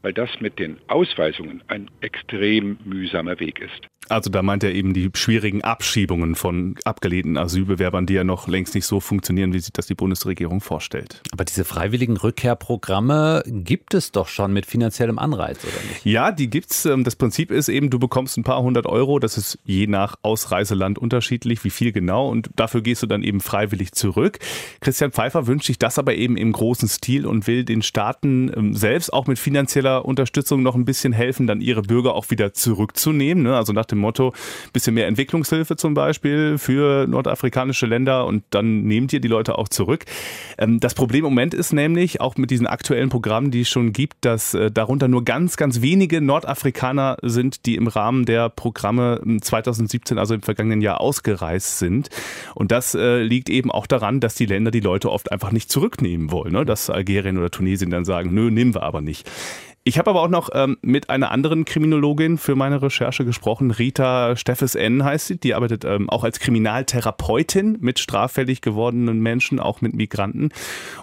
weil 0.03 0.13
das 0.13 0.41
mit 0.41 0.59
den 0.59 0.79
Ausweisungen 0.89 1.63
ein 1.69 1.91
extrem 2.01 2.79
mühsamer 2.85 3.39
Weg 3.41 3.61
ist. 3.61 3.87
Also 4.11 4.31
da 4.31 4.43
meint 4.43 4.65
er 4.65 4.75
eben 4.75 4.95
die 4.95 5.11
schwierigen 5.15 5.63
Abschiebungen 5.63 6.35
von 6.35 6.75
abgelehnten 6.85 7.37
Asylbewerbern, 7.37 8.07
die 8.07 8.15
ja 8.15 8.25
noch 8.25 8.49
längst 8.49 8.75
nicht 8.75 8.87
so 8.87 9.01
funktionieren, 9.01 9.53
wie 9.53 9.61
sich 9.61 9.73
das 9.73 9.87
die 9.87 9.95
Bundesregierung 9.95 10.61
vorstellt. 10.61 11.23
Aber 11.33 11.45
diese 11.45 11.65
freiwilligen 11.65 12.17
Rückkehrprogramme 12.17 13.43
gibt 13.47 13.95
es 13.95 14.13
doch 14.13 14.29
schon 14.29 14.53
mit 14.53 14.67
finanziellem 14.67 15.19
Anreiz, 15.19 15.59
oder 15.63 15.89
nicht? 15.89 16.05
Ja, 16.05 16.33
die 16.33 16.51
gibt's. 16.51 16.85
Ähm, 16.87 17.05
das 17.05 17.17
Prinzip 17.17 17.51
ist 17.51 17.69
eben, 17.69 17.91
du 17.91 17.99
bekommst 17.99 18.37
ein 18.37 18.45
paar 18.45 18.63
hundert 18.63 18.87
Euro. 18.87 19.19
Das 19.19 19.39
ist 19.39 19.59
je 19.65 19.87
nach 19.87 20.17
Ausreiseland 20.23 20.99
unterschiedlich, 20.99 21.65
wie 21.65 21.71
viel 21.71 21.93
genau. 21.93 22.29
Und 22.29 22.51
dafür 22.57 22.83
gehst 22.83 23.03
du 23.03 23.07
dann 23.07 23.23
eben 23.23 23.41
freiwillig 23.41 23.93
zurück. 23.93 24.39
Christian 24.81 25.13
Pfeiffer 25.13 25.47
wünscht 25.47 25.67
sich 25.67 25.79
das 25.79 25.99
aber 25.99 26.15
eben 26.15 26.37
im 26.37 26.53
großen 26.53 26.89
Stil 26.89 27.27
und 27.27 27.47
will 27.47 27.65
den 27.65 27.83
Staaten 27.83 28.51
ähm, 28.57 28.75
selbst 28.75 29.13
auch 29.13 29.27
mit 29.27 29.39
finanzieller 29.39 30.05
Unterstützung 30.05 30.63
noch 30.63 30.75
ein 30.75 30.85
bisschen 30.85 31.13
helfen, 31.13 31.47
dann 31.47 31.61
ihre 31.61 31.83
Bürger 31.83 32.15
auch 32.15 32.31
wieder 32.31 32.53
zurückzunehmen. 32.53 33.45
Ne? 33.45 33.57
Also 33.57 33.73
nach 33.73 33.87
dem 33.87 34.00
Motto, 34.01 34.33
bisschen 34.73 34.95
mehr 34.95 35.07
Entwicklungshilfe 35.07 35.77
zum 35.77 35.95
Beispiel 35.95 36.59
für 36.59 37.07
nordafrikanische 37.07 37.87
Länder 37.87 38.27
und 38.27 38.45
dann 38.51 38.83
nehmt 38.83 39.13
ihr 39.13 39.21
die 39.21 39.29
Leute 39.29 39.59
auch 39.59 39.69
zurück. 39.69 40.05
Ähm, 40.59 40.81
das 40.81 40.95
Problem 40.95 41.25
im 41.25 41.31
Moment 41.31 41.55
ist 41.55 41.73
nämlich, 41.73 42.21
auch 42.21 42.37
mit 42.37 42.51
diesen 42.51 42.67
aktuellen 42.67 43.09
Programmen, 43.09 43.51
die 43.51 43.63
es 43.63 43.69
schon 43.69 43.93
gibt, 43.93 44.25
dass 44.25 44.55
äh, 44.55 44.71
darunter 44.71 45.09
nur 45.09 45.25
ganz, 45.25 45.57
ganz 45.57 45.81
wenige 45.83 46.21
Nordafrikaner 46.21 47.19
sind, 47.23 47.67
die 47.67 47.77
im 47.77 47.87
Rahmen 47.87 48.25
der 48.25 48.49
Programme 48.49 49.21
2017, 49.41 50.19
also 50.19 50.35
im 50.35 50.43
vergangenen 50.43 50.81
Jahr, 50.81 51.01
ausgereist 51.01 51.79
sind. 51.79 52.09
Und 52.55 52.73
das 52.73 52.95
äh, 52.95 53.23
liegt 53.23 53.51
eben 53.51 53.71
auch 53.71 53.87
daran, 53.87 54.21
dass 54.21 54.35
die 54.35 54.47
Länder 54.47 54.71
die 54.71 54.81
Leute 54.81 55.11
oft 55.11 55.33
einfach 55.33 55.53
nicht 55.53 55.71
zurücknehmen 55.71 56.31
wollen. 56.31 56.53
Ne? 56.53 56.65
Dass 56.65 56.91
Algerien 56.91 57.39
oder 57.39 57.51
Tunesien 57.51 57.91
dann 57.91 58.05
sagen, 58.05 58.33
nö, 58.33 58.51
nehmen 58.51 58.75
wir 58.75 58.83
aber 58.83 59.01
nicht. 59.01 59.31
Ich 59.83 59.99
habe 59.99 60.11
aber 60.11 60.21
auch 60.21 60.29
noch 60.29 60.51
ähm, 60.53 60.77
mit 60.83 61.09
einer 61.09 61.31
anderen 61.31 61.65
Kriminologin 61.65 62.37
für 62.37 62.55
meine 62.55 62.83
Recherche 62.83 63.25
gesprochen. 63.25 63.71
Rita 63.71 64.37
Steffes 64.37 64.75
N 64.75 65.03
heißt 65.03 65.29
sie. 65.29 65.41
Die 65.41 65.55
arbeitet 65.55 65.87
ähm, 65.87 66.11
auch 66.11 66.23
als 66.23 66.39
Kriminaltherapeutin 66.39 67.79
mit 67.81 67.99
straffällig 67.99 68.61
gewordenen 68.61 69.21
Menschen, 69.21 69.59
auch 69.59 69.81
mit 69.81 69.95
Migranten. 69.95 70.51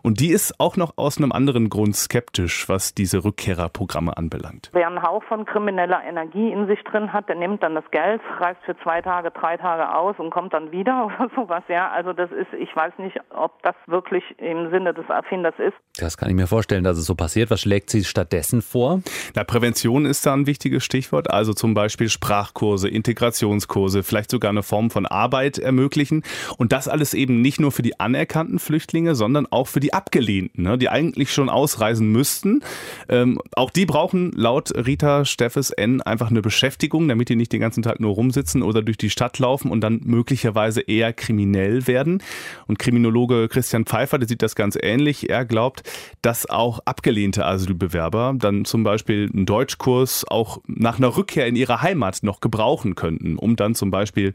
Und 0.03 0.19
die 0.19 0.29
ist 0.29 0.59
auch 0.59 0.77
noch 0.77 0.93
aus 0.95 1.17
einem 1.17 1.31
anderen 1.31 1.69
Grund 1.69 1.95
skeptisch, 1.95 2.69
was 2.69 2.93
diese 2.93 3.23
Rückkehrerprogramme 3.23 4.15
anbelangt. 4.15 4.69
Wer 4.73 4.85
einen 4.85 5.01
Hauch 5.01 5.23
von 5.23 5.45
krimineller 5.45 6.03
Energie 6.07 6.51
in 6.51 6.67
sich 6.67 6.83
drin 6.83 7.11
hat, 7.11 7.29
der 7.29 7.35
nimmt 7.35 7.63
dann 7.63 7.73
das 7.73 7.89
Geld, 7.89 8.21
reist 8.39 8.61
für 8.63 8.77
zwei 8.83 9.01
Tage, 9.01 9.31
drei 9.31 9.57
Tage 9.57 9.91
aus 9.95 10.17
und 10.19 10.29
kommt 10.29 10.53
dann 10.53 10.71
wieder 10.71 11.05
oder 11.19 11.31
sowas. 11.35 11.63
Ja, 11.67 11.89
also 11.89 12.13
das 12.13 12.29
ist, 12.29 12.53
ich 12.53 12.75
weiß 12.75 12.93
nicht, 12.99 13.17
ob 13.31 13.59
das 13.63 13.73
wirklich 13.87 14.23
im 14.37 14.69
Sinne 14.69 14.93
des 14.93 15.09
Erfinders 15.09 15.55
ist. 15.57 15.73
Das 15.99 16.15
kann 16.15 16.29
ich 16.29 16.35
mir 16.35 16.45
vorstellen, 16.45 16.83
dass 16.83 16.99
es 16.99 17.07
so 17.07 17.15
passiert. 17.15 17.49
Was 17.49 17.61
schlägt 17.61 17.89
sie 17.89 18.03
stattdessen 18.03 18.61
vor? 18.67 19.01
Na, 19.35 19.43
Prävention 19.43 20.05
ist 20.05 20.25
da 20.25 20.33
ein 20.33 20.45
wichtiges 20.45 20.83
Stichwort. 20.83 21.29
Also 21.31 21.53
zum 21.53 21.73
Beispiel 21.73 22.09
Sprachkurse, 22.09 22.89
Integrationskurse, 22.89 24.03
vielleicht 24.03 24.31
sogar 24.31 24.49
eine 24.49 24.63
Form 24.63 24.91
von 24.91 25.05
Arbeit 25.05 25.57
ermöglichen. 25.57 26.23
Und 26.57 26.71
das 26.71 26.87
alles 26.87 27.13
eben 27.13 27.41
nicht 27.41 27.59
nur 27.59 27.71
für 27.71 27.81
die 27.81 27.99
anerkannten 27.99 28.59
Flüchtlinge, 28.59 29.15
sondern 29.15 29.47
auch 29.47 29.67
für 29.67 29.79
die 29.79 29.93
Abgelehnten, 29.93 30.63
ne, 30.63 30.77
die 30.77 30.89
eigentlich 30.89 31.31
schon 31.33 31.49
ausreisen 31.49 32.11
müssten. 32.11 32.61
Ähm, 33.09 33.39
auch 33.53 33.71
die 33.71 33.85
brauchen 33.85 34.31
laut 34.33 34.71
Rita 34.75 35.25
Steffes 35.25 35.71
N 35.71 36.01
einfach 36.01 36.29
eine 36.29 36.41
Beschäftigung, 36.41 37.07
damit 37.07 37.29
die 37.29 37.35
nicht 37.35 37.53
den 37.53 37.61
ganzen 37.61 37.83
Tag 37.83 37.99
nur 37.99 38.13
rumsitzen 38.13 38.61
oder 38.61 38.81
durch 38.81 38.97
die 38.97 39.09
Stadt 39.09 39.39
laufen 39.39 39.71
und 39.71 39.81
dann 39.81 40.01
möglicherweise 40.03 40.81
eher 40.81 41.13
kriminell 41.13 41.87
werden. 41.87 42.21
Und 42.67 42.79
Kriminologe 42.79 43.47
Christian 43.47 43.85
Pfeiffer, 43.85 44.17
der 44.17 44.27
sieht 44.27 44.41
das 44.41 44.55
ganz 44.55 44.77
ähnlich. 44.81 45.29
Er 45.29 45.45
glaubt, 45.45 45.83
dass 46.21 46.49
auch 46.49 46.79
abgelehnte 46.85 47.45
Asylbewerber 47.45 48.35
dann 48.37 48.56
dann 48.57 48.65
zum 48.65 48.83
Beispiel 48.83 49.29
einen 49.33 49.45
Deutschkurs 49.45 50.25
auch 50.27 50.59
nach 50.67 50.97
einer 50.97 51.15
Rückkehr 51.15 51.47
in 51.47 51.55
ihre 51.55 51.81
Heimat 51.81 52.23
noch 52.23 52.39
gebrauchen 52.39 52.95
könnten, 52.95 53.37
um 53.37 53.55
dann 53.55 53.75
zum 53.75 53.91
Beispiel 53.91 54.33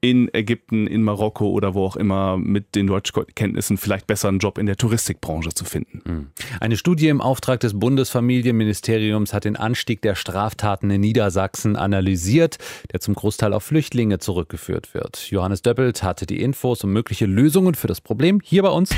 in 0.00 0.32
Ägypten, 0.32 0.86
in 0.86 1.02
Marokko 1.02 1.48
oder 1.48 1.74
wo 1.74 1.84
auch 1.84 1.96
immer 1.96 2.36
mit 2.36 2.74
den 2.74 2.86
Deutschkenntnissen 2.86 3.76
vielleicht 3.76 4.06
besser 4.06 4.28
einen 4.28 4.38
Job 4.38 4.58
in 4.58 4.66
der 4.66 4.76
Touristikbranche 4.76 5.50
zu 5.50 5.64
finden. 5.64 6.02
Hm. 6.04 6.26
Eine 6.60 6.76
Studie 6.76 7.08
im 7.08 7.20
Auftrag 7.20 7.60
des 7.60 7.78
Bundesfamilienministeriums 7.78 9.34
hat 9.34 9.44
den 9.44 9.56
Anstieg 9.56 10.02
der 10.02 10.14
Straftaten 10.14 10.90
in 10.90 11.00
Niedersachsen 11.00 11.76
analysiert, 11.76 12.58
der 12.92 13.00
zum 13.00 13.14
Großteil 13.14 13.52
auf 13.52 13.64
Flüchtlinge 13.64 14.18
zurückgeführt 14.18 14.94
wird. 14.94 15.30
Johannes 15.30 15.62
Döppelt 15.62 16.02
hatte 16.02 16.26
die 16.26 16.40
Infos 16.40 16.84
und 16.84 16.92
mögliche 16.92 17.26
Lösungen 17.26 17.74
für 17.74 17.88
das 17.88 18.00
Problem 18.00 18.40
hier 18.42 18.62
bei 18.62 18.70
uns. 18.70 18.90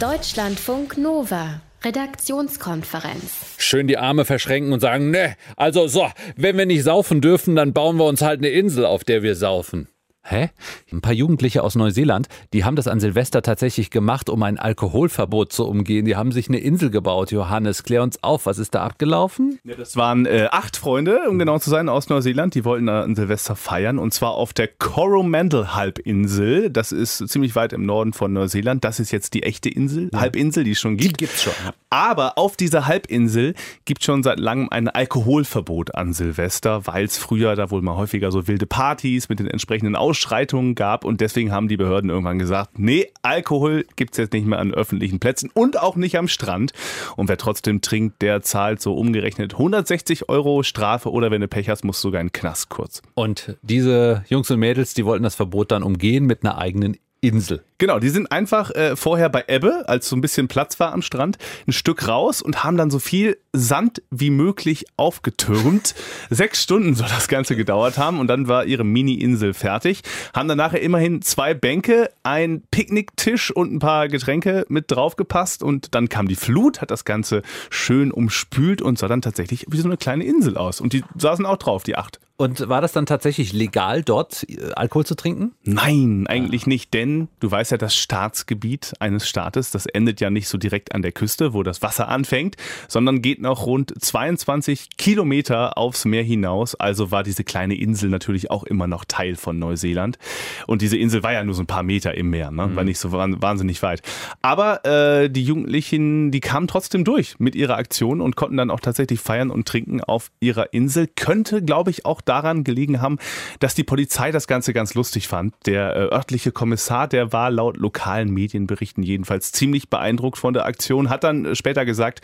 Deutschlandfunk 0.00 0.98
Nova. 0.98 1.60
Redaktionskonferenz. 1.84 3.56
Schön 3.58 3.86
die 3.86 3.98
Arme 3.98 4.24
verschränken 4.24 4.72
und 4.72 4.80
sagen, 4.80 5.10
ne, 5.10 5.36
also 5.56 5.86
so, 5.86 6.08
wenn 6.36 6.56
wir 6.56 6.66
nicht 6.66 6.82
saufen 6.82 7.20
dürfen, 7.20 7.56
dann 7.56 7.72
bauen 7.72 7.96
wir 7.96 8.04
uns 8.04 8.22
halt 8.22 8.40
eine 8.40 8.48
Insel, 8.48 8.86
auf 8.86 9.04
der 9.04 9.22
wir 9.22 9.36
saufen. 9.36 9.88
Hä? 10.26 10.48
Ein 10.90 11.02
paar 11.02 11.12
Jugendliche 11.12 11.62
aus 11.62 11.74
Neuseeland, 11.74 12.28
die 12.54 12.64
haben 12.64 12.76
das 12.76 12.88
an 12.88 12.98
Silvester 12.98 13.42
tatsächlich 13.42 13.90
gemacht, 13.90 14.30
um 14.30 14.42
ein 14.42 14.58
Alkoholverbot 14.58 15.52
zu 15.52 15.68
umgehen. 15.68 16.06
Die 16.06 16.16
haben 16.16 16.32
sich 16.32 16.48
eine 16.48 16.60
Insel 16.60 16.88
gebaut. 16.88 17.30
Johannes, 17.30 17.82
klär 17.82 18.02
uns 18.02 18.22
auf, 18.22 18.46
was 18.46 18.58
ist 18.58 18.74
da 18.74 18.84
abgelaufen? 18.84 19.58
Ja, 19.64 19.74
das 19.74 19.98
waren 19.98 20.24
äh, 20.24 20.48
acht 20.50 20.78
Freunde, 20.78 21.28
um 21.28 21.38
genau 21.38 21.58
zu 21.58 21.68
sein, 21.68 21.90
aus 21.90 22.08
Neuseeland. 22.08 22.54
Die 22.54 22.64
wollten 22.64 22.88
an 22.88 23.14
Silvester 23.14 23.54
feiern 23.54 23.98
und 23.98 24.14
zwar 24.14 24.30
auf 24.30 24.54
der 24.54 24.68
Coromandel-Halbinsel. 24.68 26.70
Das 26.70 26.90
ist 26.90 27.28
ziemlich 27.28 27.54
weit 27.54 27.74
im 27.74 27.84
Norden 27.84 28.14
von 28.14 28.32
Neuseeland. 28.32 28.82
Das 28.82 29.00
ist 29.00 29.10
jetzt 29.10 29.34
die 29.34 29.42
echte 29.42 29.68
Insel, 29.68 30.08
ja. 30.10 30.20
Halbinsel, 30.20 30.64
die 30.64 30.70
es 30.70 30.80
schon 30.80 30.96
gibt. 30.96 31.20
Die 31.20 31.26
gibt's 31.26 31.42
schon. 31.42 31.52
Aber 31.90 32.38
auf 32.38 32.56
dieser 32.56 32.86
Halbinsel 32.86 33.52
gibt 33.84 34.00
es 34.00 34.06
schon 34.06 34.22
seit 34.22 34.40
langem 34.40 34.70
ein 34.70 34.88
Alkoholverbot 34.88 35.94
an 35.94 36.14
Silvester, 36.14 36.86
weil 36.86 37.04
es 37.04 37.18
früher 37.18 37.56
da 37.56 37.70
wohl 37.70 37.82
mal 37.82 37.96
häufiger 37.96 38.32
so 38.32 38.48
wilde 38.48 38.66
Partys 38.66 39.28
mit 39.28 39.38
den 39.38 39.48
entsprechenden 39.48 39.94
Aus 39.94 40.13
Ausschreitungen 40.14 40.76
gab 40.76 41.04
und 41.04 41.20
deswegen 41.20 41.50
haben 41.50 41.66
die 41.66 41.76
Behörden 41.76 42.08
irgendwann 42.08 42.38
gesagt, 42.38 42.78
nee, 42.78 43.10
Alkohol 43.22 43.84
gibt 43.96 44.12
es 44.12 44.18
jetzt 44.18 44.32
nicht 44.32 44.46
mehr 44.46 44.60
an 44.60 44.72
öffentlichen 44.72 45.18
Plätzen 45.18 45.50
und 45.52 45.80
auch 45.80 45.96
nicht 45.96 46.16
am 46.16 46.28
Strand. 46.28 46.72
Und 47.16 47.28
wer 47.28 47.36
trotzdem 47.36 47.80
trinkt, 47.80 48.22
der 48.22 48.40
zahlt 48.42 48.80
so 48.80 48.94
umgerechnet 48.94 49.54
160 49.54 50.28
Euro 50.28 50.62
Strafe 50.62 51.10
oder 51.10 51.32
wenn 51.32 51.40
du 51.40 51.48
Pech 51.48 51.68
hast, 51.68 51.84
musst 51.84 51.98
du 52.04 52.08
sogar 52.08 52.20
in 52.20 52.28
den 52.28 52.32
Knast 52.32 52.68
kurz. 52.68 53.02
Und 53.14 53.56
diese 53.62 54.24
Jungs 54.28 54.48
und 54.52 54.60
Mädels, 54.60 54.94
die 54.94 55.04
wollten 55.04 55.24
das 55.24 55.34
Verbot 55.34 55.72
dann 55.72 55.82
umgehen 55.82 56.26
mit 56.26 56.44
einer 56.44 56.58
eigenen 56.58 56.96
Insel. 57.28 57.62
Genau, 57.78 57.98
die 57.98 58.08
sind 58.08 58.30
einfach 58.30 58.70
äh, 58.70 58.96
vorher 58.96 59.28
bei 59.28 59.44
Ebbe, 59.48 59.88
als 59.88 60.08
so 60.08 60.16
ein 60.16 60.20
bisschen 60.20 60.48
Platz 60.48 60.78
war 60.78 60.92
am 60.92 61.02
Strand, 61.02 61.38
ein 61.66 61.72
Stück 61.72 62.06
raus 62.06 62.40
und 62.40 62.62
haben 62.62 62.76
dann 62.76 62.90
so 62.90 62.98
viel 62.98 63.36
Sand 63.52 64.02
wie 64.10 64.30
möglich 64.30 64.86
aufgetürmt. 64.96 65.94
Sechs 66.30 66.62
Stunden 66.62 66.94
soll 66.94 67.08
das 67.08 67.28
Ganze 67.28 67.56
gedauert 67.56 67.98
haben 67.98 68.20
und 68.20 68.28
dann 68.28 68.48
war 68.48 68.64
ihre 68.64 68.84
Mini-Insel 68.84 69.54
fertig. 69.54 70.02
Haben 70.32 70.48
dann 70.48 70.58
nachher 70.58 70.82
immerhin 70.82 71.20
zwei 71.22 71.52
Bänke, 71.52 72.10
ein 72.22 72.62
Picknicktisch 72.70 73.50
und 73.50 73.72
ein 73.72 73.80
paar 73.80 74.08
Getränke 74.08 74.64
mit 74.68 74.90
draufgepasst 74.90 75.62
und 75.62 75.94
dann 75.94 76.08
kam 76.08 76.28
die 76.28 76.36
Flut, 76.36 76.80
hat 76.80 76.90
das 76.90 77.04
Ganze 77.04 77.42
schön 77.70 78.12
umspült 78.12 78.82
und 78.82 78.98
sah 78.98 79.08
dann 79.08 79.22
tatsächlich 79.22 79.66
wie 79.68 79.78
so 79.78 79.88
eine 79.88 79.96
kleine 79.96 80.24
Insel 80.24 80.56
aus. 80.56 80.80
Und 80.80 80.92
die 80.92 81.02
saßen 81.18 81.44
auch 81.44 81.56
drauf, 81.56 81.82
die 81.82 81.96
acht. 81.96 82.20
Und 82.36 82.68
war 82.68 82.80
das 82.80 82.90
dann 82.90 83.06
tatsächlich 83.06 83.52
legal, 83.52 84.02
dort 84.02 84.44
äh, 84.48 84.72
Alkohol 84.74 85.06
zu 85.06 85.14
trinken? 85.14 85.52
Nein, 85.62 86.26
eigentlich 86.26 86.66
nicht, 86.66 86.92
denn 86.92 87.28
du 87.38 87.48
weißt 87.48 87.70
ja, 87.70 87.78
das 87.78 87.94
Staatsgebiet 87.94 88.92
eines 88.98 89.28
Staates, 89.28 89.70
das 89.70 89.86
endet 89.86 90.20
ja 90.20 90.30
nicht 90.30 90.48
so 90.48 90.58
direkt 90.58 90.96
an 90.96 91.02
der 91.02 91.12
Küste, 91.12 91.54
wo 91.54 91.62
das 91.62 91.80
Wasser 91.80 92.08
anfängt, 92.08 92.56
sondern 92.88 93.22
geht 93.22 93.40
noch 93.40 93.66
rund 93.66 93.94
22 94.02 94.96
Kilometer 94.96 95.78
aufs 95.78 96.06
Meer 96.06 96.24
hinaus. 96.24 96.74
Also 96.74 97.12
war 97.12 97.22
diese 97.22 97.44
kleine 97.44 97.76
Insel 97.76 98.10
natürlich 98.10 98.50
auch 98.50 98.64
immer 98.64 98.88
noch 98.88 99.04
Teil 99.04 99.36
von 99.36 99.60
Neuseeland. 99.60 100.18
Und 100.66 100.82
diese 100.82 100.96
Insel 100.96 101.22
war 101.22 101.32
ja 101.32 101.44
nur 101.44 101.54
so 101.54 101.62
ein 101.62 101.68
paar 101.68 101.84
Meter 101.84 102.14
im 102.14 102.30
Meer, 102.30 102.50
ne? 102.50 102.74
war 102.74 102.82
mhm. 102.82 102.88
nicht 102.88 102.98
so 102.98 103.12
wahnsinnig 103.12 103.80
weit. 103.84 104.02
Aber 104.42 104.84
äh, 104.84 105.30
die 105.30 105.44
Jugendlichen, 105.44 106.32
die 106.32 106.40
kamen 106.40 106.66
trotzdem 106.66 107.04
durch 107.04 107.38
mit 107.38 107.54
ihrer 107.54 107.76
Aktion 107.76 108.20
und 108.20 108.34
konnten 108.34 108.56
dann 108.56 108.70
auch 108.70 108.80
tatsächlich 108.80 109.20
feiern 109.20 109.52
und 109.52 109.68
trinken 109.68 110.00
auf 110.00 110.32
ihrer 110.40 110.72
Insel. 110.72 111.06
Könnte, 111.06 111.62
glaube 111.62 111.90
ich, 111.90 112.04
auch 112.04 112.23
daran 112.24 112.64
gelegen 112.64 113.00
haben, 113.00 113.18
dass 113.60 113.74
die 113.74 113.84
Polizei 113.84 114.30
das 114.32 114.46
Ganze 114.46 114.72
ganz 114.72 114.94
lustig 114.94 115.28
fand. 115.28 115.54
Der 115.66 115.94
äh, 115.94 116.14
örtliche 116.14 116.52
Kommissar, 116.52 117.08
der 117.08 117.32
war 117.32 117.50
laut 117.50 117.76
lokalen 117.76 118.30
Medienberichten 118.30 119.02
jedenfalls 119.02 119.52
ziemlich 119.52 119.90
beeindruckt 119.90 120.38
von 120.38 120.54
der 120.54 120.66
Aktion, 120.66 121.10
hat 121.10 121.24
dann 121.24 121.44
äh, 121.44 121.54
später 121.54 121.84
gesagt, 121.84 122.20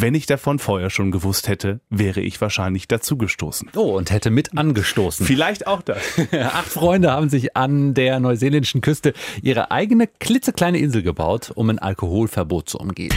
wenn 0.00 0.14
ich 0.14 0.26
davon 0.26 0.60
vorher 0.60 0.90
schon 0.90 1.10
gewusst 1.10 1.48
hätte, 1.48 1.80
wäre 1.90 2.20
ich 2.20 2.40
wahrscheinlich 2.40 2.86
dazugestoßen. 2.86 3.70
Oh, 3.74 3.96
und 3.96 4.12
hätte 4.12 4.30
mit 4.30 4.56
angestoßen. 4.56 5.26
Vielleicht 5.26 5.66
auch 5.66 5.82
das. 5.82 5.98
Acht 6.32 6.68
Freunde 6.68 7.10
haben 7.10 7.28
sich 7.28 7.56
an 7.56 7.94
der 7.94 8.20
neuseeländischen 8.20 8.80
Küste 8.80 9.12
ihre 9.42 9.72
eigene 9.72 10.06
klitzekleine 10.06 10.78
Insel 10.78 11.02
gebaut, 11.02 11.50
um 11.52 11.68
ein 11.68 11.80
Alkoholverbot 11.80 12.68
zu 12.68 12.78
umgehen. 12.78 13.12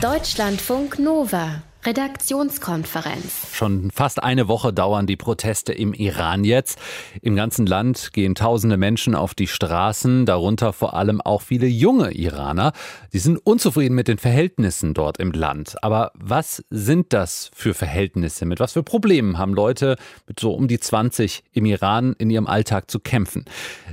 Deutschlandfunk 0.00 0.98
Nova 0.98 1.62
Redaktionskonferenz. 1.86 3.52
Schon 3.52 3.92
fast 3.92 4.20
eine 4.20 4.48
Woche 4.48 4.72
dauern 4.72 5.06
die 5.06 5.16
Proteste 5.16 5.72
im 5.72 5.94
Iran 5.94 6.42
jetzt. 6.42 6.80
Im 7.22 7.36
ganzen 7.36 7.64
Land 7.64 8.12
gehen 8.12 8.34
tausende 8.34 8.76
Menschen 8.76 9.14
auf 9.14 9.34
die 9.34 9.46
Straßen, 9.46 10.26
darunter 10.26 10.72
vor 10.72 10.94
allem 10.94 11.20
auch 11.20 11.42
viele 11.42 11.68
junge 11.68 12.10
Iraner. 12.10 12.72
Sie 13.10 13.20
sind 13.20 13.38
unzufrieden 13.38 13.94
mit 13.94 14.08
den 14.08 14.18
Verhältnissen 14.18 14.94
dort 14.94 15.18
im 15.18 15.30
Land. 15.30 15.76
Aber 15.84 16.10
was 16.14 16.64
sind 16.70 17.12
das 17.12 17.52
für 17.54 17.72
Verhältnisse? 17.72 18.46
Mit 18.46 18.58
was 18.58 18.72
für 18.72 18.82
Problemen 18.82 19.38
haben 19.38 19.54
Leute 19.54 19.96
mit 20.26 20.40
so 20.40 20.52
um 20.54 20.66
die 20.66 20.80
20 20.80 21.44
im 21.52 21.66
Iran 21.66 22.16
in 22.18 22.30
ihrem 22.30 22.48
Alltag 22.48 22.90
zu 22.90 22.98
kämpfen? 22.98 23.44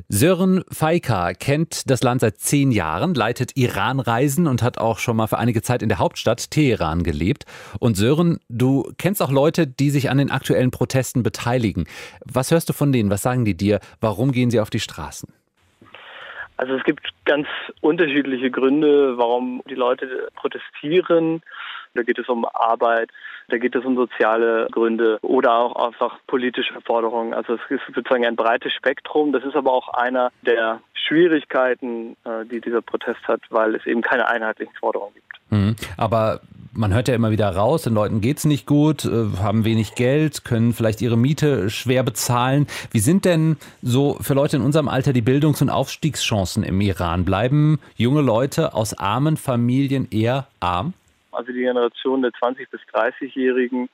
Sören 0.09 0.63
Faika 0.71 1.33
kennt 1.33 1.91
das 1.91 2.01
Land 2.01 2.21
seit 2.21 2.39
zehn 2.39 2.71
Jahren, 2.71 3.13
leitet 3.13 3.55
Iranreisen 3.55 4.47
und 4.47 4.63
hat 4.63 4.79
auch 4.79 4.97
schon 4.97 5.15
mal 5.15 5.27
für 5.27 5.37
einige 5.37 5.61
Zeit 5.61 5.83
in 5.83 5.89
der 5.89 5.99
Hauptstadt 5.99 6.49
Teheran 6.49 7.03
gelebt. 7.03 7.45
Und 7.83 7.95
Sören, 7.95 8.39
du 8.47 8.93
kennst 8.97 9.21
auch 9.21 9.29
Leute, 9.29 9.67
die 9.67 9.89
sich 9.89 10.09
an 10.09 10.17
den 10.17 10.31
aktuellen 10.31 10.71
Protesten 10.71 11.21
beteiligen. 11.21 11.83
Was 12.23 12.49
hörst 12.49 12.69
du 12.69 12.73
von 12.73 12.93
denen? 12.93 13.09
Was 13.09 13.23
sagen 13.23 13.43
die 13.43 13.57
dir? 13.57 13.81
Warum 13.99 14.31
gehen 14.31 14.51
sie 14.51 14.61
auf 14.61 14.69
die 14.69 14.79
Straßen? 14.79 15.27
Also 16.55 16.75
es 16.75 16.83
gibt 16.85 17.05
ganz 17.25 17.45
unterschiedliche 17.81 18.49
Gründe, 18.51 19.17
warum 19.17 19.61
die 19.69 19.75
Leute 19.75 20.29
protestieren. 20.33 21.41
Da 21.93 22.03
geht 22.03 22.17
es 22.19 22.29
um 22.29 22.45
Arbeit, 22.45 23.09
da 23.49 23.57
geht 23.57 23.75
es 23.75 23.85
um 23.85 23.95
soziale 23.95 24.67
Gründe 24.71 25.19
oder 25.21 25.53
auch 25.53 25.87
einfach 25.87 26.19
politische 26.27 26.79
Forderungen. 26.85 27.33
Also 27.33 27.55
es 27.55 27.61
ist 27.69 27.81
sozusagen 27.93 28.25
ein 28.25 28.35
breites 28.35 28.73
Spektrum. 28.73 29.31
Das 29.31 29.43
ist 29.43 29.55
aber 29.55 29.71
auch 29.71 29.89
einer 29.89 30.31
der 30.41 30.79
Schwierigkeiten, 30.93 32.15
äh, 32.23 32.45
die 32.45 32.61
dieser 32.61 32.81
Protest 32.81 33.27
hat, 33.27 33.41
weil 33.49 33.75
es 33.75 33.85
eben 33.85 34.01
keine 34.01 34.27
einheitlichen 34.27 34.73
Forderungen 34.75 35.13
gibt. 35.13 35.51
Mhm. 35.51 35.75
Aber 35.97 36.41
man 36.73 36.93
hört 36.93 37.07
ja 37.07 37.15
immer 37.15 37.31
wieder 37.31 37.49
raus, 37.49 37.83
den 37.83 37.93
Leuten 37.93 38.21
geht 38.21 38.39
es 38.39 38.45
nicht 38.45 38.65
gut, 38.65 39.05
äh, 39.05 39.37
haben 39.39 39.65
wenig 39.65 39.95
Geld, 39.95 40.43
können 40.43 40.73
vielleicht 40.73 41.01
ihre 41.01 41.17
Miete 41.17 41.69
schwer 41.69 42.03
bezahlen. 42.03 42.67
Wie 42.91 42.99
sind 42.99 43.25
denn 43.25 43.57
so 43.81 44.17
für 44.21 44.33
Leute 44.33 44.57
in 44.57 44.63
unserem 44.63 44.87
Alter 44.87 45.13
die 45.13 45.21
Bildungs- 45.21 45.61
und 45.61 45.69
Aufstiegschancen 45.69 46.63
im 46.63 46.81
Iran? 46.81 47.25
Bleiben 47.25 47.79
junge 47.95 48.21
Leute 48.21 48.73
aus 48.73 48.97
armen 48.97 49.37
Familien 49.37 50.07
eher 50.09 50.47
arm? 50.59 50.93
Also 51.33 51.51
die 51.51 51.61
Generation 51.61 52.21
der 52.21 52.31
20- 52.31 52.69
bis 52.69 52.81
30-Jährigen 52.93 53.89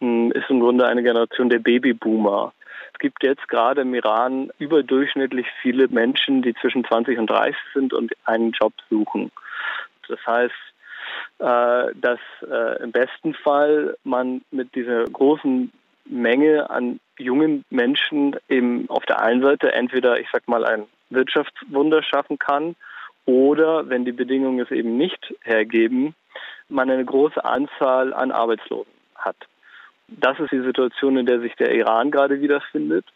hm, 0.00 0.32
ist 0.32 0.48
im 0.48 0.60
Grunde 0.60 0.86
eine 0.86 1.02
Generation 1.02 1.48
der 1.48 1.58
Babyboomer. 1.58 2.52
Es 2.92 2.98
gibt 2.98 3.22
jetzt 3.22 3.48
gerade 3.48 3.82
im 3.82 3.94
Iran 3.94 4.50
überdurchschnittlich 4.58 5.46
viele 5.62 5.88
Menschen, 5.88 6.42
die 6.42 6.54
zwischen 6.54 6.84
20 6.84 7.18
und 7.18 7.28
30 7.28 7.56
sind 7.74 7.92
und 7.92 8.12
einen 8.24 8.52
Job 8.52 8.72
suchen. 8.88 9.32
Das 10.08 10.18
heißt, 10.26 10.54
äh, 11.38 11.92
dass 11.94 12.20
äh, 12.48 12.82
im 12.82 12.92
besten 12.92 13.34
Fall 13.34 13.96
man 14.04 14.42
mit 14.50 14.74
dieser 14.74 15.04
großen 15.04 15.72
Menge 16.06 16.70
an 16.70 17.00
jungen 17.18 17.64
Menschen 17.70 18.36
eben 18.48 18.88
auf 18.88 19.04
der 19.06 19.20
einen 19.20 19.42
Seite 19.42 19.72
entweder, 19.72 20.20
ich 20.20 20.28
sag 20.32 20.46
mal, 20.48 20.64
ein 20.64 20.84
Wirtschaftswunder 21.10 22.02
schaffen 22.02 22.38
kann 22.38 22.76
oder, 23.24 23.88
wenn 23.88 24.04
die 24.04 24.12
Bedingungen 24.12 24.60
es 24.60 24.70
eben 24.70 24.96
nicht 24.96 25.34
hergeben, 25.42 26.14
man 26.68 26.90
eine 26.90 27.04
große 27.04 27.44
Anzahl 27.44 28.12
an 28.12 28.32
Arbeitslosen 28.32 28.92
hat. 29.14 29.36
Das 30.08 30.38
ist 30.38 30.52
die 30.52 30.62
Situation, 30.62 31.16
in 31.16 31.26
der 31.26 31.40
sich 31.40 31.54
der 31.56 31.74
Iran 31.74 32.10
gerade 32.10 32.40
wiederfindet. 32.40 33.06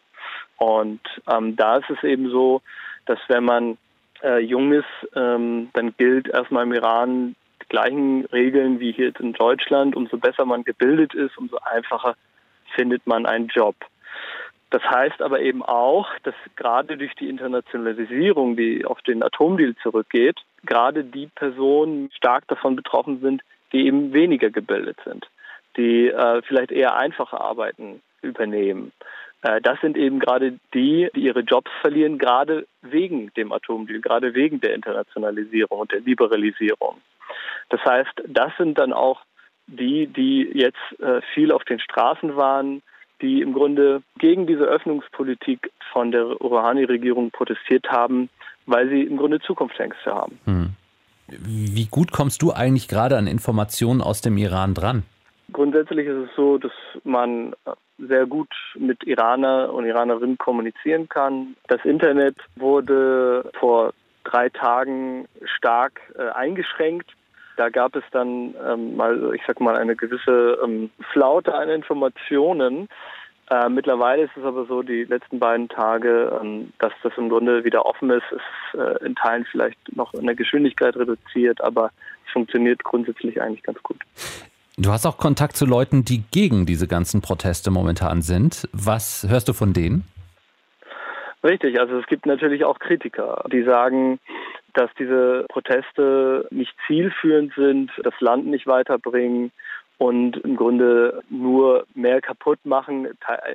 Und 0.57 1.01
ähm, 1.31 1.57
da 1.57 1.77
ist 1.77 1.91
es 1.91 2.03
eben 2.03 2.31
so, 2.31 2.63
dass 3.07 3.19
wenn 3.29 3.45
man 3.45 3.79
äh, 4.23 4.39
jung 4.41 4.73
ist, 4.73 4.85
ähm, 5.15 5.71
dann 5.75 5.95
gilt 5.97 6.29
erstmal 6.29 6.65
im 6.65 6.73
Iran 6.73 7.37
gleichen 7.69 8.25
Regeln 8.27 8.81
wie 8.81 8.93
hier 8.93 9.13
in 9.21 9.33
Deutschland. 9.35 9.95
Umso 9.95 10.17
besser 10.17 10.45
man 10.45 10.65
gebildet 10.65 11.15
ist, 11.15 11.37
umso 11.39 11.59
einfacher 11.59 12.15
findet 12.75 13.07
man 13.07 13.27
einen 13.27 13.49
Job. 13.49 13.77
Das 14.71 14.83
heißt 14.83 15.23
aber 15.23 15.41
eben 15.41 15.63
auch, 15.63 16.09
dass 16.25 16.35
gerade 16.57 16.97
durch 16.97 17.15
die 17.15 17.29
Internationalisierung, 17.29 18.57
die 18.57 18.85
auf 18.85 19.01
den 19.03 19.23
Atomdeal 19.23 19.75
zurückgeht, 19.83 20.39
gerade 20.65 21.05
die 21.05 21.27
Personen 21.27 22.11
stark 22.13 22.47
davon 22.49 22.77
betroffen 22.77 23.21
sind, 23.21 23.43
die 23.73 23.87
eben 23.87 24.13
weniger 24.13 24.51
gebildet 24.51 24.99
sind, 25.05 25.29
die 25.77 26.09
äh, 26.09 26.43
vielleicht 26.43 26.73
eher 26.73 26.97
einfache 26.97 27.41
Arbeiten 27.41 28.01
übernehmen. 28.23 28.93
Äh, 29.43 29.61
das 29.61 29.81
sind 29.81 29.97
eben 29.97 30.19
gerade 30.19 30.59
die, 30.75 31.09
die 31.15 31.21
ihre 31.21 31.41
Jobs 31.41 31.71
verlieren, 31.81 32.19
gerade 32.19 32.67
wegen 32.83 33.33
dem 33.35 33.53
Atomdeal, 33.53 34.01
gerade 34.01 34.35
wegen 34.35 34.61
der 34.61 34.75
Internationalisierung 34.75 35.81
und 35.81 35.93
der 35.93 36.01
Liberalisierung. 36.01 36.97
Das 37.69 37.85
heißt, 37.85 38.23
das 38.27 38.53
sind 38.57 38.79
dann 38.79 38.93
auch 38.93 39.23
die, 39.67 40.07
die 40.07 40.51
jetzt 40.55 41.01
äh, 41.01 41.21
viel 41.35 41.53
auf 41.53 41.65
den 41.65 41.79
Straßen 41.79 42.37
waren, 42.37 42.83
die 43.21 43.43
im 43.43 43.53
Grunde 43.53 44.03
gegen 44.19 44.47
diese 44.47 44.65
Öffnungspolitik 44.65 45.71
von 45.93 46.11
der 46.11 46.25
Rouhani-Regierung 46.25 47.31
protestiert 47.31 47.91
haben, 47.91 48.31
weil 48.69 48.89
sie 48.89 49.03
im 49.03 49.17
Grunde 49.17 49.41
Zukunftsängste 49.41 50.15
haben. 50.15 50.39
Hm. 50.45 50.71
Wie 51.27 51.87
gut 51.87 52.13
kommst 52.13 52.43
du 52.43 52.53
eigentlich 52.53 52.89
gerade 52.89 53.17
an 53.17 53.27
Informationen 53.27 54.01
aus 54.01 54.21
dem 54.21 54.37
Iran 54.39 54.75
dran? 54.75 55.03
Grundsätzlich 55.53 56.07
ist 56.07 56.29
es 56.29 56.37
so, 56.37 56.59
dass 56.59 56.73
man 57.05 57.55
sehr 57.99 58.27
gut 58.27 58.49
mit 58.79 59.03
Iraner 59.05 59.73
und 59.73 59.87
Iranerinnen 59.87 60.39
kommunizieren 60.39 61.09
kann. 61.09 61.57
Das 61.67 61.85
Internet 61.85 62.37
wurde 62.57 63.51
vor 63.59 63.93
drei 64.25 64.51
Tagen 64.51 65.27
stark 65.45 66.01
äh, 66.17 66.29
eingeschränkt. 66.31 67.11
Da 67.57 67.71
gab 67.71 67.97
es 67.97 68.05
dann 68.13 68.55
ähm, 68.65 68.97
mal, 68.97 69.35
ich 69.35 69.43
sag 69.47 69.61
mal, 69.61 69.77
eine 69.77 69.97
gewisse 69.97 70.59
ähm, 70.63 70.91
Flaute 71.13 71.55
an 71.55 71.69
Informationen. 71.71 72.89
Äh, 73.51 73.69
mittlerweile 73.71 74.25
ist 74.25 74.37
es 74.37 74.45
aber 74.45 74.67
so, 74.67 74.83
die 74.83 75.05
letzten 75.05 75.39
beiden 75.39 75.69
Tage, 75.69 76.39
ähm, 76.41 76.73
dass 76.79 76.93
das 77.03 77.13
im 77.17 77.31
Grunde 77.31 77.65
wieder 77.65 77.87
offen 77.87 78.11
ist, 78.11 78.25
ist 78.31 78.79
äh, 78.79 79.05
in 79.07 79.15
Teilen 79.15 79.47
vielleicht 79.51 79.79
noch 79.97 80.13
in 80.13 80.27
der 80.27 80.35
Geschwindigkeit 80.35 80.97
reduziert, 80.97 81.63
aber 81.63 81.91
es 82.27 82.33
funktioniert 82.33 82.85
grundsätzlich 82.85 83.41
eigentlich 83.41 83.63
ganz 83.63 83.83
gut. 83.83 83.97
Du 84.77 84.91
hast 84.91 85.07
auch 85.07 85.17
Kontakt 85.17 85.57
zu 85.57 85.65
Leuten, 85.65 86.05
die 86.05 86.23
gegen 86.31 86.67
diese 86.67 86.87
ganzen 86.87 87.23
Proteste 87.23 87.71
momentan 87.71 88.21
sind. 88.21 88.69
Was 88.73 89.27
hörst 89.29 89.49
du 89.49 89.55
von 89.55 89.73
denen? 89.73 90.05
Richtig, 91.43 91.81
also 91.81 91.99
es 91.99 92.07
gibt 92.07 92.27
natürlich 92.27 92.65
auch 92.65 92.79
Kritiker, 92.79 93.45
die 93.51 93.63
sagen, 93.63 94.19
dass 94.75 94.91
diese 94.99 95.47
Proteste 95.49 96.47
nicht 96.51 96.73
zielführend 96.87 97.55
sind, 97.55 97.91
das 98.03 98.15
Land 98.21 98.47
nicht 98.47 98.67
weiterbringen 98.67 99.53
und 99.99 100.37
im 100.39 100.57
Grunde 100.57 101.23
nur 101.29 101.87
mehr 101.95 102.21
kaputt 102.21 102.61
machen, 102.65 103.09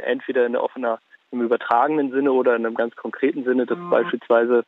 entweder 0.06 0.46
in 0.46 0.56
offener, 0.56 1.00
im 1.32 1.42
übertragenen 1.42 2.12
Sinne 2.12 2.32
oder 2.32 2.56
in 2.56 2.66
einem 2.66 2.76
ganz 2.76 2.96
konkreten 2.96 3.44
Sinne, 3.44 3.66
dass 3.66 3.78
mhm. 3.78 3.90
beispielsweise 3.90 4.66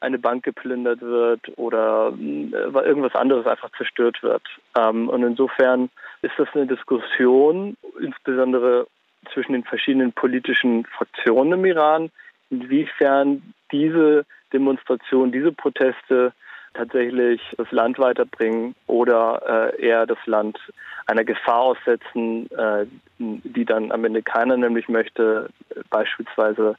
eine 0.00 0.18
Bank 0.18 0.44
geplündert 0.44 1.00
wird 1.00 1.40
oder 1.56 2.12
äh, 2.18 2.86
irgendwas 2.86 3.14
anderes 3.14 3.46
einfach 3.46 3.70
zerstört 3.76 4.22
wird. 4.22 4.42
Ähm, 4.76 5.08
und 5.08 5.22
insofern 5.22 5.88
ist 6.22 6.34
das 6.36 6.48
eine 6.54 6.66
Diskussion, 6.66 7.76
insbesondere 8.00 8.86
zwischen 9.32 9.52
den 9.52 9.64
verschiedenen 9.64 10.12
politischen 10.12 10.84
Fraktionen 10.84 11.54
im 11.54 11.64
Iran, 11.64 12.10
inwiefern 12.50 13.54
diese 13.72 14.24
Demonstrationen, 14.52 15.32
diese 15.32 15.52
Proteste 15.52 16.32
tatsächlich 16.76 17.40
das 17.56 17.70
Land 17.72 17.98
weiterbringen 17.98 18.74
oder 18.86 19.72
äh, 19.74 19.86
eher 19.86 20.06
das 20.06 20.18
Land 20.26 20.58
einer 21.06 21.24
Gefahr 21.24 21.60
aussetzen, 21.60 22.50
äh, 22.50 22.86
die 23.18 23.64
dann 23.64 23.92
am 23.92 24.04
Ende 24.04 24.22
keiner 24.22 24.56
nämlich 24.56 24.88
möchte, 24.88 25.48
beispielsweise, 25.90 26.76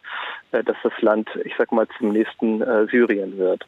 äh, 0.51 0.63
dass 0.63 0.77
das 0.83 0.93
Land, 1.01 1.29
ich 1.45 1.53
sag 1.57 1.71
mal, 1.71 1.88
zum 1.97 2.10
nächsten 2.10 2.62
äh, 2.62 2.88
Syrien 2.91 3.38
wird, 3.38 3.65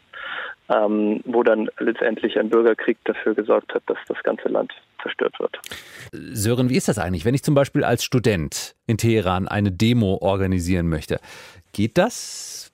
ähm, 0.69 1.21
wo 1.25 1.43
dann 1.43 1.69
letztendlich 1.79 2.37
ein 2.37 2.49
Bürgerkrieg 2.49 2.97
dafür 3.05 3.33
gesorgt 3.33 3.73
hat, 3.73 3.83
dass 3.87 3.97
das 4.07 4.21
ganze 4.23 4.49
Land 4.49 4.73
zerstört 5.01 5.39
wird. 5.39 5.59
Sören, 6.11 6.69
wie 6.69 6.77
ist 6.77 6.87
das 6.87 6.99
eigentlich, 6.99 7.25
wenn 7.25 7.33
ich 7.33 7.43
zum 7.43 7.55
Beispiel 7.55 7.83
als 7.83 8.03
Student 8.03 8.75
in 8.85 8.97
Teheran 8.97 9.47
eine 9.47 9.71
Demo 9.71 10.17
organisieren 10.21 10.89
möchte? 10.89 11.19
Geht 11.73 11.97
das? 11.97 12.71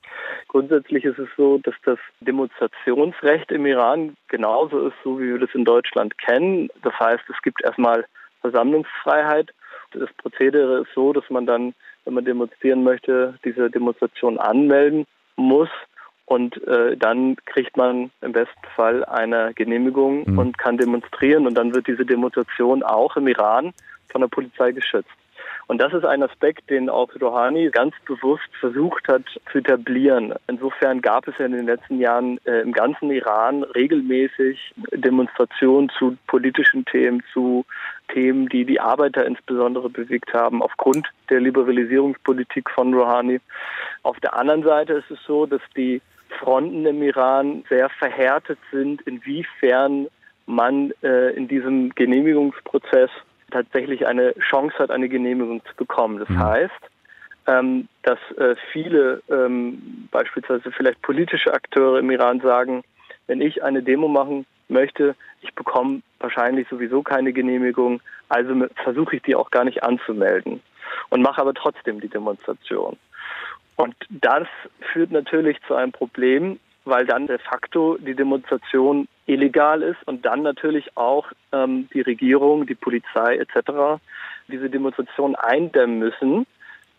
Grundsätzlich 0.48 1.04
ist 1.04 1.18
es 1.18 1.28
so, 1.36 1.58
dass 1.58 1.74
das 1.84 1.98
Demonstrationsrecht 2.20 3.50
im 3.50 3.66
Iran 3.66 4.16
genauso 4.28 4.88
ist, 4.88 4.96
so 5.02 5.18
wie 5.18 5.32
wir 5.32 5.38
das 5.38 5.54
in 5.54 5.64
Deutschland 5.64 6.16
kennen. 6.18 6.68
Das 6.82 6.98
heißt, 6.98 7.24
es 7.28 7.42
gibt 7.42 7.62
erstmal 7.64 8.06
Versammlungsfreiheit. 8.40 9.52
Das 9.92 10.12
Prozedere 10.14 10.82
ist 10.82 10.94
so, 10.94 11.12
dass 11.12 11.28
man 11.30 11.46
dann, 11.46 11.74
wenn 12.04 12.14
man 12.14 12.24
demonstrieren 12.24 12.84
möchte, 12.84 13.38
diese 13.44 13.70
Demonstration 13.70 14.38
anmelden 14.38 15.06
muss. 15.36 15.70
Und 16.26 16.60
äh, 16.66 16.96
dann 16.96 17.36
kriegt 17.46 17.76
man 17.76 18.10
im 18.20 18.32
besten 18.32 18.66
Fall 18.74 19.04
eine 19.04 19.52
Genehmigung 19.54 20.24
mhm. 20.26 20.38
und 20.38 20.58
kann 20.58 20.76
demonstrieren. 20.76 21.46
Und 21.46 21.54
dann 21.54 21.74
wird 21.74 21.86
diese 21.86 22.04
Demonstration 22.04 22.82
auch 22.82 23.16
im 23.16 23.28
Iran 23.28 23.72
von 24.08 24.22
der 24.22 24.28
Polizei 24.28 24.72
geschützt. 24.72 25.10
Und 25.68 25.78
das 25.78 25.92
ist 25.92 26.04
ein 26.04 26.22
Aspekt, 26.22 26.70
den 26.70 26.88
auch 26.88 27.10
Rouhani 27.20 27.70
ganz 27.70 27.92
bewusst 28.06 28.48
versucht 28.60 29.08
hat 29.08 29.24
zu 29.50 29.58
etablieren. 29.58 30.32
Insofern 30.46 31.02
gab 31.02 31.26
es 31.26 31.34
ja 31.38 31.46
in 31.46 31.52
den 31.52 31.66
letzten 31.66 31.98
Jahren 31.98 32.38
äh, 32.44 32.60
im 32.60 32.72
ganzen 32.72 33.10
Iran 33.10 33.64
regelmäßig 33.64 34.74
Demonstrationen 34.92 35.88
zu 35.98 36.16
politischen 36.28 36.84
Themen, 36.84 37.22
zu 37.32 37.64
Themen, 38.12 38.48
die 38.48 38.64
die 38.64 38.78
Arbeiter 38.78 39.26
insbesondere 39.26 39.90
bewegt 39.90 40.32
haben, 40.32 40.62
aufgrund 40.62 41.08
der 41.30 41.40
Liberalisierungspolitik 41.40 42.70
von 42.70 42.94
Rouhani. 42.94 43.40
Auf 44.04 44.20
der 44.20 44.34
anderen 44.34 44.62
Seite 44.62 44.92
ist 44.92 45.10
es 45.10 45.18
so, 45.26 45.46
dass 45.46 45.62
die 45.76 46.00
Fronten 46.38 46.86
im 46.86 47.02
Iran 47.02 47.64
sehr 47.68 47.88
verhärtet 47.88 48.58
sind, 48.70 49.02
inwiefern 49.02 50.06
man 50.46 50.92
äh, 51.02 51.30
in 51.34 51.48
diesem 51.48 51.90
Genehmigungsprozess 51.94 53.10
tatsächlich 53.56 54.06
eine 54.06 54.34
Chance 54.38 54.76
hat, 54.78 54.90
eine 54.90 55.08
Genehmigung 55.08 55.62
zu 55.64 55.74
bekommen. 55.76 56.18
Das 56.18 56.28
mhm. 56.28 56.38
heißt, 56.38 56.82
ähm, 57.46 57.88
dass 58.02 58.18
äh, 58.36 58.54
viele 58.72 59.22
ähm, 59.30 60.08
beispielsweise 60.10 60.70
vielleicht 60.72 61.00
politische 61.02 61.52
Akteure 61.52 61.98
im 61.98 62.10
Iran 62.10 62.40
sagen, 62.40 62.82
wenn 63.26 63.40
ich 63.40 63.62
eine 63.62 63.82
Demo 63.82 64.08
machen 64.08 64.46
möchte, 64.68 65.14
ich 65.42 65.54
bekomme 65.54 66.02
wahrscheinlich 66.18 66.68
sowieso 66.68 67.02
keine 67.02 67.32
Genehmigung, 67.32 68.00
also 68.28 68.66
versuche 68.82 69.16
ich 69.16 69.22
die 69.22 69.36
auch 69.36 69.50
gar 69.50 69.64
nicht 69.64 69.82
anzumelden 69.82 70.60
und 71.10 71.22
mache 71.22 71.40
aber 71.40 71.54
trotzdem 71.54 72.00
die 72.00 72.08
Demonstration. 72.08 72.96
Und 73.76 73.94
das 74.08 74.48
führt 74.92 75.12
natürlich 75.12 75.58
zu 75.68 75.74
einem 75.74 75.92
Problem, 75.92 76.58
weil 76.86 77.04
dann 77.04 77.26
de 77.26 77.38
facto 77.38 77.98
die 77.98 78.14
Demonstration 78.14 79.08
illegal 79.26 79.82
ist 79.82 79.98
und 80.06 80.24
dann 80.24 80.42
natürlich 80.42 80.96
auch 80.96 81.26
ähm, 81.52 81.88
die 81.92 82.00
Regierung, 82.00 82.66
die 82.66 82.74
Polizei 82.74 83.36
etc. 83.36 84.00
diese 84.48 84.70
Demonstration 84.70 85.34
eindämmen 85.34 85.98
müssen, 85.98 86.46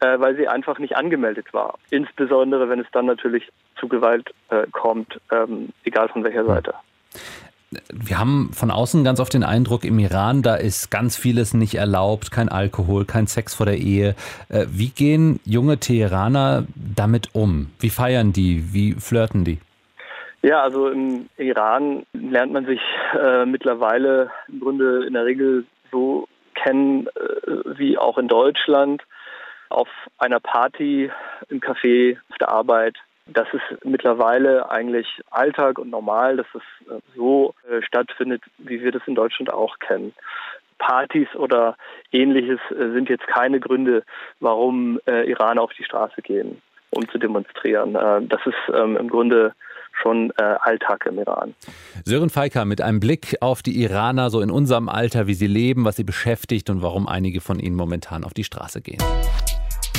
äh, 0.02 0.20
weil 0.20 0.36
sie 0.36 0.48
einfach 0.48 0.78
nicht 0.80 0.96
angemeldet 0.96 1.54
war. 1.54 1.80
Insbesondere 1.90 2.70
wenn 2.70 2.80
es 2.80 2.88
dann 2.92 3.06
natürlich 3.06 3.50
zu 3.80 3.88
Gewalt 3.88 4.30
äh, 4.50 4.68
kommt, 4.72 5.20
ähm, 5.32 5.70
egal 5.86 6.10
von 6.10 6.24
welcher 6.24 6.46
Seite. 6.46 6.74
Wir 7.92 8.18
haben 8.18 8.52
von 8.54 8.72
außen 8.72 9.04
ganz 9.04 9.20
oft 9.20 9.34
den 9.34 9.44
Eindruck, 9.44 9.84
im 9.84 10.00
Iran, 10.00 10.42
da 10.42 10.56
ist 10.56 10.90
ganz 10.90 11.18
vieles 11.18 11.54
nicht 11.54 11.76
erlaubt, 11.76 12.32
kein 12.32 12.48
Alkohol, 12.48 13.04
kein 13.04 13.28
Sex 13.28 13.56
vor 13.56 13.66
der 13.66 13.78
Ehe. 13.78 14.16
Äh, 14.48 14.68
wie 14.70 14.90
gehen 14.90 15.40
junge 15.46 15.78
Teheraner 15.78 16.66
damit 16.76 17.30
um? 17.34 17.72
Wie 17.80 17.90
feiern 17.90 18.32
die? 18.32 18.74
Wie 18.74 18.94
flirten 18.94 19.44
die? 19.44 19.60
Ja, 20.42 20.62
also 20.62 20.90
im 20.90 21.30
Iran 21.38 22.06
lernt 22.14 22.54
man 22.54 22.66
sich 22.66 22.82
äh, 23.20 23.46
mittlerweile 23.46 24.32
im 24.48 24.60
Grunde 24.60 25.06
in 25.06 25.14
der 25.14 25.26
Regel 25.26 25.66
so 25.92 26.28
kennen 26.54 27.08
äh, 27.08 27.78
wie 27.78 27.98
auch 27.98 28.18
in 28.18 28.28
Deutschland 28.28 29.04
auf 29.70 29.90
einer 30.18 30.40
Party, 30.40 31.12
im 31.50 31.60
Café, 31.60 32.18
auf 32.30 32.38
der 32.38 32.50
Arbeit. 32.50 32.98
Das 33.26 33.48
ist 33.52 33.84
mittlerweile 33.84 34.70
eigentlich 34.70 35.08
Alltag 35.32 35.80
und 35.80 35.90
normal, 35.90 36.38
dass 36.38 36.48
es 36.54 36.88
äh, 36.88 37.00
so 37.16 37.54
äh, 37.70 37.82
stattfindet, 37.82 38.42
wie 38.58 38.82
wir 38.82 38.92
das 38.92 39.02
in 39.06 39.16
Deutschland 39.16 39.52
auch 39.52 39.80
kennen. 39.80 40.14
Partys 40.78 41.28
oder 41.36 41.76
ähnliches 42.12 42.60
äh, 42.72 42.92
sind 42.94 43.10
jetzt 43.10 43.28
keine 43.28 43.60
Gründe, 43.60 44.04
warum 44.40 45.00
Iraner 45.06 45.62
auf 45.62 45.74
die 45.74 45.84
Straße 45.84 46.22
gehen, 46.22 46.62
um 46.92 47.08
zu 47.10 47.18
demonstrieren. 47.18 47.94
das 47.94 48.46
ist 48.46 48.74
ähm, 48.74 48.96
im 48.96 49.10
Grunde 49.10 49.54
schon 50.02 50.32
äh, 50.38 50.44
Alltag 50.62 51.06
im 51.06 51.20
Iran. 51.20 51.54
Sören 52.06 52.30
Feiker 52.30 52.66
mit 52.66 52.82
einem 52.82 53.00
Blick 53.00 53.38
auf 53.42 53.62
die 53.62 53.82
Iraner 53.82 54.30
so 54.30 54.42
in 54.42 54.52
unserem 54.52 54.90
Alter, 54.90 55.28
wie 55.28 55.34
sie 55.34 55.48
leben, 55.48 55.86
was 55.86 55.96
sie 55.96 56.04
beschäftigt 56.04 56.70
und 56.70 56.82
warum 56.82 57.08
einige 57.08 57.42
von 57.42 57.60
ihnen 57.60 57.76
momentan 57.76 58.24
auf 58.24 58.34
die 58.34 58.44
Straße 58.44 58.82
gehen. 58.82 59.02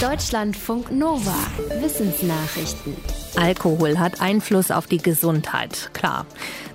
Deutschlandfunk 0.00 0.92
Nova. 0.92 1.34
Wissensnachrichten. 1.80 2.94
Alkohol 3.36 3.98
hat 3.98 4.20
Einfluss 4.20 4.70
auf 4.70 4.86
die 4.86 4.98
Gesundheit, 4.98 5.90
klar. 5.92 6.24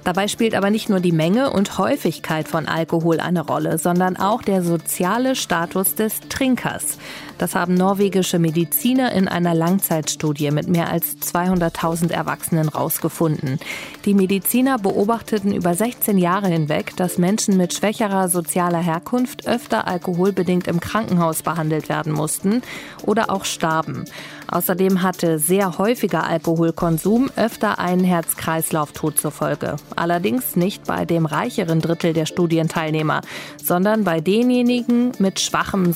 Dabei 0.04 0.28
spielt 0.28 0.56
aber 0.56 0.70
nicht 0.70 0.90
nur 0.90 1.00
die 1.00 1.14
Menge 1.14 1.52
und 1.52 1.78
Häufigkeit 1.78 2.50
von 2.50 2.68
Alkohol 2.68 3.22
eine 3.22 3.46
Rolle, 3.46 3.78
sondern 3.78 4.18
auch 4.18 4.42
der 4.42 4.62
soziale 4.62 5.38
Status 5.38 5.96
des 5.96 6.20
Trinkers. 6.28 6.98
Das 7.38 7.56
haben 7.56 7.74
norwegische 7.74 8.40
Mediziner 8.40 9.12
in 9.12 9.28
einer 9.28 9.54
Langzeitstudie 9.54 10.52
mit 10.52 10.68
mehr 10.68 10.90
als 10.90 11.18
200.000 11.18 12.12
Erwachsenen 12.12 12.70
rausgefunden. 12.70 13.60
Die 14.06 14.14
Mediziner 14.14 14.78
beobachteten 14.78 15.54
über 15.54 15.74
16 15.74 16.18
Jahre 16.18 16.48
hinweg, 16.48 16.96
dass 16.96 17.18
Menschen 17.18 17.58
mit 17.58 17.74
schwächerer 17.74 18.30
sozialer 18.30 18.82
Herkunft 18.82 19.48
öfter 19.48 19.88
alkoholbedingt 19.88 20.68
im 20.68 20.80
Krankenhaus 20.80 21.42
behandelt 21.42 21.90
werden 21.90 22.14
mussten 22.14 22.62
oder 23.06 23.30
auch 23.30 23.46
starben. 23.46 24.06
Außerdem 24.48 25.02
hatte 25.02 25.40
sehr 25.40 25.78
häufiger 25.78 26.26
Alkoholkonsum 26.26 27.32
öfter 27.36 27.80
einen 27.80 28.04
Herz-Kreislauf-Tod 28.04 29.20
zur 29.20 29.32
Folge. 29.32 29.78
Allerdings 29.96 30.56
nicht 30.56 30.84
bei 30.86 31.06
dem 31.06 31.26
reicheren 31.26 31.82
Drittel 31.82 32.14
der 32.14 32.26
Studienteilnehmer, 32.26 33.22
sondern 33.64 34.04
bei 34.04 34.22
denjenigen 34.22 35.12
mit 35.18 35.40
schwachem 35.40 35.94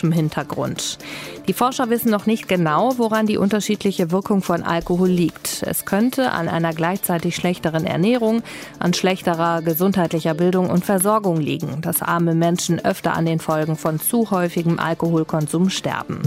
sozioökonomischem 0.00 0.12
Hintergrund. 0.12 0.98
Die 1.48 1.52
Forscher 1.52 1.90
wissen 1.90 2.10
noch 2.10 2.26
nicht 2.26 2.48
genau, 2.48 2.98
woran 2.98 3.26
die 3.26 3.36
unterschiedliche 3.36 4.10
Wirkung 4.10 4.42
von 4.42 4.62
Alkohol 4.62 5.08
liegt. 5.08 5.62
Es 5.66 5.84
könnte 5.84 6.32
an 6.32 6.48
einer 6.48 6.72
gleichzeitig 6.72 7.36
schlechteren 7.36 7.86
Ernährung, 7.86 8.42
an 8.78 8.94
schlechterer 8.94 9.62
gesundheitlicher 9.62 10.34
Bildung 10.34 10.70
und 10.70 10.84
Versorgung 10.84 11.38
liegen, 11.38 11.80
dass 11.82 12.02
arme 12.02 12.34
Menschen 12.34 12.78
öfter 12.84 13.14
an 13.14 13.26
den 13.26 13.40
Folgen 13.40 13.76
von 13.76 14.00
zu 14.00 14.30
häufigem 14.30 14.78
Alkoholkonsum 14.78 15.70
sterben. 15.70 16.20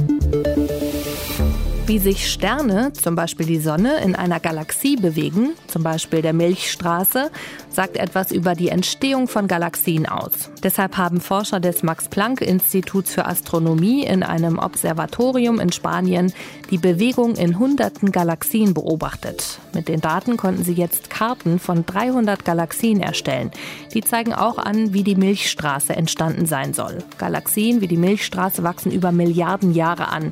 Wie 1.85 1.99
sich 1.99 2.31
Sterne, 2.31 2.93
zum 2.93 3.15
Beispiel 3.15 3.45
die 3.45 3.59
Sonne, 3.59 3.97
in 4.01 4.15
einer 4.15 4.39
Galaxie 4.39 4.95
bewegen, 4.95 5.49
zum 5.67 5.83
Beispiel 5.83 6.21
der 6.21 6.31
Milchstraße, 6.31 7.29
sagt 7.69 7.97
etwas 7.97 8.31
über 8.31 8.55
die 8.55 8.69
Entstehung 8.69 9.27
von 9.27 9.49
Galaxien 9.49 10.05
aus. 10.05 10.49
Deshalb 10.63 10.95
haben 10.95 11.19
Forscher 11.19 11.59
des 11.59 11.83
Max-Planck-Instituts 11.83 13.13
für 13.13 13.25
Astronomie 13.25 14.05
in 14.05 14.23
einem 14.23 14.59
Observatorium 14.59 15.59
in 15.59 15.73
Spanien 15.73 16.31
die 16.71 16.77
Bewegung 16.77 17.35
in 17.35 17.59
hunderten 17.59 18.13
Galaxien 18.13 18.73
beobachtet. 18.73 19.59
Mit 19.73 19.89
den 19.89 19.99
Daten 19.99 20.37
konnten 20.37 20.63
sie 20.63 20.73
jetzt 20.73 21.09
Karten 21.09 21.59
von 21.59 21.85
300 21.85 22.45
Galaxien 22.45 23.01
erstellen. 23.01 23.51
Die 23.93 24.01
zeigen 24.01 24.33
auch 24.33 24.57
an, 24.57 24.93
wie 24.93 25.03
die 25.03 25.15
Milchstraße 25.15 25.93
entstanden 25.93 26.45
sein 26.45 26.73
soll. 26.73 26.99
Galaxien 27.17 27.81
wie 27.81 27.87
die 27.87 27.97
Milchstraße 27.97 28.63
wachsen 28.63 28.91
über 28.91 29.11
Milliarden 29.11 29.73
Jahre 29.73 30.07
an, 30.07 30.31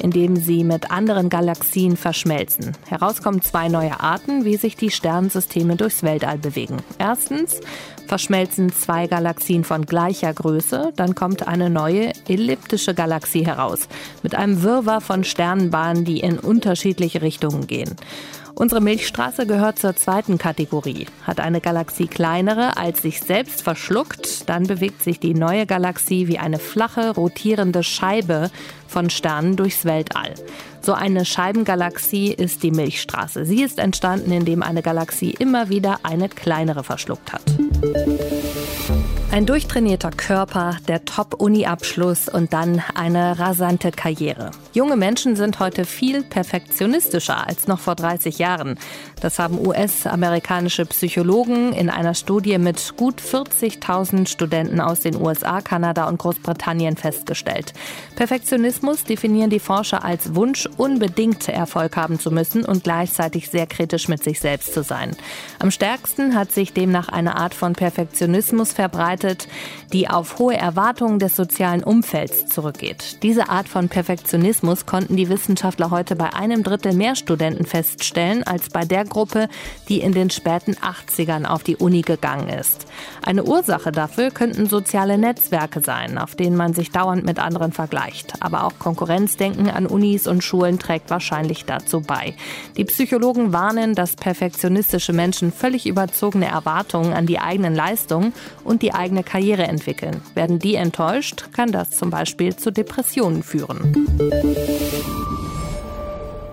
indem 0.00 0.36
sie 0.36 0.64
mit 0.64 0.90
anderen 0.90 1.28
Galaxien 1.28 1.96
verschmelzen. 1.96 2.72
Herauskommen 2.88 3.42
zwei 3.42 3.68
neue 3.68 4.00
Arten, 4.00 4.44
wie 4.44 4.56
sich 4.56 4.76
die 4.76 4.90
Sternensysteme 4.90 5.76
durchs 5.76 6.02
Weltall 6.02 6.38
bewegen. 6.38 6.78
Erstens 6.98 7.60
verschmelzen 8.06 8.72
zwei 8.72 9.06
Galaxien 9.06 9.64
von 9.64 9.86
gleicher 9.86 10.32
Größe, 10.34 10.92
dann 10.96 11.14
kommt 11.14 11.48
eine 11.48 11.70
neue 11.70 12.12
elliptische 12.28 12.94
Galaxie 12.94 13.46
heraus, 13.46 13.88
mit 14.22 14.34
einem 14.34 14.62
Wirrwarr 14.62 15.00
von 15.00 15.24
Sternenbahnen, 15.24 16.04
die 16.04 16.20
in 16.20 16.38
unterschiedliche 16.38 17.22
Richtungen 17.22 17.66
gehen. 17.66 17.96
Unsere 18.54 18.80
Milchstraße 18.80 19.46
gehört 19.46 19.78
zur 19.78 19.96
zweiten 19.96 20.38
Kategorie. 20.38 21.06
Hat 21.26 21.40
eine 21.40 21.60
Galaxie 21.60 22.06
kleinere 22.06 22.76
als 22.76 23.02
sich 23.02 23.20
selbst 23.20 23.62
verschluckt, 23.62 24.48
dann 24.48 24.66
bewegt 24.66 25.02
sich 25.02 25.18
die 25.18 25.34
neue 25.34 25.66
Galaxie 25.66 26.28
wie 26.28 26.38
eine 26.38 26.58
flache, 26.58 27.14
rotierende 27.14 27.82
Scheibe 27.82 28.50
von 28.86 29.10
Sternen 29.10 29.56
durchs 29.56 29.84
Weltall. 29.84 30.34
So 30.80 30.92
eine 30.92 31.24
Scheibengalaxie 31.24 32.32
ist 32.32 32.62
die 32.62 32.72
Milchstraße. 32.72 33.44
Sie 33.44 33.62
ist 33.62 33.78
entstanden, 33.78 34.32
indem 34.32 34.62
eine 34.62 34.82
Galaxie 34.82 35.30
immer 35.30 35.68
wieder 35.68 36.00
eine 36.02 36.28
kleinere 36.28 36.84
verschluckt 36.84 37.32
hat. 37.32 37.42
Ein 39.32 39.46
durchtrainierter 39.46 40.10
Körper, 40.10 40.76
der 40.88 41.06
Top-Uni-Abschluss 41.06 42.28
und 42.28 42.52
dann 42.52 42.82
eine 42.94 43.38
rasante 43.38 43.90
Karriere. 43.90 44.50
Junge 44.74 44.96
Menschen 44.96 45.36
sind 45.36 45.58
heute 45.58 45.86
viel 45.86 46.22
perfektionistischer 46.22 47.46
als 47.46 47.66
noch 47.66 47.78
vor 47.78 47.94
30 47.94 48.38
Jahren. 48.38 48.78
Das 49.22 49.38
haben 49.38 49.58
US-amerikanische 49.58 50.84
Psychologen 50.84 51.72
in 51.72 51.88
einer 51.88 52.12
Studie 52.12 52.58
mit 52.58 52.98
gut 52.98 53.22
40.000 53.22 54.28
Studenten 54.28 54.82
aus 54.82 55.00
den 55.00 55.16
USA, 55.16 55.62
Kanada 55.62 56.08
und 56.08 56.18
Großbritannien 56.18 56.98
festgestellt. 56.98 57.72
Perfektionismus 58.16 59.04
definieren 59.04 59.48
die 59.48 59.60
Forscher 59.60 60.04
als 60.04 60.34
Wunsch, 60.34 60.68
unbedingt 60.76 61.48
Erfolg 61.48 61.96
haben 61.96 62.20
zu 62.20 62.30
müssen 62.30 62.66
und 62.66 62.84
gleichzeitig 62.84 63.48
sehr 63.48 63.66
kritisch 63.66 64.08
mit 64.08 64.22
sich 64.22 64.40
selbst 64.40 64.74
zu 64.74 64.82
sein. 64.82 65.16
Am 65.58 65.70
stärksten 65.70 66.34
hat 66.34 66.52
sich 66.52 66.74
demnach 66.74 67.08
eine 67.08 67.36
Art 67.36 67.54
von 67.54 67.72
Perfektionismus 67.72 68.74
verbreitet, 68.74 69.21
bedeutet, 69.22 69.48
die 69.92 70.08
auf 70.08 70.38
hohe 70.38 70.56
Erwartungen 70.56 71.18
des 71.18 71.36
sozialen 71.36 71.84
Umfelds 71.84 72.46
zurückgeht. 72.46 73.22
Diese 73.22 73.48
Art 73.48 73.68
von 73.68 73.88
Perfektionismus 73.88 74.86
konnten 74.86 75.16
die 75.16 75.28
Wissenschaftler 75.28 75.90
heute 75.90 76.16
bei 76.16 76.32
einem 76.32 76.62
Drittel 76.62 76.94
mehr 76.94 77.14
Studenten 77.14 77.66
feststellen 77.66 78.42
als 78.42 78.70
bei 78.70 78.84
der 78.84 79.04
Gruppe, 79.04 79.48
die 79.88 80.00
in 80.00 80.12
den 80.12 80.30
späten 80.30 80.74
80ern 80.74 81.44
auf 81.44 81.62
die 81.62 81.76
Uni 81.76 82.02
gegangen 82.02 82.48
ist. 82.48 82.86
Eine 83.22 83.44
Ursache 83.44 83.92
dafür 83.92 84.30
könnten 84.30 84.66
soziale 84.66 85.18
Netzwerke 85.18 85.80
sein, 85.80 86.18
auf 86.18 86.34
denen 86.34 86.56
man 86.56 86.74
sich 86.74 86.90
dauernd 86.90 87.24
mit 87.24 87.38
anderen 87.38 87.72
vergleicht. 87.72 88.34
Aber 88.40 88.64
auch 88.64 88.78
Konkurrenzdenken 88.78 89.68
an 89.68 89.86
Unis 89.86 90.26
und 90.26 90.42
Schulen 90.42 90.78
trägt 90.78 91.10
wahrscheinlich 91.10 91.64
dazu 91.64 92.00
bei. 92.00 92.34
Die 92.76 92.84
Psychologen 92.84 93.52
warnen, 93.52 93.94
dass 93.94 94.16
perfektionistische 94.16 95.12
Menschen 95.12 95.52
völlig 95.52 95.86
überzogene 95.86 96.46
Erwartungen 96.46 97.12
an 97.12 97.26
die 97.26 97.38
eigenen 97.38 97.74
Leistungen 97.74 98.32
und 98.64 98.82
die 98.82 98.94
eigene 98.94 99.11
eigene 99.12 99.24
Karriere 99.24 99.64
entwickeln. 99.64 100.22
Werden 100.34 100.58
die 100.58 100.74
enttäuscht, 100.74 101.52
kann 101.52 101.70
das 101.70 101.90
zum 101.90 102.08
Beispiel 102.08 102.56
zu 102.56 102.72
Depressionen 102.72 103.42
führen. 103.42 104.08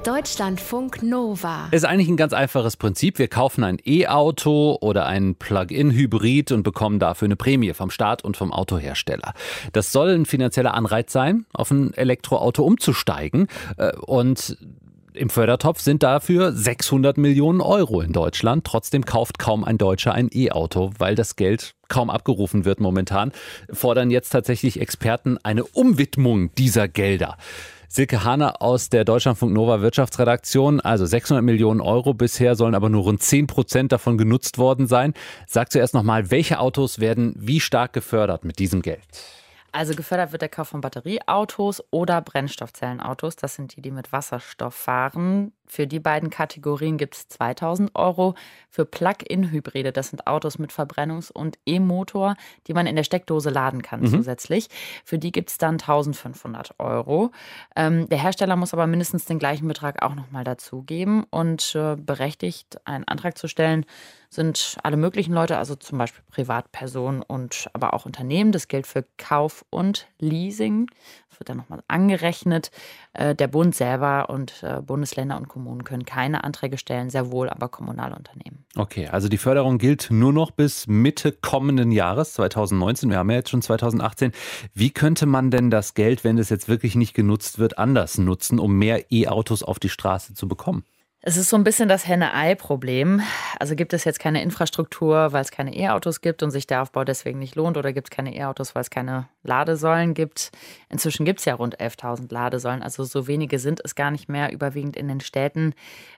Deutschlandfunk 0.04 1.04
Nova. 1.04 1.68
Ist 1.72 1.86
eigentlich 1.86 2.10
ein 2.10 2.18
ganz 2.18 2.34
einfaches 2.34 2.78
Prinzip. 2.78 3.20
Wir 3.20 3.28
kaufen 3.28 3.64
ein 3.64 3.78
E-Auto 3.86 4.78
oder 4.82 5.06
ein 5.06 5.36
Plug-in-Hybrid 5.36 6.52
und 6.52 6.64
bekommen 6.64 7.00
dafür 7.00 7.28
eine 7.28 7.36
Prämie 7.36 7.74
vom 7.74 7.92
Staat 7.92 8.24
und 8.24 8.36
vom 8.36 8.52
Autohersteller. 8.52 9.34
Das 9.72 9.92
soll 9.92 10.10
ein 10.10 10.26
finanzieller 10.26 10.74
Anreiz 10.74 11.14
sein, 11.14 11.46
auf 11.54 11.72
ein 11.72 11.94
Elektroauto 11.94 12.64
umzusteigen. 12.64 13.48
Äh, 13.78 13.96
und 13.98 14.58
im 15.14 15.30
Fördertopf 15.30 15.82
sind 15.82 16.04
dafür 16.04 16.52
600 16.52 17.18
Millionen 17.18 17.62
Euro 17.62 18.02
in 18.02 18.14
Deutschland. 18.14 18.66
Trotzdem 18.66 19.06
kauft 19.06 19.40
kaum 19.40 19.64
ein 19.64 19.78
Deutscher 19.78 20.14
ein 20.14 20.30
E-Auto, 20.32 20.92
weil 20.98 21.16
das 21.16 21.36
Geld 21.36 21.76
kaum 21.88 22.10
abgerufen 22.10 22.66
wird 22.66 22.80
momentan. 22.80 23.32
Fordern 23.72 24.12
jetzt 24.12 24.30
tatsächlich 24.30 24.80
Experten 24.80 25.38
eine 25.44 25.64
Umwidmung 25.64 26.54
dieser 26.56 26.88
Gelder. 26.88 27.38
Silke 27.88 28.24
Hahner 28.24 28.62
aus 28.62 28.90
der 28.90 29.04
Deutschlandfunk 29.04 29.52
Nova 29.52 29.82
Wirtschaftsredaktion. 29.82 30.80
Also 30.80 31.08
600 31.08 31.44
Millionen 31.44 31.82
Euro 31.82 32.14
bisher 32.14 32.56
sollen 32.56 32.76
aber 32.76 32.90
nur 32.90 33.04
rund 33.04 33.24
10 33.24 33.48
Prozent 33.48 33.92
davon 33.92 34.18
genutzt 34.18 34.60
worden 34.60 34.86
sein. 34.86 35.16
Sag 35.48 35.72
zuerst 35.72 35.96
nochmal, 35.96 36.30
welche 36.30 36.60
Autos 36.60 37.00
werden 37.00 37.34
wie 37.36 37.60
stark 37.60 37.94
gefördert 37.94 38.46
mit 38.46 38.60
diesem 38.60 38.84
Geld? 38.84 39.00
Also 39.72 39.94
gefördert 39.94 40.32
wird 40.32 40.42
der 40.42 40.50
Kauf 40.50 40.70
von 40.70 40.82
Batterieautos 40.82 41.84
oder 41.92 42.22
Brennstoffzellenautos. 42.22 43.36
Das 43.36 43.56
sind 43.56 43.76
die, 43.76 43.82
die 43.82 43.92
mit 43.92 44.12
Wasserstoff 44.12 44.74
fahren. 44.76 45.54
Für 45.70 45.86
die 45.86 46.00
beiden 46.00 46.32
Kategorien 46.32 46.98
gibt 46.98 47.16
es 47.16 47.28
2000 47.28 47.92
Euro. 47.94 48.34
Für 48.70 48.86
Plug-in-Hybride, 48.86 49.92
das 49.92 50.10
sind 50.10 50.26
Autos 50.26 50.58
mit 50.58 50.72
Verbrennungs- 50.72 51.32
und 51.32 51.60
E-Motor, 51.66 52.36
die 52.68 52.74
man 52.74 52.88
in 52.88 52.96
der 52.96 53.04
Steckdose 53.04 53.52
laden 53.52 53.84
kann 53.84 54.02
mhm. 54.02 54.08
zusätzlich. 54.08 54.68
Für 55.06 55.20
die 55.20 55.32
gibt 55.32 55.52
es 55.52 55.60
dann 55.60 55.76
1500 55.76 56.80
Euro. 56.80 57.32
Ähm, 57.76 58.10
der 58.10 58.22
Hersteller 58.22 58.56
muss 58.56 58.74
aber 58.74 58.88
mindestens 58.88 59.26
den 59.26 59.38
gleichen 59.38 59.68
Betrag 59.68 60.02
auch 60.02 60.16
nochmal 60.16 60.44
dazugeben 60.44 61.24
und 61.30 61.76
äh, 61.76 61.96
berechtigt, 61.96 62.80
einen 62.86 63.08
Antrag 63.08 63.38
zu 63.38 63.48
stellen, 63.48 63.86
sind 64.30 64.78
alle 64.84 64.98
möglichen 64.98 65.34
Leute, 65.34 65.58
also 65.58 65.76
zum 65.76 65.98
Beispiel 65.98 66.24
Privatpersonen 66.32 67.22
und 67.24 67.70
aber 67.74 67.94
auch 67.94 68.06
Unternehmen. 68.06 68.52
Das 68.52 68.68
gilt 68.68 68.88
für 68.88 69.06
Kauf 69.18 69.66
und 69.70 70.08
Leasing. 70.20 70.88
Das 71.30 71.40
wird 71.40 71.50
dann 71.50 71.58
nochmal 71.58 71.84
angerechnet. 71.88 72.72
Äh, 73.14 73.36
der 73.36 73.48
Bund 73.48 73.76
selber 73.76 74.30
und 74.30 74.64
äh, 74.64 74.82
Bundesländer 74.82 75.38
und 75.38 75.48
Kommunen 75.48 75.84
können 75.84 76.06
keine 76.06 76.44
Anträge 76.44 76.78
stellen, 76.78 77.10
sehr 77.10 77.32
wohl 77.32 77.50
aber 77.50 77.70
kommunale 77.70 78.16
Unternehmen. 78.16 78.66
Okay, 78.76 79.08
also 79.08 79.30
die 79.30 79.38
Förderung 79.38 79.78
gilt 79.78 80.10
nur 80.10 80.34
noch 80.34 80.52
bis 80.52 80.88
Mitte 80.88 81.32
kommenden 81.32 81.92
Jahres, 81.92 82.34
2019. 82.34 83.10
Wir 83.10 83.18
haben 83.18 83.30
ja 83.30 83.38
jetzt 83.38 83.50
schon 83.50 83.62
2018. 83.62 84.32
Wie 84.74 84.90
könnte 84.90 85.26
man 85.26 85.52
denn 85.52 85.70
das 85.70 85.94
Geld, 85.94 86.24
wenn 86.24 86.38
es 86.38 86.50
jetzt 86.50 86.68
wirklich 86.68 86.96
nicht 86.96 87.14
genutzt 87.14 87.60
wird, 87.60 87.78
anders 87.78 88.18
nutzen, 88.18 88.60
um 88.60 88.78
mehr 88.78 89.12
E-Autos 89.12 89.64
auf 89.64 89.80
die 89.80 89.90
Straße 89.90 90.34
zu 90.34 90.48
bekommen? 90.48 90.84
Es 91.22 91.36
ist 91.36 91.50
so 91.50 91.58
ein 91.58 91.66
bisschen 91.66 91.90
das 91.90 92.08
Henne-Ei-Problem. 92.08 93.22
Also 93.60 93.76
gibt 93.76 93.92
es 93.92 94.06
jetzt 94.06 94.22
keine 94.22 94.42
Infrastruktur, 94.42 95.34
weil 95.34 95.42
es 95.42 95.52
keine 95.52 95.76
E-Autos 95.76 96.22
gibt 96.22 96.44
und 96.44 96.52
sich 96.52 96.66
der 96.66 96.82
Aufbau 96.82 97.04
deswegen 97.04 97.40
nicht 97.40 97.56
lohnt 97.56 97.76
oder 97.76 97.92
gibt 97.92 98.08
es 98.08 98.16
keine 98.16 98.34
E-Autos, 98.34 98.74
weil 98.74 98.84
es 98.84 98.90
keine 98.90 99.28
Ladesäulen 99.44 100.14
gibt. 100.14 100.52
Inzwischen 100.88 101.26
gibt 101.26 101.40
es 101.40 101.46
ja 101.46 101.56
rund 101.56 101.78
11.000 101.78 102.34
Ladesäulen, 102.34 102.82
also 102.82 103.04
so 103.04 103.28
wenige 103.28 103.60
sind 103.60 103.82
es 103.84 103.96
gar 103.96 104.12
nicht 104.12 104.30
mehr, 104.30 104.54
überwiegend 104.54 104.96
in 104.96 105.10
den 105.10 105.20
Städten. 105.20 105.74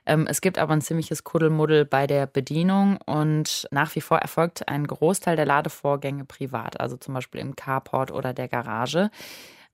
Ähm, 0.06 0.28
es 0.28 0.40
gibt 0.40 0.56
aber 0.56 0.72
ein 0.72 0.82
ziemliches 0.82 1.24
Kuddelmuddel 1.24 1.84
bei 1.84 2.06
der 2.06 2.26
Bedienung 2.26 2.98
und 3.04 3.66
nach 3.72 3.96
wie 3.96 4.00
vor 4.00 4.18
erfolgt 4.18 4.68
ein 4.68 4.86
Großteil 4.86 5.34
der 5.34 5.46
Ladevorgänge 5.46 6.26
privat, 6.26 6.80
also 6.80 6.96
zum 6.96 7.14
Beispiel 7.14 7.40
im 7.40 7.56
Carport 7.56 8.12
oder 8.12 8.32
der 8.32 8.46
Garage. 8.46 9.10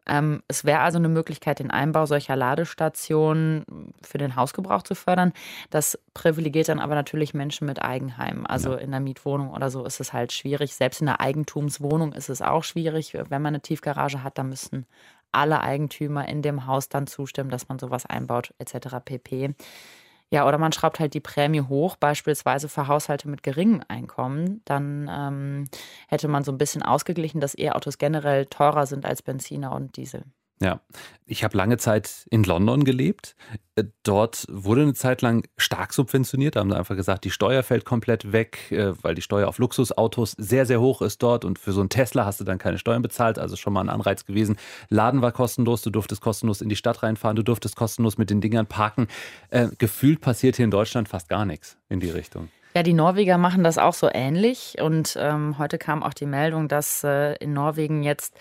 Ähm, 0.09 0.43
es 0.49 0.65
wäre 0.65 0.81
also 0.81 0.99
eine 0.99 1.09
Möglichkeit, 1.09 1.59
den 1.59 1.71
Einbau 1.71 2.07
solcher 2.07 2.37
Ladestationen 2.37 3.93
für 4.03 4.19
den 4.19 4.37
Hausgebrauch 4.37 4.83
zu 4.83 4.95
fördern. 4.95 5.33
Das 5.71 5.99
privilegiert 6.15 6.69
dann 6.69 6.81
aber 6.81 6.95
natürlich 6.95 7.35
Menschen 7.35 7.67
mit 7.67 7.83
Eigenheim. 7.83 8.47
Also 8.47 8.73
ja. 8.73 8.79
in 8.79 8.91
der 8.91 9.01
Mietwohnung 9.01 9.51
oder 9.51 9.71
so 9.71 9.85
ist 9.85 10.01
es 10.01 10.13
halt 10.13 10.33
schwierig. 10.33 10.75
Selbst 10.75 11.01
in 11.01 11.07
der 11.07 11.21
Eigentumswohnung 11.21 12.13
ist 12.13 12.29
es 12.29 12.43
auch 12.43 12.65
schwierig. 12.65 13.15
Wenn 13.15 13.43
man 13.43 13.55
eine 13.55 13.61
Tiefgarage 13.61 14.23
hat, 14.23 14.39
dann 14.39 14.49
müssen 14.49 14.87
alle 15.33 15.61
Eigentümer 15.61 16.27
in 16.29 16.43
dem 16.43 16.67
Haus 16.67 16.89
dann 16.89 17.07
zustimmen, 17.07 17.51
dass 17.51 17.69
man 17.69 17.79
sowas 17.79 18.07
einbaut, 18.07 18.55
etc. 18.59 18.97
pp. 19.05 19.55
Ja, 20.31 20.47
oder 20.47 20.59
man 20.59 20.73
schraubt 20.73 21.01
halt 21.01 21.15
die 21.15 21.21
Prämie 21.21 21.63
hoch, 21.63 21.97
beispielsweise 21.97 22.69
für 22.69 22.87
Haushalte 22.87 23.29
mit 23.29 23.43
geringem 23.43 23.83
Einkommen. 23.89 24.61
Dann 24.67 25.09
ähm, 25.11 25.65
hätte 26.09 26.29
man 26.29 26.45
so 26.45 26.53
ein 26.53 26.59
bisschen 26.59 26.83
ausgeglichen, 26.83 27.41
dass 27.41 27.57
E-Autos 27.57 27.97
generell 27.97 28.45
teurer 28.47 28.85
sind 28.87 29.07
als 29.07 29.23
Benziner 29.23 29.73
und 29.73 29.97
Diesel. 29.97 30.25
Ja, 30.61 30.81
ich 31.25 31.45
habe 31.45 31.57
lange 31.57 31.77
Zeit 31.77 32.27
in 32.31 32.43
London 32.43 32.83
gelebt. 32.83 33.37
Äh, 33.77 33.85
dort 34.03 34.45
wurde 34.51 34.83
eine 34.83 34.95
Zeit 34.95 35.23
lang 35.23 35.47
stark 35.57 35.93
subventioniert. 35.93 36.57
Da 36.57 36.61
haben 36.61 36.71
sie 36.71 36.77
einfach 36.77 36.97
gesagt, 36.97 37.25
die 37.25 37.31
Steuer 37.31 37.63
fällt 37.63 37.85
komplett 37.85 38.33
weg, 38.33 38.73
äh, 38.73 38.93
weil 39.03 39.15
die 39.15 39.23
Steuer 39.23 39.47
auf 39.47 39.59
Luxusautos 39.59 40.33
sehr, 40.33 40.67
sehr 40.67 40.81
hoch 40.81 41.01
ist 41.01 41.23
dort. 41.23 41.45
Und 41.45 41.61
für 41.61 41.73
so 41.73 41.81
einen 41.81 41.91
Tesla 41.91 42.25
hast 42.25 42.41
du 42.41 42.45
dann 42.45 42.59
keine 42.59 42.79
Steuern 42.79 43.03
bezahlt. 43.03 43.39
Also 43.39 43.55
schon 43.55 43.73
mal 43.73 43.83
ein 43.83 43.89
Anreiz 43.89 44.25
gewesen. 44.25 44.57
Laden 44.89 45.23
war 45.23 45.31
kostenlos, 45.31 45.83
du 45.83 45.91
durftest 45.91 46.23
kostenlos 46.23 46.61
in 46.61 46.69
die 46.69 46.77
Stadt 46.77 47.05
reinfahren, 47.05 47.37
du 47.37 47.45
durftest 47.45 47.77
kostenlos 47.77 48.19
mit 48.19 48.31
den 48.31 48.41
Dingern 48.41 48.67
parken. 48.67 49.07
Äh, 49.51 49.69
gefühlt 49.79 50.21
passiert 50.21 50.57
hier 50.57 50.65
in 50.65 50.73
Deutschland 50.73 51.09
fast 51.09 51.29
gar 51.29 51.45
nichts 51.45 51.77
in 51.89 52.01
die 52.01 52.11
Richtung. 52.11 52.49
Ja, 52.75 52.83
die 52.83 52.93
Norweger 52.93 53.39
machen 53.39 53.65
das 53.65 53.79
auch 53.79 53.95
so 53.95 54.11
ähnlich. 54.13 54.77
Und 54.81 55.17
ähm, 55.19 55.59
heute 55.59 55.79
kam 55.79 56.03
auch 56.03 56.13
die 56.13 56.27
Meldung, 56.27 56.69
dass 56.69 57.03
äh, 57.03 57.35
in 57.37 57.53
Norwegen 57.53 58.03
jetzt 58.03 58.37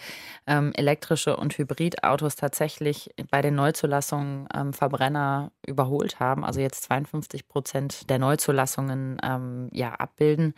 ähm, 0.46 0.74
elektrische 0.76 1.38
und 1.38 1.58
Hybridautos 1.58 2.36
tatsächlich 2.36 3.10
bei 3.32 3.42
den 3.42 3.56
Neuzulassungen 3.56 4.48
ähm, 4.54 4.74
Verbrenner 4.74 5.52
überholt 5.66 6.20
haben. 6.20 6.44
Also 6.44 6.60
jetzt 6.60 6.84
52 6.84 7.48
Prozent 7.48 8.10
der 8.10 8.20
Neuzulassungen 8.20 9.18
ähm, 9.24 9.70
ja, 9.72 9.94
abbilden. 9.94 10.54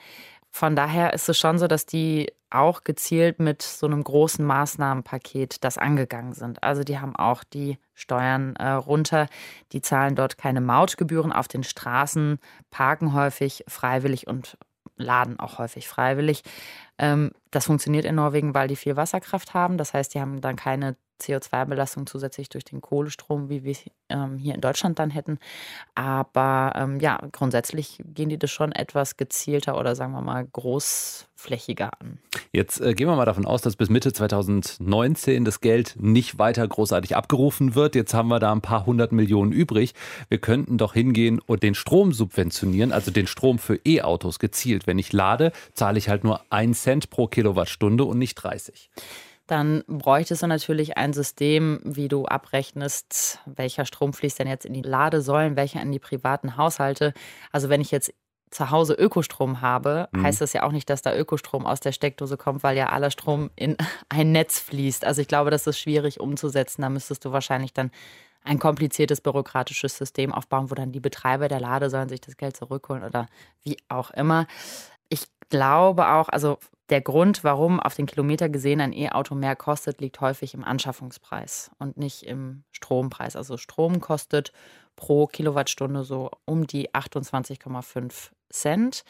Von 0.52 0.76
daher 0.76 1.14
ist 1.14 1.30
es 1.30 1.38
schon 1.38 1.60
so, 1.60 1.68
dass 1.68 1.86
die 1.86 2.32
auch 2.50 2.84
gezielt 2.84 3.40
mit 3.40 3.62
so 3.62 3.86
einem 3.86 4.04
großen 4.04 4.44
Maßnahmenpaket 4.44 5.64
das 5.64 5.78
angegangen 5.78 6.34
sind. 6.34 6.64
Also 6.64 6.84
die 6.84 7.00
haben 7.00 7.16
auch 7.16 7.44
die 7.44 7.78
Steuern 7.94 8.56
äh, 8.56 8.70
runter, 8.72 9.28
die 9.72 9.82
zahlen 9.82 10.16
dort 10.16 10.38
keine 10.38 10.62
Mautgebühren 10.62 11.32
auf 11.32 11.48
den 11.48 11.64
Straßen, 11.64 12.40
parken 12.72 13.14
häufig 13.14 13.64
freiwillig 13.68 14.26
und 14.28 14.58
laden 14.96 15.40
auch 15.40 15.60
häufig 15.60 15.88
freiwillig. 15.88 16.44
Ähm, 16.98 17.32
das 17.52 17.66
funktioniert 17.66 18.06
in 18.06 18.16
Norwegen, 18.16 18.54
weil 18.54 18.68
die 18.68 18.76
viel 18.76 18.96
Wasserkraft 18.96 19.54
haben. 19.54 19.78
Das 19.78 19.94
heißt, 19.94 20.14
die 20.14 20.20
haben 20.20 20.42
dann 20.42 20.56
keine 20.56 20.96
CO2-Belastung 21.20 22.08
zusätzlich 22.08 22.50
durch 22.50 22.66
den 22.66 22.82
Kohlestrom, 22.82 23.50
wie 23.50 23.64
wir 23.64 23.76
ähm, 24.10 24.38
hier 24.38 24.56
in 24.56 24.62
Deutschland 24.62 25.00
dann 25.00 25.10
hätten. 25.10 25.40
Aber 25.96 26.74
ähm, 26.76 27.00
ja, 27.00 27.20
grundsätzlich 27.32 28.02
gehen 28.06 28.30
die 28.30 28.40
das 28.40 28.52
schon 28.52 28.72
etwas 28.72 29.18
gezielter 29.18 29.78
oder 29.78 29.96
sagen 29.96 30.14
wir 30.14 30.22
mal 30.22 30.46
großflächiger 30.46 31.92
an. 32.00 32.20
Jetzt 32.52 32.82
äh, 32.82 32.94
gehen 32.94 33.08
wir 33.08 33.16
mal 33.16 33.26
davon 33.26 33.46
aus, 33.46 33.62
dass 33.62 33.76
bis 33.76 33.90
Mitte 33.90 34.12
2019 34.12 35.46
das 35.46 35.62
Geld 35.62 35.96
nicht 36.00 36.40
weiter 36.40 36.68
großartig 36.68 37.16
abgerufen 37.16 37.76
wird. 37.76 37.96
Jetzt 37.96 38.14
haben 38.14 38.30
wir 38.30 38.40
da 38.40 38.52
ein 38.52 38.62
paar 38.62 38.86
hundert 38.86 39.12
Millionen 39.12 39.52
übrig. 39.52 39.94
Wir 40.30 40.40
könnten 40.40 40.78
doch 40.78 40.94
hingehen 40.94 41.40
und 41.40 41.64
den 41.64 41.76
Strom 41.76 42.14
subventionieren, 42.14 42.92
also 42.92 43.12
den 43.12 43.28
Strom 43.28 43.60
für 43.60 43.80
E-Autos 43.86 44.40
gezielt. 44.40 44.88
Wenn 44.88 45.00
ich 45.00 45.14
lade, 45.14 45.52
zahle 45.74 45.98
ich 45.98 46.10
halt 46.10 46.24
nur 46.24 46.42
einen 46.50 46.74
Cent 46.74 47.10
pro 47.10 47.28
Kilowattstunde 47.28 48.04
und 48.04 48.18
nicht 48.18 48.36
30 48.36 48.90
dann 49.50 49.84
bräuchtest 49.88 50.44
du 50.44 50.48
natürlich 50.48 50.98
ein 50.98 51.14
System, 51.14 51.80
wie 51.84 52.08
du 52.08 52.26
abrechnest, 52.26 53.40
welcher 53.46 53.86
Strom 53.86 54.14
fließt 54.14 54.40
denn 54.40 54.48
jetzt 54.48 54.66
in 54.66 54.74
die 54.74 54.82
Ladesäulen, 54.82 55.56
welcher 55.56 55.82
in 55.82 55.92
die 55.92 56.00
privaten 56.00 56.58
Haushalte. 56.58 57.14
Also 57.52 57.70
wenn 57.70 57.82
ich 57.82 57.92
jetzt 57.92 58.14
zu 58.52 58.70
Hause 58.72 58.94
Ökostrom 58.94 59.62
habe, 59.62 60.08
mhm. 60.12 60.24
heißt 60.24 60.42
das 60.42 60.54
ja 60.54 60.64
auch 60.64 60.72
nicht, 60.72 60.90
dass 60.90 61.02
da 61.02 61.16
Ökostrom 61.16 61.66
aus 61.66 61.80
der 61.80 61.92
Steckdose 61.92 62.38
kommt, 62.38 62.64
weil 62.64 62.78
ja 62.78 62.90
aller 62.90 63.12
Strom 63.12 63.50
in 63.56 63.76
ein 64.10 64.32
Netz 64.32 64.60
fließt. 64.60 65.06
Also 65.06 65.22
ich 65.22 65.28
glaube, 65.28 65.52
das 65.52 65.68
ist 65.68 65.80
schwierig 65.80 66.20
umzusetzen. 66.20 66.82
Da 66.82 66.90
müsstest 66.90 67.26
du 67.26 67.32
wahrscheinlich 67.32 67.74
dann 67.74 67.92
ein 68.44 68.60
kompliziertes 68.60 69.22
bürokratisches 69.22 69.98
System 69.98 70.34
aufbauen, 70.34 70.72
wo 70.72 70.76
dann 70.76 70.92
die 70.92 71.00
Betreiber 71.00 71.48
der 71.48 71.60
Ladesäulen 71.60 72.10
sich 72.10 72.22
das 72.22 72.38
Geld 72.38 72.56
zurückholen 72.56 73.04
oder 73.04 73.28
wie 73.64 73.78
auch 73.90 74.12
immer. 74.12 74.48
Ich 75.10 75.26
glaube 75.50 76.08
auch, 76.10 76.30
also 76.30 76.58
der 76.90 77.02
Grund, 77.02 77.44
warum 77.44 77.80
auf 77.80 77.96
den 77.96 78.06
Kilometer 78.06 78.50
gesehen 78.50 78.82
ein 78.82 78.94
E-Auto 78.94 79.36
mehr 79.36 79.56
kostet, 79.56 80.02
liegt 80.02 80.22
häufig 80.22 80.54
im 80.54 80.64
Anschaffungspreis 80.64 81.72
und 81.78 81.98
nicht 81.98 82.24
im 82.24 82.64
Strompreis. 82.72 83.36
Also 83.36 83.58
Strom 83.58 84.00
kostet 84.02 84.52
pro 84.96 85.28
Kilowattstunde 85.28 86.04
so 86.04 86.32
um 86.46 86.68
die 86.68 86.92
28,5 86.92 88.32
Cent. 88.50 89.04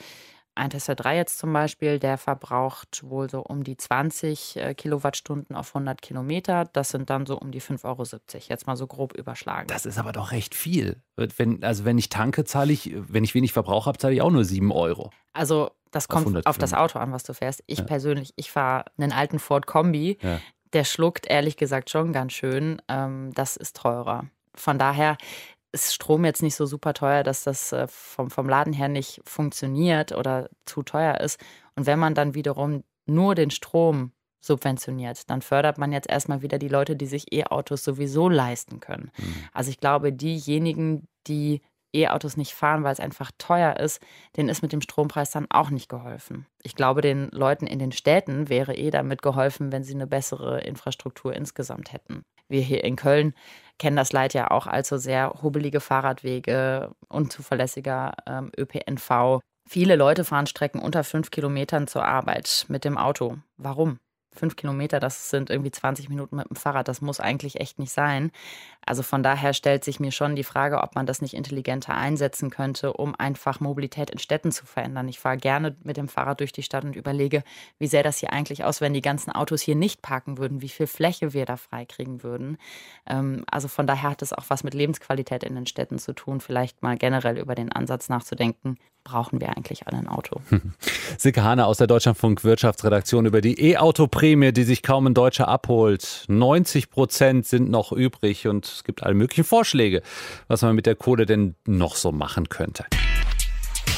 Ein 0.59 0.71
Tesla 0.71 0.93
3 0.93 1.15
jetzt 1.15 1.39
zum 1.39 1.53
Beispiel, 1.53 1.99
der 1.99 2.17
verbraucht 2.17 3.01
wohl 3.03 3.29
so 3.29 3.39
um 3.39 3.63
die 3.63 3.77
20 3.77 4.57
äh, 4.57 4.73
Kilowattstunden 4.73 5.55
auf 5.55 5.69
100 5.73 6.01
Kilometer. 6.01 6.65
Das 6.73 6.89
sind 6.89 7.09
dann 7.09 7.25
so 7.25 7.39
um 7.39 7.51
die 7.51 7.61
5,70 7.61 7.85
Euro. 7.85 8.03
Jetzt 8.49 8.67
mal 8.67 8.75
so 8.75 8.85
grob 8.85 9.13
überschlagen. 9.13 9.67
Das 9.67 9.85
ist 9.85 9.97
aber 9.97 10.11
doch 10.11 10.33
recht 10.33 10.55
viel. 10.55 11.01
Wenn, 11.15 11.63
also 11.63 11.85
wenn 11.85 11.97
ich 11.97 12.09
tanke, 12.09 12.43
zahle 12.43 12.73
ich, 12.73 12.93
wenn 12.93 13.23
ich 13.23 13.35
wenig 13.35 13.53
Verbrauch 13.53 13.85
habe, 13.85 13.97
zahle 13.97 14.13
ich 14.13 14.21
auch 14.21 14.31
nur 14.31 14.43
7 14.43 14.69
Euro. 14.73 15.11
Also 15.31 15.71
das 15.91 16.09
kommt 16.09 16.35
auf, 16.35 16.45
auf 16.45 16.57
das 16.57 16.73
Auto 16.73 16.99
an, 16.99 17.13
was 17.13 17.23
du 17.23 17.33
fährst. 17.33 17.63
Ich 17.65 17.79
ja. 17.79 17.85
persönlich, 17.85 18.33
ich 18.35 18.51
fahre 18.51 18.83
einen 18.97 19.13
alten 19.13 19.39
Ford 19.39 19.65
Kombi. 19.65 20.17
Ja. 20.21 20.41
Der 20.73 20.83
schluckt 20.83 21.25
ehrlich 21.25 21.55
gesagt 21.55 21.89
schon 21.89 22.11
ganz 22.11 22.33
schön. 22.33 22.81
Ähm, 22.89 23.31
das 23.33 23.55
ist 23.55 23.77
teurer. 23.77 24.25
Von 24.55 24.77
daher 24.77 25.15
ist 25.71 25.93
Strom 25.93 26.25
jetzt 26.25 26.41
nicht 26.41 26.55
so 26.55 26.65
super 26.65 26.93
teuer, 26.93 27.23
dass 27.23 27.43
das 27.43 27.71
äh, 27.71 27.87
vom, 27.87 28.29
vom 28.29 28.49
Laden 28.49 28.73
her 28.73 28.87
nicht 28.89 29.21
funktioniert 29.25 30.11
oder 30.11 30.49
zu 30.65 30.83
teuer 30.83 31.19
ist. 31.19 31.39
Und 31.75 31.85
wenn 31.85 31.99
man 31.99 32.15
dann 32.15 32.33
wiederum 32.33 32.83
nur 33.05 33.35
den 33.35 33.51
Strom 33.51 34.11
subventioniert, 34.41 35.29
dann 35.29 35.41
fördert 35.41 35.77
man 35.77 35.91
jetzt 35.91 36.09
erstmal 36.09 36.41
wieder 36.41 36.57
die 36.59 36.69
Leute, 36.69 36.95
die 36.95 37.05
sich 37.05 37.31
E-Autos 37.33 37.83
sowieso 37.83 38.29
leisten 38.29 38.79
können. 38.79 39.11
Mhm. 39.17 39.35
Also 39.53 39.69
ich 39.69 39.79
glaube, 39.79 40.13
diejenigen, 40.13 41.07
die 41.27 41.61
E-Autos 41.93 42.37
nicht 42.37 42.53
fahren, 42.53 42.83
weil 42.83 42.93
es 42.93 42.99
einfach 42.99 43.31
teuer 43.37 43.77
ist, 43.77 43.99
denen 44.37 44.49
ist 44.49 44.61
mit 44.61 44.71
dem 44.71 44.81
Strompreis 44.81 45.31
dann 45.31 45.47
auch 45.49 45.71
nicht 45.71 45.89
geholfen. 45.89 46.45
Ich 46.61 46.75
glaube, 46.75 47.01
den 47.01 47.29
Leuten 47.31 47.67
in 47.67 47.79
den 47.79 47.91
Städten 47.91 48.47
wäre 48.47 48.75
eh 48.75 48.91
damit 48.91 49.21
geholfen, 49.21 49.71
wenn 49.71 49.83
sie 49.83 49.95
eine 49.95 50.07
bessere 50.07 50.61
Infrastruktur 50.61 51.33
insgesamt 51.33 51.91
hätten. 51.91 52.23
Wir 52.47 52.61
hier 52.61 52.83
in 52.83 52.95
Köln 52.95 53.33
kennen 53.79 53.95
das 53.95 54.11
Leid 54.11 54.33
ja 54.33 54.51
auch 54.51 54.67
als 54.67 54.89
so 54.89 54.97
sehr 54.97 55.33
hubbelige 55.41 55.79
Fahrradwege, 55.79 56.91
unzuverlässiger 57.07 58.13
ähm, 58.27 58.51
ÖPNV. 58.57 59.39
Viele 59.67 59.95
Leute 59.95 60.23
fahren 60.25 60.47
Strecken 60.47 60.79
unter 60.79 61.03
fünf 61.03 61.31
Kilometern 61.31 61.87
zur 61.87 62.05
Arbeit 62.05 62.65
mit 62.67 62.85
dem 62.85 62.97
Auto. 62.97 63.37
Warum? 63.57 63.99
fünf 64.39 64.55
Kilometer, 64.55 64.99
das 64.99 65.29
sind 65.29 65.49
irgendwie 65.49 65.71
20 65.71 66.09
Minuten 66.09 66.37
mit 66.37 66.49
dem 66.49 66.55
Fahrrad. 66.55 66.87
Das 66.87 67.01
muss 67.01 67.19
eigentlich 67.19 67.59
echt 67.59 67.79
nicht 67.79 67.91
sein. 67.91 68.31
Also 68.85 69.03
von 69.03 69.21
daher 69.21 69.53
stellt 69.53 69.83
sich 69.83 69.99
mir 69.99 70.11
schon 70.11 70.35
die 70.35 70.43
Frage, 70.43 70.81
ob 70.81 70.95
man 70.95 71.05
das 71.05 71.21
nicht 71.21 71.33
intelligenter 71.35 71.95
einsetzen 71.95 72.49
könnte, 72.49 72.93
um 72.93 73.13
einfach 73.15 73.59
Mobilität 73.59 74.09
in 74.09 74.19
Städten 74.19 74.51
zu 74.51 74.65
verändern. 74.65 75.07
Ich 75.07 75.19
fahre 75.19 75.37
gerne 75.37 75.75
mit 75.83 75.97
dem 75.97 76.07
Fahrrad 76.07 76.39
durch 76.39 76.51
die 76.51 76.63
Stadt 76.63 76.83
und 76.83 76.95
überlege, 76.95 77.43
wie 77.77 77.87
sähe 77.87 78.03
das 78.03 78.17
hier 78.17 78.33
eigentlich 78.33 78.63
aus, 78.63 78.81
wenn 78.81 78.93
die 78.93 79.01
ganzen 79.01 79.31
Autos 79.31 79.61
hier 79.61 79.75
nicht 79.75 80.01
parken 80.01 80.37
würden, 80.37 80.61
wie 80.61 80.69
viel 80.69 80.87
Fläche 80.87 81.33
wir 81.33 81.45
da 81.45 81.57
freikriegen 81.57 82.23
würden. 82.23 82.57
Ähm, 83.05 83.43
also 83.51 83.67
von 83.67 83.85
daher 83.85 84.09
hat 84.09 84.21
es 84.21 84.33
auch 84.33 84.45
was 84.47 84.63
mit 84.63 84.73
Lebensqualität 84.73 85.43
in 85.43 85.55
den 85.55 85.67
Städten 85.67 85.99
zu 85.99 86.13
tun, 86.13 86.41
vielleicht 86.41 86.81
mal 86.81 86.97
generell 86.97 87.37
über 87.37 87.55
den 87.55 87.71
Ansatz 87.71 88.09
nachzudenken, 88.09 88.77
brauchen 89.03 89.41
wir 89.41 89.49
eigentlich 89.55 89.87
alle 89.87 89.97
ein 89.97 90.07
Auto. 90.07 90.41
Silke 91.17 91.43
Hane 91.43 91.65
aus 91.65 91.77
der 91.77 91.87
Deutschlandfunk 91.87 92.43
Wirtschaftsredaktion 92.43 93.25
über 93.25 93.41
die 93.41 93.71
E-Auto-Prämie, 93.71 94.51
die 94.51 94.63
sich 94.63 94.83
kaum 94.83 95.07
ein 95.07 95.13
Deutscher 95.13 95.47
abholt. 95.47 96.25
90 96.27 96.89
Prozent 96.89 97.45
sind 97.45 97.69
noch 97.69 97.91
übrig 97.91 98.47
und 98.47 98.78
es 98.79 98.83
gibt 98.83 99.03
alle 99.03 99.13
möglichen 99.13 99.43
Vorschläge, 99.43 100.01
was 100.47 100.61
man 100.61 100.75
mit 100.75 100.85
der 100.85 100.95
Kohle 100.95 101.25
denn 101.25 101.55
noch 101.65 101.95
so 101.95 102.11
machen 102.11 102.49
könnte. 102.49 102.85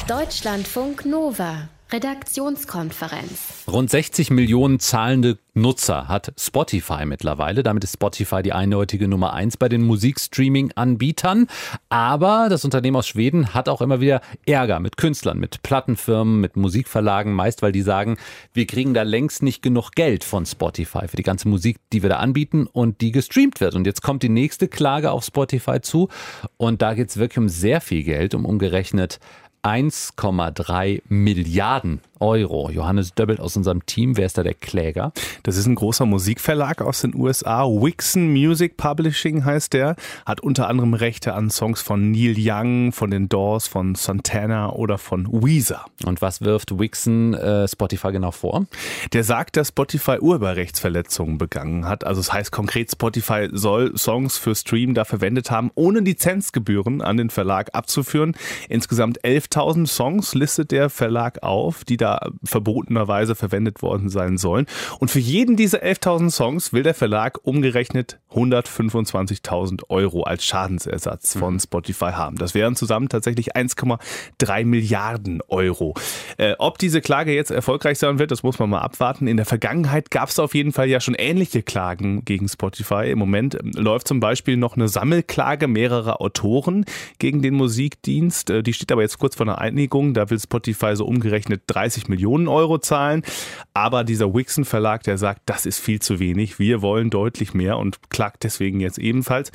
Deutschlandfunk 0.08 1.04
Nova 1.06 1.68
Redaktionskonferenz. 1.92 3.64
Rund 3.70 3.90
60 3.90 4.30
Millionen 4.30 4.80
zahlende 4.80 5.38
Nutzer 5.54 6.08
hat 6.08 6.32
Spotify 6.38 7.04
mittlerweile. 7.04 7.62
Damit 7.62 7.84
ist 7.84 7.92
Spotify 7.92 8.42
die 8.42 8.54
eindeutige 8.54 9.06
Nummer 9.06 9.34
eins 9.34 9.58
bei 9.58 9.68
den 9.68 9.82
Musikstreaming-Anbietern. 9.82 11.48
Aber 11.90 12.48
das 12.48 12.64
Unternehmen 12.64 12.96
aus 12.96 13.06
Schweden 13.06 13.52
hat 13.52 13.68
auch 13.68 13.82
immer 13.82 14.00
wieder 14.00 14.22
Ärger 14.46 14.80
mit 14.80 14.96
Künstlern, 14.96 15.38
mit 15.38 15.62
Plattenfirmen, 15.62 16.40
mit 16.40 16.56
Musikverlagen, 16.56 17.34
meist 17.34 17.60
weil 17.60 17.72
die 17.72 17.82
sagen, 17.82 18.16
wir 18.54 18.66
kriegen 18.66 18.94
da 18.94 19.02
längst 19.02 19.42
nicht 19.42 19.62
genug 19.62 19.90
Geld 19.92 20.24
von 20.24 20.46
Spotify 20.46 21.08
für 21.08 21.16
die 21.16 21.22
ganze 21.22 21.48
Musik, 21.48 21.76
die 21.92 22.00
wir 22.02 22.08
da 22.08 22.16
anbieten 22.16 22.66
und 22.66 23.02
die 23.02 23.12
gestreamt 23.12 23.60
wird. 23.60 23.74
Und 23.74 23.86
jetzt 23.86 24.00
kommt 24.00 24.22
die 24.22 24.30
nächste 24.30 24.68
Klage 24.68 25.10
auf 25.10 25.24
Spotify 25.24 25.82
zu. 25.82 26.08
Und 26.56 26.80
da 26.80 26.94
geht 26.94 27.10
es 27.10 27.18
wirklich 27.18 27.38
um 27.38 27.50
sehr 27.50 27.82
viel 27.82 28.02
Geld, 28.02 28.34
um 28.34 28.46
umgerechnet 28.46 29.20
1,3 29.64 31.02
Milliarden 31.08 32.00
Euro. 32.22 32.70
Johannes 32.70 33.14
Döbbelt 33.14 33.40
aus 33.40 33.56
unserem 33.56 33.84
Team, 33.84 34.16
wer 34.16 34.26
ist 34.26 34.38
da 34.38 34.42
der 34.42 34.54
Kläger? 34.54 35.12
Das 35.42 35.56
ist 35.56 35.66
ein 35.66 35.74
großer 35.74 36.06
Musikverlag 36.06 36.80
aus 36.80 37.02
den 37.02 37.14
USA. 37.14 37.64
Wixon 37.64 38.32
Music 38.32 38.76
Publishing 38.76 39.44
heißt 39.44 39.72
der. 39.72 39.96
Hat 40.24 40.40
unter 40.40 40.68
anderem 40.68 40.94
Rechte 40.94 41.34
an 41.34 41.50
Songs 41.50 41.82
von 41.82 42.12
Neil 42.12 42.36
Young, 42.38 42.92
von 42.92 43.10
den 43.10 43.28
Doors, 43.28 43.66
von 43.66 43.94
Santana 43.96 44.72
oder 44.72 44.98
von 44.98 45.26
Weezer. 45.26 45.84
Und 46.06 46.22
was 46.22 46.40
wirft 46.42 46.78
Wixon 46.78 47.34
äh, 47.34 47.66
Spotify 47.66 48.12
genau 48.12 48.30
vor? 48.30 48.66
Der 49.12 49.24
sagt, 49.24 49.56
dass 49.56 49.68
Spotify 49.68 50.18
Urheberrechtsverletzungen 50.20 51.38
begangen 51.38 51.88
hat. 51.88 52.04
Also 52.04 52.20
es 52.20 52.28
das 52.28 52.34
heißt 52.34 52.52
konkret, 52.52 52.92
Spotify 52.92 53.48
soll 53.50 53.96
Songs 53.98 54.38
für 54.38 54.54
Stream 54.54 54.94
da 54.94 55.04
verwendet 55.04 55.50
haben, 55.50 55.72
ohne 55.74 56.00
Lizenzgebühren 56.00 57.02
an 57.02 57.16
den 57.16 57.30
Verlag 57.30 57.70
abzuführen. 57.72 58.36
Insgesamt 58.68 59.20
11.000 59.22 59.86
Songs 59.88 60.34
listet 60.34 60.70
der 60.70 60.88
Verlag 60.88 61.42
auf, 61.42 61.84
die 61.84 61.96
da 61.96 62.11
verbotenerweise 62.44 63.34
verwendet 63.34 63.82
worden 63.82 64.08
sein 64.08 64.38
sollen. 64.38 64.66
Und 64.98 65.10
für 65.10 65.18
jeden 65.18 65.56
dieser 65.56 65.82
11.000 65.82 66.30
Songs 66.30 66.72
will 66.72 66.82
der 66.82 66.94
Verlag 66.94 67.38
umgerechnet 67.42 68.18
125.000 68.30 69.84
Euro 69.88 70.22
als 70.22 70.44
Schadensersatz 70.44 71.36
von 71.36 71.54
mhm. 71.54 71.60
Spotify 71.60 72.12
haben. 72.12 72.36
Das 72.36 72.54
wären 72.54 72.76
zusammen 72.76 73.08
tatsächlich 73.08 73.56
1,3 73.56 74.64
Milliarden 74.64 75.40
Euro. 75.48 75.94
Äh, 76.38 76.54
ob 76.58 76.78
diese 76.78 77.00
Klage 77.00 77.34
jetzt 77.34 77.50
erfolgreich 77.50 77.98
sein 77.98 78.18
wird, 78.18 78.30
das 78.30 78.42
muss 78.42 78.58
man 78.58 78.70
mal 78.70 78.80
abwarten. 78.80 79.26
In 79.26 79.36
der 79.36 79.46
Vergangenheit 79.46 80.10
gab 80.10 80.28
es 80.28 80.38
auf 80.38 80.54
jeden 80.54 80.72
Fall 80.72 80.88
ja 80.88 81.00
schon 81.00 81.14
ähnliche 81.14 81.62
Klagen 81.62 82.24
gegen 82.24 82.48
Spotify. 82.48 83.10
Im 83.10 83.18
Moment 83.18 83.54
ähm, 83.54 83.72
läuft 83.74 84.08
zum 84.08 84.20
Beispiel 84.20 84.56
noch 84.56 84.76
eine 84.76 84.88
Sammelklage 84.88 85.68
mehrerer 85.68 86.20
Autoren 86.20 86.84
gegen 87.18 87.42
den 87.42 87.54
Musikdienst. 87.54 88.50
Äh, 88.50 88.62
die 88.62 88.72
steht 88.72 88.92
aber 88.92 89.02
jetzt 89.02 89.18
kurz 89.18 89.36
vor 89.36 89.46
einer 89.46 89.58
Einigung. 89.58 90.14
Da 90.14 90.30
will 90.30 90.38
Spotify 90.38 90.96
so 90.96 91.06
umgerechnet 91.06 91.62
30 91.66 92.01
50 92.02 92.08
Millionen 92.08 92.48
Euro 92.48 92.78
zahlen. 92.78 93.22
Aber 93.74 94.04
dieser 94.04 94.34
Wixon 94.34 94.64
Verlag, 94.64 95.02
der 95.04 95.18
sagt, 95.18 95.42
das 95.46 95.66
ist 95.66 95.78
viel 95.78 96.00
zu 96.00 96.18
wenig. 96.18 96.58
Wir 96.58 96.82
wollen 96.82 97.10
deutlich 97.10 97.54
mehr 97.54 97.78
und 97.78 98.10
klagt 98.10 98.44
deswegen 98.44 98.80
jetzt 98.80 98.98
ebenfalls. 98.98 99.50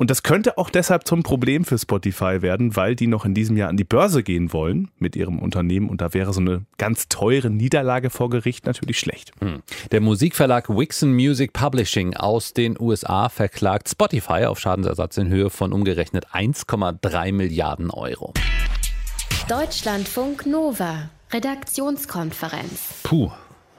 Und 0.00 0.10
das 0.10 0.22
könnte 0.22 0.58
auch 0.58 0.70
deshalb 0.70 1.08
zum 1.08 1.24
Problem 1.24 1.64
für 1.64 1.76
Spotify 1.76 2.40
werden, 2.40 2.76
weil 2.76 2.94
die 2.94 3.08
noch 3.08 3.24
in 3.24 3.34
diesem 3.34 3.56
Jahr 3.56 3.68
an 3.68 3.76
die 3.76 3.82
Börse 3.82 4.22
gehen 4.22 4.52
wollen 4.52 4.90
mit 4.98 5.16
ihrem 5.16 5.40
Unternehmen 5.40 5.88
und 5.88 6.00
da 6.00 6.14
wäre 6.14 6.32
so 6.32 6.40
eine 6.40 6.64
ganz 6.76 7.08
teure 7.08 7.50
Niederlage 7.50 8.08
vor 8.08 8.30
Gericht 8.30 8.64
natürlich 8.64 9.00
schlecht. 9.00 9.32
Hm. 9.40 9.60
Der 9.90 10.00
Musikverlag 10.00 10.68
Wixon 10.68 11.14
Music 11.14 11.52
Publishing 11.52 12.14
aus 12.14 12.54
den 12.54 12.80
USA 12.80 13.28
verklagt 13.28 13.88
Spotify 13.88 14.44
auf 14.44 14.60
Schadensersatz 14.60 15.16
in 15.16 15.30
Höhe 15.30 15.50
von 15.50 15.72
umgerechnet 15.72 16.28
1,3 16.28 17.32
Milliarden 17.32 17.90
Euro. 17.90 18.34
Deutschlandfunk 19.48 20.46
Nova 20.46 21.10
Redaktionskonferenz. 21.30 23.02
Puh. 23.02 23.30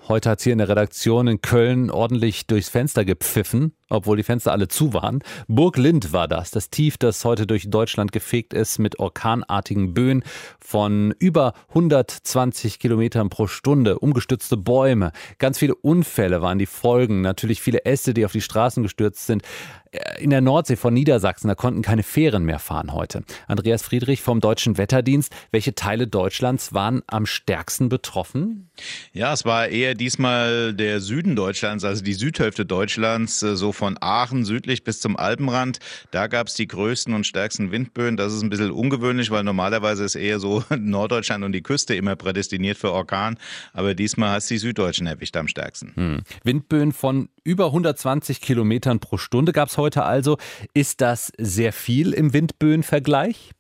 Heute 0.08 0.30
hat 0.30 0.40
es 0.40 0.44
hier 0.44 0.54
in 0.54 0.60
der 0.60 0.70
Redaktion 0.70 1.28
in 1.28 1.42
Köln 1.42 1.92
ordentlich 1.92 2.48
durchs 2.48 2.70
Fenster 2.70 3.06
gepfiffen, 3.06 3.74
obwohl 3.90 4.18
die 4.18 4.24
Fenster 4.24 4.52
alle 4.52 4.68
zu 4.68 4.94
waren. 4.94 5.24
Burg 5.48 5.78
Lind 5.78 6.14
war 6.14 6.28
das, 6.28 6.52
das 6.52 6.70
Tief, 6.70 6.98
das 6.98 7.26
heute 7.26 7.48
durch 7.48 7.70
Deutschland 7.70 8.12
gefegt 8.12 8.54
ist 8.54 8.80
mit 8.80 9.00
orkanartigen 9.00 9.94
Böen 9.94 10.24
von 10.60 11.14
über 11.20 11.54
120 11.70 12.80
Kilometern 12.80 13.30
pro 13.30 13.48
Stunde, 13.48 14.00
umgestützte 14.00 14.58
Bäume, 14.58 15.12
ganz 15.38 15.58
viele 15.58 15.76
Unfälle 15.76 16.42
waren 16.42 16.60
die 16.60 16.66
Folgen, 16.66 17.22
natürlich 17.22 17.62
viele 17.62 17.86
Äste, 17.86 18.14
die 18.14 18.26
auf 18.26 18.32
die 18.32 18.42
Straßen 18.42 18.84
gestürzt 18.84 19.26
sind. 19.26 19.44
Äh, 19.92 20.24
in 20.24 20.30
der 20.30 20.42
Nordsee 20.42 20.76
von 20.76 20.94
Niedersachsen, 20.94 21.48
da 21.48 21.56
konnten 21.56 21.82
keine 21.82 22.04
Fähren 22.04 22.44
mehr 22.44 22.60
fahren 22.60 22.94
heute. 22.94 23.24
Andreas 23.48 23.82
Friedrich 23.82 24.22
vom 24.22 24.40
Deutschen 24.40 24.78
Wetterdienst. 24.78 25.34
Welche 25.52 25.76
Teile 25.76 26.08
Deutschlands 26.08 26.74
waren 26.74 27.02
am 27.08 27.26
stärksten 27.26 27.90
betroffen? 27.90 28.70
Ja, 29.14 29.34
es 29.34 29.46
war 29.46 29.68
eher 29.68 29.96
diesmal 29.96 30.74
der 30.74 31.00
Süden 31.00 31.36
Deutschlands, 31.36 31.84
also 31.84 32.04
die 32.04 32.14
Südhälfte 32.14 32.66
Deutschlands, 32.66 33.42
äh, 33.42 33.56
so 33.56 33.72
von 33.80 33.98
Aachen 34.00 34.46
südlich 34.46 34.84
bis 34.84 35.00
zum 35.00 35.18
Alpenrand. 35.18 35.80
Da 36.12 36.28
gab 36.28 36.48
es 36.48 36.54
die 36.54 36.68
größten 36.68 37.14
und 37.14 37.26
stärksten 37.26 37.72
Windböen. 37.72 38.18
Das 38.18 38.34
ist 38.34 38.44
ein 38.44 38.50
bisschen 38.50 38.72
ungewöhnlich, 38.72 39.32
weil 39.32 39.44
normalerweise 39.44 40.04
ist 40.04 40.16
eher 40.16 40.40
so 40.40 40.64
Norddeutschland 40.78 41.44
und 41.44 41.54
die 41.54 41.64
Küste 41.64 41.96
immer 41.96 42.16
prädestiniert 42.16 42.78
für 42.78 42.92
Orkan. 42.92 43.38
Aber 43.74 43.96
diesmal 43.96 44.32
hat 44.32 44.40
es 44.40 44.48
die 44.48 44.58
Süddeutschen 44.58 45.08
erwischt 45.08 45.36
am 45.38 45.48
stärksten. 45.48 45.94
Hm. 45.96 46.22
Windböen 46.44 46.92
von 46.92 47.30
über 47.44 47.68
120 47.68 48.42
Kilometern 48.42 49.00
pro 49.00 49.18
Stunde 49.18 49.54
gab 49.54 49.70
es 49.70 49.78
heute 49.78 50.04
also. 50.04 50.38
Ist 50.74 51.02
das 51.02 51.32
sehr 51.38 51.74
viel 51.74 52.14
im 52.14 52.34
Windböenvergleich? 52.34 53.52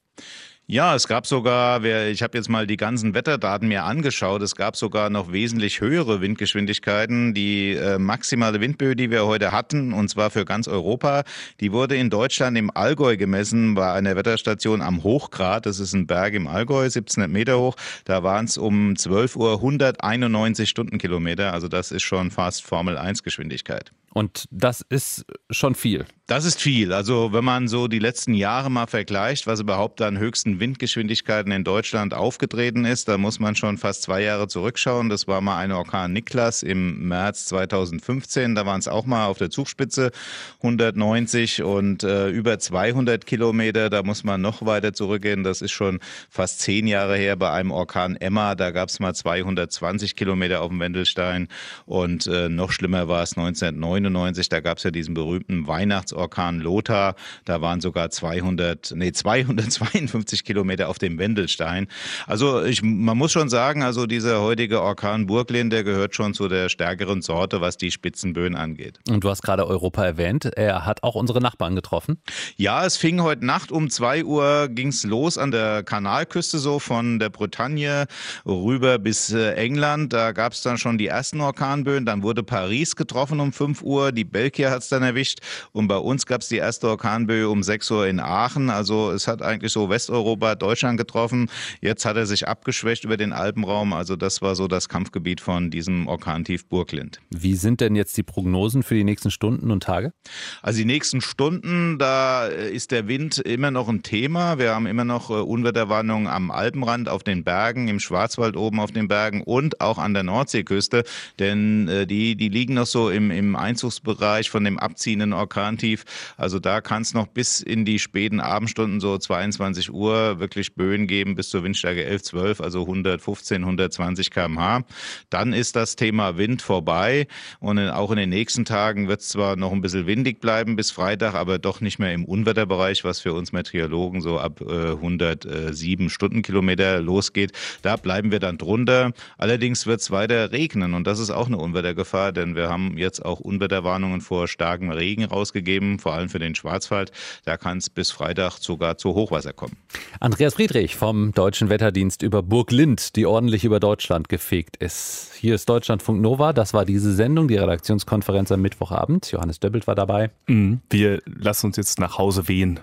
Ja, 0.72 0.94
es 0.94 1.08
gab 1.08 1.26
sogar, 1.26 1.84
ich 1.84 2.22
habe 2.22 2.38
jetzt 2.38 2.48
mal 2.48 2.68
die 2.68 2.78
ganzen 2.78 3.16
Wetterdaten 3.16 3.68
mir 3.68 3.86
angeschaut, 3.86 4.44
es 4.44 4.56
gab 4.56 4.76
sogar 4.76 5.10
noch 5.10 5.32
wesentlich 5.32 5.82
höhere 5.82 6.22
Windgeschwindigkeiten. 6.22 7.34
Die 7.34 7.74
äh, 7.74 7.98
maximale 7.98 8.62
Windböe, 8.62 8.96
die 8.96 9.10
wir 9.10 9.26
heute 9.26 9.52
hatten, 9.52 9.94
und 9.94 10.10
zwar 10.10 10.30
für 10.30 10.46
ganz 10.46 10.68
Europa, 10.68 11.24
die 11.60 11.72
wurde 11.72 11.96
in 11.96 12.12
Deutschland 12.12 12.56
im 12.56 12.70
Allgäu 12.70 13.18
gemessen 13.18 13.74
bei 13.74 13.92
einer 13.94 14.16
Wetterstation 14.16 14.84
am 14.84 15.02
Hochgrat. 15.02 15.66
Das 15.66 15.80
ist 15.80 15.94
ein 15.94 16.06
Berg 16.06 16.36
im 16.36 16.46
Allgäu, 16.46 16.84
1700 16.84 17.32
Meter 17.32 17.58
hoch. 17.58 17.76
Da 18.06 18.22
waren 18.22 18.46
es 18.46 18.60
um 18.60 18.96
12 18.96 19.38
Uhr 19.38 19.54
191 19.54 20.70
Stundenkilometer. 20.70 21.52
Also 21.52 21.68
das 21.68 21.92
ist 21.92 22.04
schon 22.04 22.30
fast 22.30 22.64
Formel 22.64 22.96
1 22.96 23.24
Geschwindigkeit. 23.24 23.92
Und 24.20 24.50
das 24.52 24.82
ist 24.82 25.26
schon 25.50 25.76
viel. 25.76 26.06
Das 26.28 26.44
ist 26.46 26.62
viel. 26.62 26.92
Also 26.94 27.32
wenn 27.32 27.46
man 27.46 27.70
so 27.70 27.88
die 27.88 27.98
letzten 27.98 28.34
Jahre 28.34 28.70
mal 28.70 28.86
vergleicht, 28.86 29.48
was 29.48 29.62
überhaupt 29.62 30.02
an 30.02 30.20
höchsten 30.20 30.60
Windgeschwindigkeiten 30.60 31.52
in 31.54 31.64
Deutschland 31.64 32.14
aufgetreten 32.14 32.84
ist, 32.86 33.08
da 33.08 33.18
muss 33.18 33.40
man 33.40 33.56
schon 33.56 33.78
fast 33.78 34.04
zwei 34.04 34.22
Jahre 34.22 34.48
zurückschauen. 34.48 35.08
Das 35.10 35.28
war 35.28 35.40
mal 35.40 35.58
ein 35.58 35.72
Orkan 35.72 36.12
Niklas 36.12 36.62
im 36.64 37.08
März 37.08 37.46
2015. 37.46 38.56
Da 38.56 38.66
waren 38.66 38.80
es 38.80 38.90
auch 38.90 39.06
mal 39.06 39.26
auf 39.26 39.38
der 39.38 39.50
Zugspitze 39.50 40.12
190 40.58 41.64
und 41.64 42.04
äh, 42.04 42.28
über 42.30 42.60
200 42.60 43.26
Kilometer. 43.26 43.90
Da 43.90 44.04
muss 44.04 44.24
man 44.26 44.42
noch 44.42 44.64
weiter 44.66 44.94
zurückgehen. 44.94 45.44
Das 45.44 45.64
ist 45.64 45.72
schon 45.72 46.00
fast 46.30 46.60
zehn 46.60 46.86
Jahre 46.88 47.16
her 47.16 47.38
bei 47.38 47.52
einem 47.52 47.72
Orkan 47.72 48.18
Emma. 48.18 48.54
Da 48.54 48.70
gab 48.70 48.90
es 48.90 49.00
mal 49.00 49.16
220 49.16 50.16
Kilometer 50.16 50.62
auf 50.62 50.70
dem 50.70 50.80
Wendelstein 50.80 51.48
und 51.88 52.28
äh, 52.28 52.50
noch 52.50 52.72
schlimmer 52.72 53.08
war 53.08 53.24
es 53.24 53.32
1999. 53.38 54.09
Da 54.50 54.60
gab 54.60 54.78
es 54.78 54.84
ja 54.84 54.92
diesen 54.92 55.14
berühmten 55.14 55.68
Weihnachts 55.68 56.14
Orkan 56.14 56.60
Lothar. 56.60 57.16
Da 57.46 57.62
waren 57.62 57.82
sogar 57.82 58.10
200, 58.10 58.94
nee, 58.96 59.12
252 59.12 60.44
Kilometer 60.44 60.90
auf 60.90 61.00
dem 61.00 61.18
Wendelstein. 61.18 61.88
Also 62.28 62.64
ich, 62.64 62.82
man 62.82 63.18
muss 63.18 63.32
schon 63.32 63.50
sagen, 63.50 63.84
also 63.84 64.06
dieser 64.06 64.42
heutige 64.42 64.82
Orkan 64.82 65.28
Burglin, 65.28 65.70
der 65.70 65.84
gehört 65.84 66.16
schon 66.16 66.34
zu 66.34 66.48
der 66.48 66.70
stärkeren 66.70 67.22
Sorte, 67.22 67.62
was 67.62 67.78
die 67.78 67.92
Spitzenböen 67.92 68.56
angeht. 68.56 69.00
Und 69.10 69.24
du 69.24 69.30
hast 69.30 69.42
gerade 69.42 69.68
Europa 69.68 70.04
erwähnt. 70.04 70.46
Er 70.46 70.86
hat 70.86 71.04
auch 71.04 71.16
unsere 71.16 71.42
Nachbarn 71.42 71.76
getroffen. 71.76 72.22
Ja, 72.56 72.86
es 72.86 72.98
fing 72.98 73.22
heute 73.22 73.46
Nacht 73.46 73.72
um 73.72 73.90
2 73.90 74.26
Uhr 74.26 74.68
ging's 74.70 75.04
los 75.04 75.38
an 75.38 75.52
der 75.52 75.84
Kanalküste 75.84 76.60
so 76.60 76.80
von 76.80 77.20
der 77.20 77.30
Bretagne 77.30 78.06
rüber 78.46 79.00
bis 79.00 79.32
äh, 79.32 79.54
England. 79.54 80.14
Da 80.14 80.32
gab 80.32 80.54
es 80.54 80.62
dann 80.62 80.78
schon 80.78 80.98
die 80.98 81.08
ersten 81.08 81.42
Orkanböen. 81.42 82.06
Dann 82.06 82.24
wurde 82.24 82.44
Paris 82.44 82.96
getroffen 82.96 83.40
um 83.40 83.52
5 83.52 83.82
Uhr. 83.82 83.89
Die 84.12 84.24
Belgier 84.24 84.72
hat 84.72 84.84
es 84.84 84.90
dann 84.90 85.04
erwischt. 85.04 85.40
Und 85.72 85.88
bei 85.88 85.98
uns 85.98 86.26
gab 86.26 86.42
es 86.42 86.48
die 86.48 86.58
erste 86.58 86.88
Orkanböe 86.88 87.50
um 87.50 87.64
6 87.64 87.92
Uhr 87.92 88.08
in 88.08 88.20
Aachen. 88.20 88.70
Also 88.70 89.12
es 89.12 89.28
hat 89.28 89.42
eigentlich 89.42 89.72
so 89.72 89.90
Westeuropa, 89.90 90.56
Deutschland 90.56 90.98
getroffen. 90.98 91.50
Jetzt 91.82 92.06
hat 92.06 92.16
er 92.16 92.26
sich 92.26 92.48
abgeschwächt 92.48 93.04
über 93.04 93.18
den 93.18 93.34
Alpenraum. 93.34 93.94
Also 93.94 94.16
das 94.16 94.42
war 94.42 94.56
so 94.56 94.68
das 94.68 94.90
Kampfgebiet 94.90 95.42
von 95.42 95.72
diesem 95.72 96.08
Orkantief 96.08 96.68
Burglind. 96.68 97.20
Wie 97.30 97.56
sind 97.56 97.82
denn 97.82 97.96
jetzt 97.96 98.16
die 98.18 98.24
Prognosen 98.24 98.84
für 98.84 98.96
die 98.96 99.04
nächsten 99.04 99.32
Stunden 99.32 99.72
und 99.72 99.84
Tage? 99.84 100.14
Also 100.62 100.78
die 100.80 100.86
nächsten 100.86 101.22
Stunden, 101.22 101.98
da 101.98 102.46
ist 102.46 102.92
der 102.92 103.08
Wind 103.08 103.40
immer 103.40 103.72
noch 103.72 103.90
ein 103.90 104.04
Thema. 104.04 104.60
Wir 104.60 104.76
haben 104.76 104.86
immer 104.86 105.06
noch 105.06 105.30
äh, 105.30 105.34
Unwetterwarnungen 105.34 106.28
am 106.28 106.52
Alpenrand, 106.52 107.10
auf 107.10 107.24
den 107.24 107.44
Bergen, 107.44 107.88
im 107.88 108.00
Schwarzwald 108.00 108.56
oben 108.56 108.80
auf 108.80 108.92
den 108.92 109.08
Bergen 109.08 109.42
und 109.42 109.82
auch 109.82 109.98
an 109.98 110.14
der 110.14 110.24
Nordseeküste. 110.24 111.04
Denn 111.40 111.88
äh, 111.88 112.06
die, 112.06 112.36
die 112.36 112.50
liegen 112.50 112.76
noch 112.76 112.86
so 112.86 113.10
im, 113.10 113.32
im 113.32 113.56
1 113.56 113.79
Einzugsbereich 113.80 114.50
von 114.50 114.66
dem 114.66 114.78
abziehenden 114.78 115.32
Orkantief. 115.32 116.04
Also 116.36 116.60
da 116.60 116.82
kann 116.82 117.02
es 117.02 117.14
noch 117.14 117.28
bis 117.28 117.62
in 117.62 117.86
die 117.86 117.98
späten 117.98 118.42
Abendstunden, 118.42 119.00
so 119.00 119.18
22 119.18 119.94
Uhr, 119.94 120.40
wirklich 120.40 120.76
Böen 120.76 121.08
geben 121.08 121.36
bis 121.36 121.50
zur 121.50 121.64
Windstärke 121.64 122.04
11, 122.04 122.24
12, 122.24 122.62
also 122.62 122.82
115, 122.82 123.62
120 123.64 124.32
km/h. 124.32 124.84
Dann 125.30 125.54
ist 125.54 125.78
das 125.78 125.96
Thema 125.96 126.38
Wind 126.38 126.62
vorbei 126.62 127.28
und 127.60 127.80
auch 127.80 128.12
in 128.12 128.18
den 128.18 128.30
nächsten 128.30 128.66
Tagen 128.66 129.08
wird 129.08 129.22
es 129.22 129.30
zwar 129.30 129.56
noch 129.56 129.72
ein 129.72 129.82
bisschen 129.82 130.08
windig 130.08 130.42
bleiben 130.42 130.76
bis 130.76 130.92
Freitag, 130.92 131.36
aber 131.36 131.58
doch 131.58 131.80
nicht 131.80 132.00
mehr 132.00 132.14
im 132.14 132.26
Unwetterbereich, 132.26 133.06
was 133.06 133.22
für 133.22 133.34
uns 133.34 133.54
Meteorologen 133.54 134.20
so 134.20 134.40
ab 134.40 134.60
äh, 134.62 134.92
107 134.92 136.10
Stundenkilometer 136.10 137.00
losgeht. 137.00 137.54
Da 137.82 137.96
bleiben 137.96 138.32
wir 138.32 138.40
dann 138.40 138.58
drunter. 138.58 139.14
Allerdings 139.38 139.88
wird 139.88 140.02
es 140.02 140.12
weiter 140.12 140.52
regnen 140.52 140.94
und 140.94 141.08
das 141.08 141.20
ist 141.20 141.30
auch 141.30 141.48
eine 141.48 141.58
Unwettergefahr, 141.58 142.34
denn 142.34 142.56
wir 142.56 142.70
haben 142.70 142.98
jetzt 142.98 143.24
auch 143.24 143.40
Unwetterwarnungen 143.70 144.22
vor 144.22 144.48
starkem 144.48 144.90
Regen 144.90 145.26
rausgegeben, 145.26 146.00
vor 146.00 146.14
allem 146.14 146.30
für 146.30 146.40
den 146.40 146.56
Schwarzwald. 146.56 147.12
Da 147.46 147.58
kann 147.58 147.78
es 147.78 147.90
bis 147.90 148.10
Freitag 148.12 148.58
sogar 148.58 148.98
zu 148.98 149.14
Hochwasser 149.14 149.54
kommen. 149.54 149.78
Andreas 150.20 150.56
Friedrich 150.56 150.96
vom 150.96 151.34
Deutschen 151.34 151.70
Wetterdienst 151.70 152.24
über 152.24 152.42
Burg 152.42 152.72
Lind, 152.72 153.16
die 153.16 153.28
ordentlich 153.28 153.66
über 153.66 153.80
Deutschland 153.80 154.28
gefegt 154.28 154.78
ist. 154.78 155.34
Hier 155.36 155.54
ist 155.56 155.70
Deutschlandfunk 155.70 156.20
Nova. 156.20 156.52
Das 156.54 156.74
war 156.74 156.84
diese 156.84 157.14
Sendung, 157.14 157.48
die 157.48 157.58
Redaktionskonferenz 157.58 158.52
am 158.52 158.62
Mittwochabend. 158.62 159.32
Johannes 159.32 159.60
Döbbelt 159.60 159.86
war 159.86 159.96
dabei. 159.96 160.32
Mhm. 160.48 160.82
Wir 160.90 161.22
lassen 161.26 161.68
uns 161.68 161.78
jetzt 161.78 162.00
nach 162.00 162.18
Hause 162.18 162.48
wehen. 162.48 162.80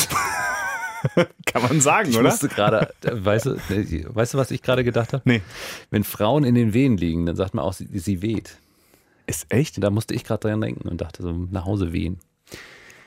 Kann 1.46 1.64
man 1.64 1.82
sagen, 1.82 2.12
ich 2.12 2.18
oder? 2.18 2.30
Musste 2.30 2.48
grade, 2.48 2.94
weißt, 3.02 3.48
du, 3.48 3.56
weißt 3.58 4.36
du, 4.36 4.38
was 4.38 4.52
ich 4.52 4.62
gerade 4.62 4.84
gedacht 4.84 5.14
habe? 5.14 5.24
Nee. 5.26 5.42
Wenn 5.90 6.04
Frauen 6.04 6.44
in 6.44 6.54
den 6.54 6.76
Wehen 6.76 6.96
liegen, 6.96 7.26
dann 7.26 7.36
sagt 7.36 7.56
man 7.56 7.66
auch, 7.66 7.74
sie, 7.74 7.88
sie 7.98 8.22
weht. 8.22 8.60
Ist 9.28 9.46
echt? 9.50 9.82
Da 9.84 9.90
musste 9.90 10.14
ich 10.14 10.24
gerade 10.24 10.48
dran 10.48 10.62
denken 10.62 10.88
und 10.88 11.02
dachte 11.02 11.24
so, 11.24 11.32
nach 11.32 11.66
Hause 11.66 11.94
wehen. 11.94 12.20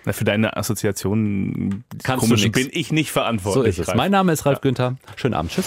Na, 0.05 0.13
für 0.13 0.25
deine 0.25 0.57
Assoziation 0.57 1.85
Kannst 2.03 2.27
komisch, 2.27 2.51
bin 2.51 2.69
ich 2.73 2.93
nicht 2.93 3.11
verantwortlich. 3.11 3.77
So 3.77 3.83
ist 3.83 3.89
es. 3.89 3.89
Ralf. 3.89 3.97
Mein 3.97 4.11
Name 4.11 4.33
ist 4.33 4.45
Ralf 4.45 4.61
Günther. 4.61 4.97
Schönen 5.17 5.35
Abend. 5.35 5.53
Tschüss. 5.53 5.67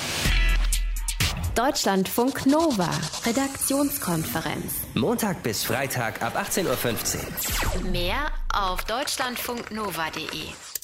Deutschlandfunk 1.55 2.45
Nova, 2.45 2.89
Redaktionskonferenz. 3.25 4.85
Montag 4.93 5.41
bis 5.41 5.63
Freitag 5.63 6.21
ab 6.21 6.37
18.15 6.37 7.83
Uhr. 7.83 7.91
Mehr 7.91 8.27
auf 8.53 8.83
deutschlandfunknova.de. 8.83 10.76